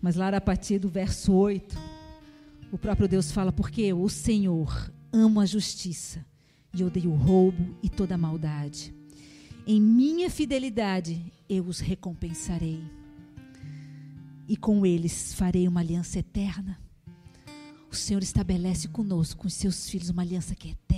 Mas 0.02 0.16
lá 0.16 0.30
a 0.30 0.42
partir 0.42 0.80
do 0.80 0.90
verso 0.90 1.34
8, 1.34 1.78
o 2.72 2.78
próprio 2.78 3.08
Deus 3.08 3.32
fala: 3.32 3.52
Porque 3.52 3.92
o 3.94 4.10
Senhor 4.10 4.92
ama 5.12 5.44
a 5.44 5.46
justiça 5.46 6.26
e 6.74 6.84
odeia 6.84 7.10
o 7.10 7.16
roubo 7.16 7.76
e 7.84 7.90
toda 7.90 8.16
a 8.16 8.18
maldade. 8.18 8.94
Em 9.68 9.80
minha 9.80 10.30
fidelidade 10.30 11.22
eu 11.48 11.66
os 11.66 11.80
recompensarei. 11.80 12.82
E 14.48 14.58
com 14.58 14.86
eles 14.86 15.34
farei 15.34 15.68
uma 15.68 15.82
aliança 15.82 16.20
eterna. 16.20 16.80
O 17.92 17.96
Senhor 17.96 18.24
estabelece 18.24 18.88
conosco, 18.88 19.42
com 19.42 19.48
os 19.48 19.54
seus 19.54 19.90
filhos, 19.90 20.10
uma 20.10 20.22
aliança 20.22 20.56
que 20.56 20.70
é 20.70 20.72
eterna. 20.72 20.91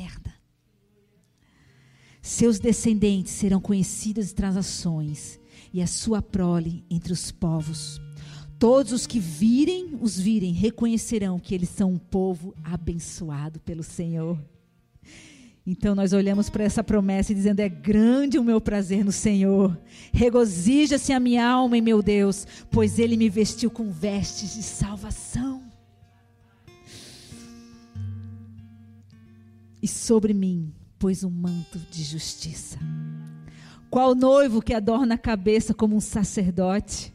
Seus 2.25 2.57
descendentes 2.57 3.33
serão 3.33 3.59
conhecidos 3.59 4.31
entre 4.31 4.45
as 4.45 4.55
nações, 4.55 5.37
e 5.73 5.81
a 5.81 5.87
sua 5.87 6.21
prole 6.21 6.85
entre 6.89 7.11
os 7.11 7.33
povos. 7.33 7.99
Todos 8.57 8.93
os 8.93 9.05
que 9.05 9.19
virem, 9.19 9.97
os 9.99 10.17
virem, 10.17 10.53
reconhecerão 10.53 11.37
que 11.37 11.53
eles 11.53 11.67
são 11.67 11.91
um 11.91 11.97
povo 11.97 12.55
abençoado 12.63 13.59
pelo 13.59 13.83
Senhor. 13.83 14.39
Então 15.67 15.93
nós 15.93 16.13
olhamos 16.13 16.49
para 16.49 16.63
essa 16.63 16.81
promessa 16.81 17.33
e 17.33 17.35
dizendo: 17.35 17.59
É 17.59 17.67
grande 17.67 18.39
o 18.39 18.43
meu 18.43 18.61
prazer 18.61 19.03
no 19.03 19.11
Senhor. 19.11 19.77
Regozija-se 20.13 21.11
a 21.11 21.19
minha 21.19 21.45
alma 21.45 21.77
em 21.77 21.81
meu 21.81 22.01
Deus, 22.01 22.47
pois 22.71 22.99
ele 22.99 23.17
me 23.17 23.29
vestiu 23.29 23.69
com 23.69 23.91
vestes 23.91 24.53
de 24.53 24.63
salvação. 24.63 25.61
E 29.81 29.87
sobre 29.89 30.33
mim 30.33 30.73
pôs 31.03 31.21
um 31.21 31.29
manto 31.29 31.77
de 31.91 32.01
justiça. 32.01 32.79
Qual 33.89 34.15
noivo 34.15 34.61
que 34.61 34.73
adorna 34.73 35.15
a 35.15 35.17
cabeça 35.17 35.73
como 35.73 35.97
um 35.97 35.99
sacerdote? 35.99 37.13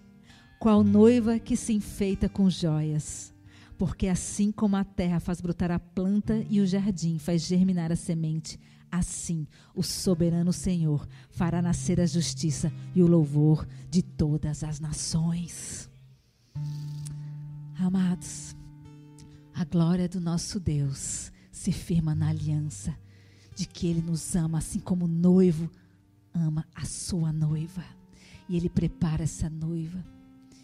Qual 0.60 0.84
noiva 0.84 1.38
que 1.38 1.56
se 1.56 1.72
enfeita 1.72 2.28
com 2.28 2.50
joias? 2.50 3.32
Porque 3.78 4.06
assim 4.06 4.52
como 4.52 4.76
a 4.76 4.84
terra 4.84 5.18
faz 5.20 5.40
brotar 5.40 5.70
a 5.70 5.78
planta 5.78 6.44
e 6.50 6.60
o 6.60 6.66
jardim 6.66 7.18
faz 7.18 7.46
germinar 7.46 7.90
a 7.90 7.96
semente, 7.96 8.60
assim 8.92 9.46
o 9.74 9.82
soberano 9.82 10.52
Senhor 10.52 11.08
fará 11.30 11.62
nascer 11.62 11.98
a 11.98 12.04
justiça 12.04 12.70
e 12.94 13.02
o 13.02 13.06
louvor 13.06 13.66
de 13.88 14.02
todas 14.02 14.62
as 14.62 14.80
nações. 14.80 15.88
Amados, 17.80 18.54
a 19.54 19.64
glória 19.64 20.06
do 20.10 20.20
nosso 20.20 20.60
Deus 20.60 21.32
se 21.50 21.72
firma 21.72 22.14
na 22.14 22.28
aliança 22.28 22.94
de 23.58 23.66
que 23.66 23.88
Ele 23.88 24.00
nos 24.00 24.36
ama, 24.36 24.58
assim 24.58 24.78
como 24.78 25.06
o 25.06 25.08
noivo 25.08 25.68
ama 26.32 26.64
a 26.72 26.84
sua 26.84 27.32
noiva. 27.32 27.84
E 28.48 28.56
Ele 28.56 28.68
prepara 28.68 29.24
essa 29.24 29.50
noiva. 29.50 30.04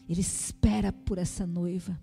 Ele 0.09 0.21
espera 0.21 0.93
por 0.93 1.19
essa 1.19 1.45
noiva. 1.45 2.01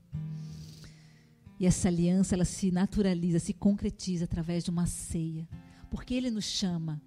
E 1.58 1.66
essa 1.66 1.88
aliança, 1.88 2.36
ela 2.36 2.44
se 2.44 2.72
naturaliza, 2.72 3.40
se 3.40 3.54
concretiza 3.54 4.26
através 4.26 4.66
de 4.66 4.70
uma 4.70 4.86
ceia. 4.86 5.48
Porque 5.90 6.14
Ele 6.14 6.30
nos 6.30 6.44
chama 6.44 7.02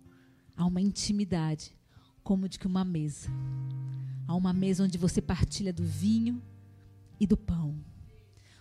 a 0.57 0.65
uma 0.65 0.81
intimidade, 0.81 1.77
como 2.23 2.49
de 2.49 2.59
que 2.59 2.67
uma 2.67 2.87
mesa. 2.87 3.29
A 4.27 4.35
uma 4.35 4.55
mesa 4.55 4.85
onde 4.85 4.97
você 4.97 5.21
partilha 5.21 5.75
do 5.75 5.85
vinho 5.85 6.43
e 7.21 7.27
do 7.27 7.37
pão. 7.37 7.79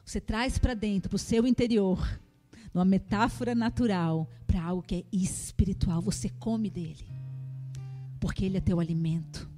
Você 0.03 0.19
traz 0.19 0.57
para 0.57 0.73
dentro, 0.73 1.09
para 1.09 1.15
o 1.15 1.19
seu 1.19 1.47
interior, 1.47 2.19
numa 2.73 2.85
metáfora 2.85 3.53
natural, 3.53 4.29
para 4.47 4.63
algo 4.63 4.81
que 4.81 4.95
é 4.95 5.03
espiritual. 5.11 6.01
Você 6.01 6.29
come 6.29 6.69
dele. 6.69 7.05
Porque 8.19 8.45
ele 8.45 8.57
é 8.57 8.61
teu 8.61 8.79
alimento. 8.79 9.49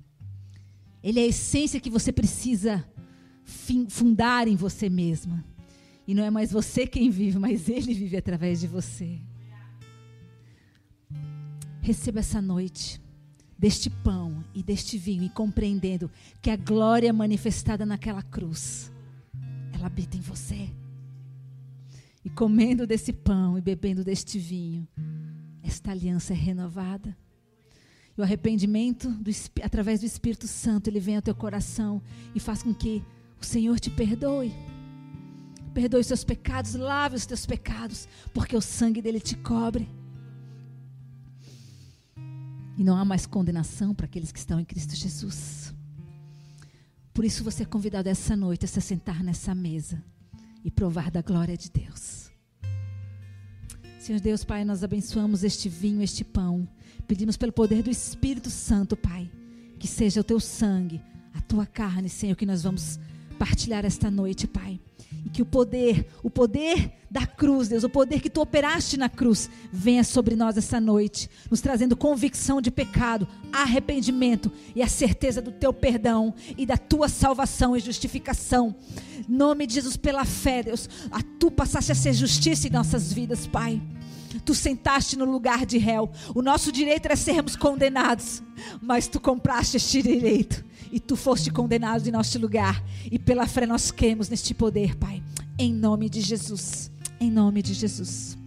Ele 1.03 1.19
é 1.19 1.23
a 1.23 1.27
essência 1.27 1.79
que 1.79 1.89
você 1.89 2.11
precisa 2.11 2.83
fundar 3.89 4.47
em 4.47 4.55
você 4.55 4.89
mesma. 4.89 5.45
E 6.07 6.13
não 6.13 6.23
é 6.23 6.29
mais 6.29 6.51
você 6.51 6.85
quem 6.85 7.09
vive, 7.09 7.37
mas 7.39 7.69
ele 7.69 7.93
vive 7.93 8.17
através 8.17 8.59
de 8.59 8.67
você. 8.67 9.19
Receba 11.81 12.19
essa 12.19 12.41
noite 12.41 13.01
deste 13.57 13.89
pão 13.89 14.43
e 14.53 14.61
deste 14.61 14.97
vinho 14.97 15.23
e 15.23 15.29
compreendendo 15.29 16.11
que 16.41 16.49
a 16.49 16.55
glória 16.55 17.13
manifestada 17.13 17.85
naquela 17.85 18.21
cruz, 18.21 18.91
ela 19.73 19.87
habita 19.87 20.17
em 20.17 20.21
você. 20.21 20.69
E 22.25 22.29
comendo 22.31 22.87
desse 22.87 23.13
pão 23.13 23.55
e 23.55 23.61
bebendo 23.61 24.03
deste 24.03 24.39
vinho, 24.39 24.87
esta 25.61 25.91
aliança 25.91 26.33
é 26.33 26.35
renovada. 26.35 27.15
E 28.17 28.19
o 28.19 28.23
arrependimento, 28.23 29.11
do, 29.11 29.29
através 29.61 29.99
do 29.99 30.07
Espírito 30.07 30.47
Santo, 30.47 30.89
ele 30.89 30.99
vem 30.99 31.17
ao 31.17 31.21
teu 31.21 31.35
coração 31.35 32.01
e 32.33 32.39
faz 32.39 32.63
com 32.63 32.73
que 32.73 33.03
o 33.39 33.45
Senhor 33.45 33.79
te 33.79 33.91
perdoe. 33.91 34.51
Perdoe 35.71 36.01
os 36.01 36.07
seus 36.07 36.23
pecados, 36.23 36.73
lave 36.73 37.15
os 37.15 37.27
teus 37.27 37.45
pecados, 37.45 38.07
porque 38.33 38.57
o 38.57 38.61
sangue 38.61 39.03
dele 39.03 39.19
te 39.19 39.35
cobre. 39.35 39.87
E 42.75 42.83
não 42.83 42.97
há 42.97 43.05
mais 43.05 43.27
condenação 43.27 43.93
para 43.93 44.07
aqueles 44.07 44.31
que 44.31 44.39
estão 44.39 44.59
em 44.59 44.65
Cristo 44.65 44.95
Jesus. 44.95 45.75
Por 47.13 47.23
isso 47.23 47.43
você 47.43 47.61
é 47.61 47.67
convidado 47.67 48.09
essa 48.09 48.35
noite 48.35 48.65
a 48.65 48.67
se 48.67 48.81
sentar 48.81 49.23
nessa 49.23 49.53
mesa 49.53 50.03
e 50.65 50.71
provar 50.71 51.11
da 51.11 51.21
glória 51.21 51.55
de 51.55 51.69
Deus. 51.69 52.31
Senhor 53.99 54.19
Deus, 54.19 54.43
Pai, 54.43 54.65
nós 54.65 54.83
abençoamos 54.83 55.43
este 55.43 55.69
vinho, 55.69 56.01
este 56.01 56.23
pão. 56.23 56.67
Pedimos 57.07 57.37
pelo 57.37 57.51
poder 57.51 57.83
do 57.83 57.89
Espírito 57.91 58.49
Santo, 58.49 58.97
Pai, 58.97 59.29
que 59.79 59.87
seja 59.87 60.21
o 60.21 60.23
teu 60.23 60.39
sangue, 60.39 61.01
a 61.35 61.41
tua 61.41 61.67
carne, 61.67 62.09
Senhor, 62.09 62.35
que 62.35 62.45
nós 62.45 62.63
vamos 62.63 62.99
partilhar 63.37 63.85
esta 63.85 64.09
noite, 64.09 64.47
Pai. 64.47 64.79
E 65.25 65.29
que 65.29 65.41
o 65.41 65.45
poder, 65.45 66.07
o 66.21 66.29
poder 66.29 66.91
da 67.09 67.25
cruz, 67.25 67.67
Deus, 67.67 67.83
o 67.83 67.89
poder 67.89 68.21
que 68.21 68.29
tu 68.29 68.41
operaste 68.41 68.95
na 68.95 69.09
cruz, 69.09 69.49
venha 69.71 70.03
sobre 70.03 70.35
nós 70.35 70.55
essa 70.55 70.79
noite, 70.79 71.29
nos 71.49 71.61
trazendo 71.61 71.97
convicção 71.97 72.61
de 72.61 72.69
pecado, 72.69 73.27
arrependimento 73.51 74.51
e 74.75 74.83
a 74.83 74.87
certeza 74.87 75.41
do 75.41 75.51
teu 75.51 75.73
perdão 75.73 76.33
e 76.55 76.65
da 76.65 76.77
tua 76.77 77.09
salvação 77.09 77.75
e 77.75 77.79
justificação. 77.79 78.75
Nome 79.27 79.65
de 79.65 79.75
Jesus, 79.75 79.97
pela 79.97 80.25
fé, 80.25 80.61
Deus, 80.61 80.87
a 81.09 81.21
tu 81.39 81.49
passaste 81.49 81.91
a 81.91 81.95
ser 81.95 82.13
justiça 82.13 82.67
em 82.67 82.71
nossas 82.71 83.11
vidas, 83.11 83.47
Pai. 83.47 83.81
Tu 84.43 84.53
sentaste 84.53 85.17
no 85.17 85.25
lugar 85.25 85.65
de 85.65 85.77
réu. 85.77 86.11
O 86.35 86.41
nosso 86.41 86.69
direito 86.69 87.05
era 87.05 87.15
sermos 87.15 87.55
condenados, 87.55 88.43
mas 88.81 89.07
tu 89.07 89.19
compraste 89.19 89.77
este 89.77 90.03
direito 90.03 90.64
e 90.91 90.99
tu 90.99 91.15
foste 91.15 91.51
condenado 91.51 92.07
em 92.07 92.11
nosso 92.11 92.37
lugar. 92.39 92.83
E 93.11 93.17
pela 93.19 93.47
fé 93.47 93.65
nós 93.65 93.91
cremos 93.91 94.29
neste 94.29 94.53
poder, 94.53 94.95
Pai. 94.95 95.21
Em 95.57 95.73
nome 95.73 96.09
de 96.09 96.21
Jesus. 96.21 96.91
Em 97.19 97.31
nome 97.31 97.61
de 97.61 97.73
Jesus. 97.73 98.37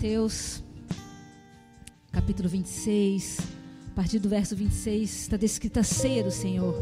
Mateus, 0.00 0.62
capítulo 2.10 2.48
26, 2.48 3.38
a 3.88 3.94
partir 3.94 4.18
do 4.18 4.30
verso 4.30 4.56
26, 4.56 5.24
está 5.24 5.36
descrita 5.36 5.80
a 5.80 5.82
ceia 5.82 6.24
do 6.24 6.30
Senhor. 6.30 6.74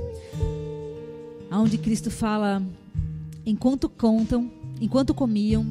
Onde 1.50 1.78
Cristo 1.78 2.12
fala: 2.12 2.62
enquanto 3.44 3.88
contam, 3.88 4.48
enquanto 4.80 5.12
comiam, 5.12 5.66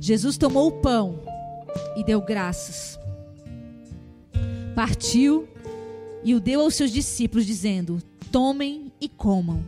Jesus 0.00 0.38
tomou 0.38 0.68
o 0.68 0.80
pão 0.80 1.20
e 1.94 2.02
deu 2.02 2.22
graças. 2.22 2.98
Partiu 4.74 5.46
e 6.24 6.34
o 6.34 6.40
deu 6.40 6.62
aos 6.62 6.74
seus 6.74 6.90
discípulos, 6.90 7.44
dizendo: 7.44 8.02
Tomem 8.32 8.90
e 8.98 9.10
comam, 9.10 9.62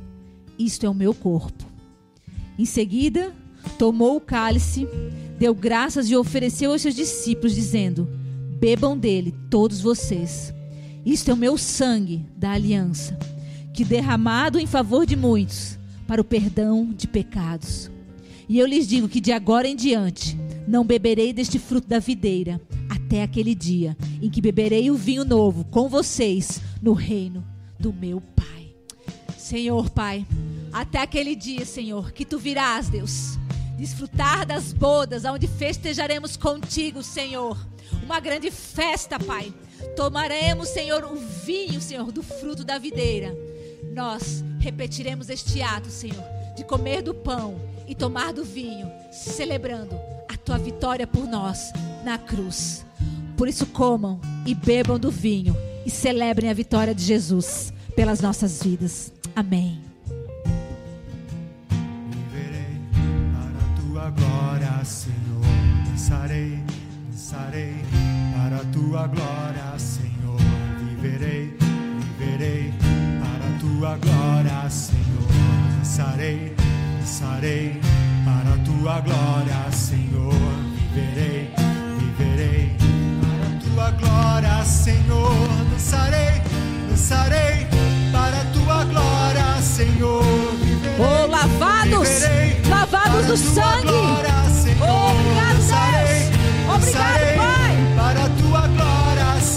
isto 0.59 0.87
é 0.87 0.89
o 0.89 0.95
meu 0.95 1.13
corpo. 1.13 1.67
Em 2.59 2.65
seguida, 2.65 3.37
tomou 3.79 4.17
o 4.17 4.23
cálice, 4.23 4.89
deu 5.41 5.55
graças 5.55 6.11
e 6.11 6.15
ofereceu 6.15 6.71
aos 6.71 6.83
seus 6.83 6.95
discípulos, 6.95 7.55
dizendo: 7.55 8.07
Bebam 8.61 8.97
dele, 8.97 9.35
todos 9.49 9.81
vocês. 9.81 10.53
Isto 11.05 11.31
é 11.31 11.35
o 11.35 11.37
meu 11.37 11.57
sangue 11.57 12.27
da 12.37 12.51
aliança, 12.51 13.19
que 13.73 13.83
derramado 13.83 14.61
em 14.61 14.67
favor 14.67 15.07
de 15.07 15.17
muitos, 15.17 15.79
para 16.07 16.21
o 16.21 16.25
perdão 16.25 16.93
de 16.95 17.09
pecados. 17.09 17.91
E 18.47 18.59
eu 18.59 18.67
lhes 18.67 18.87
digo 18.87 19.09
que 19.09 19.19
de 19.19 19.33
agora 19.33 19.67
em 19.67 19.75
diante 19.75 20.37
não 20.69 20.85
beberei 20.85 21.33
deste 21.33 21.59
fruto 21.59 21.89
da 21.89 21.99
videira, 21.99 22.61
até 22.91 23.23
aquele 23.23 23.55
dia 23.55 23.97
em 24.21 24.29
que 24.29 24.43
beberei 24.43 24.91
o 24.91 24.95
vinho 24.95 25.25
novo 25.25 25.65
com 25.65 25.89
vocês 25.89 26.61
no 26.83 26.93
reino 26.93 27.43
do 27.79 27.95
meu 27.95 28.21
Pai. 28.21 28.75
Senhor 29.39 29.89
Pai, 29.89 30.27
Até 30.71 30.99
aquele 30.99 31.35
dia, 31.35 31.65
Senhor, 31.65 32.13
que 32.13 32.27
tu 32.27 32.39
virás, 32.39 32.91
Deus. 32.91 33.39
Desfrutar 33.81 34.45
das 34.45 34.75
bodas, 34.75 35.25
onde 35.25 35.49
festejaremos 35.49 36.37
contigo, 36.37 37.03
Senhor. 37.03 37.57
Uma 38.05 38.21
grande 38.21 38.51
festa, 38.51 39.19
Pai. 39.19 39.55
Tomaremos, 39.97 40.69
Senhor, 40.69 41.03
o 41.03 41.17
vinho, 41.17 41.81
Senhor, 41.81 42.13
do 42.13 42.23
fruto 42.23 42.63
da 42.63 42.77
videira. 42.77 43.35
Nós 43.95 44.45
repetiremos 44.59 45.31
este 45.31 45.63
ato, 45.63 45.89
Senhor, 45.89 46.23
de 46.55 46.63
comer 46.63 47.01
do 47.01 47.15
pão 47.15 47.59
e 47.89 47.95
tomar 47.95 48.35
do 48.35 48.45
vinho, 48.45 48.87
celebrando 49.11 49.99
a 50.29 50.37
tua 50.37 50.59
vitória 50.59 51.07
por 51.07 51.27
nós 51.27 51.73
na 52.05 52.19
cruz. 52.19 52.85
Por 53.35 53.49
isso, 53.49 53.65
comam 53.65 54.21
e 54.45 54.55
bebam 54.55 54.99
do 54.99 55.11
vinho 55.11 55.57
e 55.87 55.91
celebrem 55.91 56.51
a 56.51 56.55
vitória 56.55 56.95
de 56.95 57.03
Jesus 57.03 57.73
pelas 57.97 58.21
nossas 58.21 58.63
vidas. 58.63 59.11
Amém. 59.35 59.90
Senhor. 64.85 65.45
Dançarei, 65.87 66.59
dançarei 67.11 67.75
para 68.35 68.57
a 68.57 68.65
tua 68.73 69.07
glória, 69.07 69.79
Senhor. 69.79 70.39
Viverei, 70.79 71.57
viverei 72.19 72.73
para 73.21 73.47
a 73.47 73.59
tua 73.59 73.97
glória, 73.99 74.71
Senhor. 74.71 75.29
Dançarei, 75.79 76.55
dançarei 77.01 77.81
para 78.25 78.55
a 78.55 78.59
tua 78.65 79.01
glória, 79.01 79.71
Senhor. 79.73 80.35
Viverei, 80.95 81.51
viverei 81.99 82.77
para 83.21 83.47
a 83.47 83.61
tua 83.61 83.91
glória, 83.93 84.65
Senhor. 84.65 85.33
Dançarei, 85.73 86.43
dançarei 86.89 87.67
para 88.13 88.41
a 88.41 88.45
tua 88.53 88.85
glória, 88.85 89.63
Senhor. 89.63 90.23
Viverei, 90.63 91.01
Oh, 91.01 91.27
lavados, 91.27 92.09
viverei 92.09 92.61
lavados 92.69 93.27
do 93.27 93.37
sangue. 93.37 93.87
glória, 93.89 94.30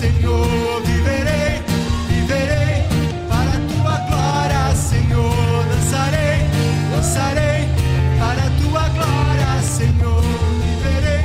Senhor, 0.04 0.82
viverei, 0.82 1.64
viverei 2.10 2.84
para 3.30 3.52
a 3.52 3.62
tua 3.70 3.98
glória, 4.10 4.76
Senhor. 4.76 5.66
Dançarei, 5.70 6.40
dançarei 6.92 7.70
para 8.20 8.44
a 8.44 8.50
tua 8.60 8.90
glória, 8.90 9.62
Senhor. 9.62 10.22
Viverei, 10.60 11.24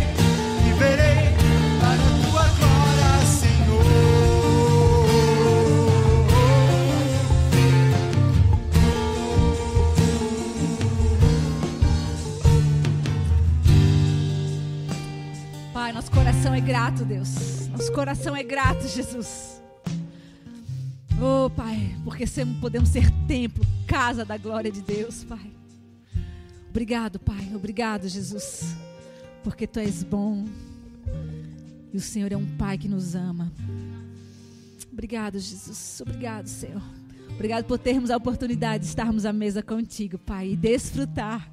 viverei 0.62 1.34
para 1.80 1.94
a 1.94 2.12
tua 2.22 2.46
glória, 2.54 3.26
Senhor. 3.26 3.82
Pai, 15.74 15.92
nosso 15.92 16.12
coração 16.12 16.54
é 16.54 16.60
grato, 16.60 17.04
Deus. 17.04 17.47
Coração 17.98 18.36
é 18.36 18.44
grato, 18.44 18.86
Jesus. 18.86 19.60
Oh, 21.20 21.50
Pai, 21.50 21.96
porque 22.04 22.24
podemos 22.60 22.90
ser 22.90 23.10
templo, 23.26 23.66
casa 23.88 24.24
da 24.24 24.36
glória 24.36 24.70
de 24.70 24.80
Deus, 24.80 25.24
Pai. 25.24 25.50
Obrigado, 26.70 27.18
Pai. 27.18 27.50
Obrigado, 27.52 28.08
Jesus. 28.08 28.76
Porque 29.42 29.66
Tu 29.66 29.80
és 29.80 30.04
bom. 30.04 30.44
E 31.92 31.96
o 31.96 32.00
Senhor 32.00 32.30
é 32.30 32.36
um 32.36 32.46
Pai 32.56 32.78
que 32.78 32.86
nos 32.86 33.16
ama. 33.16 33.52
Obrigado, 34.92 35.40
Jesus. 35.40 36.00
Obrigado, 36.00 36.46
Senhor. 36.46 36.82
Obrigado 37.30 37.64
por 37.64 37.80
termos 37.80 38.12
a 38.12 38.16
oportunidade 38.16 38.84
de 38.84 38.90
estarmos 38.90 39.26
à 39.26 39.32
mesa 39.32 39.60
contigo, 39.60 40.18
Pai, 40.18 40.50
e 40.50 40.56
desfrutar 40.56 41.50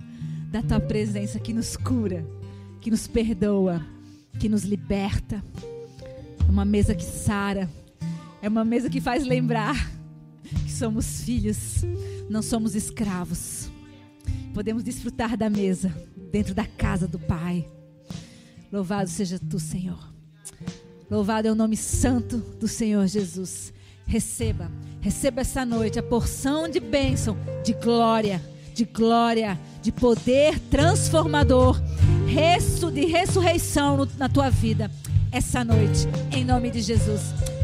da 0.51 0.61
tua 0.61 0.79
presença 0.79 1.39
que 1.39 1.53
nos 1.53 1.75
cura, 1.75 2.23
que 2.81 2.91
nos 2.91 3.07
perdoa, 3.07 3.83
que 4.39 4.47
nos 4.47 4.61
liberta. 4.61 5.43
Uma 6.49 6.65
mesa 6.65 6.95
que 6.95 7.03
sara. 7.03 7.69
É 8.41 8.47
uma 8.47 8.63
mesa 8.63 8.89
que 8.89 9.01
faz 9.01 9.25
lembrar 9.25 9.91
que 10.65 10.71
somos 10.71 11.21
filhos, 11.21 11.83
não 12.29 12.41
somos 12.41 12.75
escravos. 12.75 13.69
Podemos 14.53 14.83
desfrutar 14.83 15.35
da 15.35 15.49
mesa 15.49 15.93
dentro 16.31 16.53
da 16.53 16.65
casa 16.65 17.07
do 17.07 17.19
Pai. 17.19 17.67
Louvado 18.71 19.09
seja 19.09 19.39
tu, 19.39 19.59
Senhor. 19.59 20.13
Louvado 21.09 21.47
é 21.47 21.51
o 21.51 21.55
nome 21.55 21.75
santo 21.75 22.37
do 22.59 22.67
Senhor 22.67 23.07
Jesus. 23.07 23.73
Receba, 24.07 24.71
receba 25.01 25.41
essa 25.41 25.65
noite 25.65 25.97
a 25.97 26.03
porção 26.03 26.69
de 26.69 26.79
bênção, 26.79 27.37
de 27.63 27.73
glória, 27.73 28.41
de 28.73 28.85
glória, 28.85 29.59
de 29.81 29.91
poder 29.91 30.59
transformador, 30.59 31.81
resto 32.27 32.91
de 32.91 33.05
ressurreição 33.05 34.07
na 34.17 34.29
tua 34.29 34.49
vida 34.49 34.91
essa 35.35 35.65
noite, 35.65 36.07
em 36.31 36.45
nome 36.45 36.71
de 36.71 36.81
Jesus. 36.81 37.54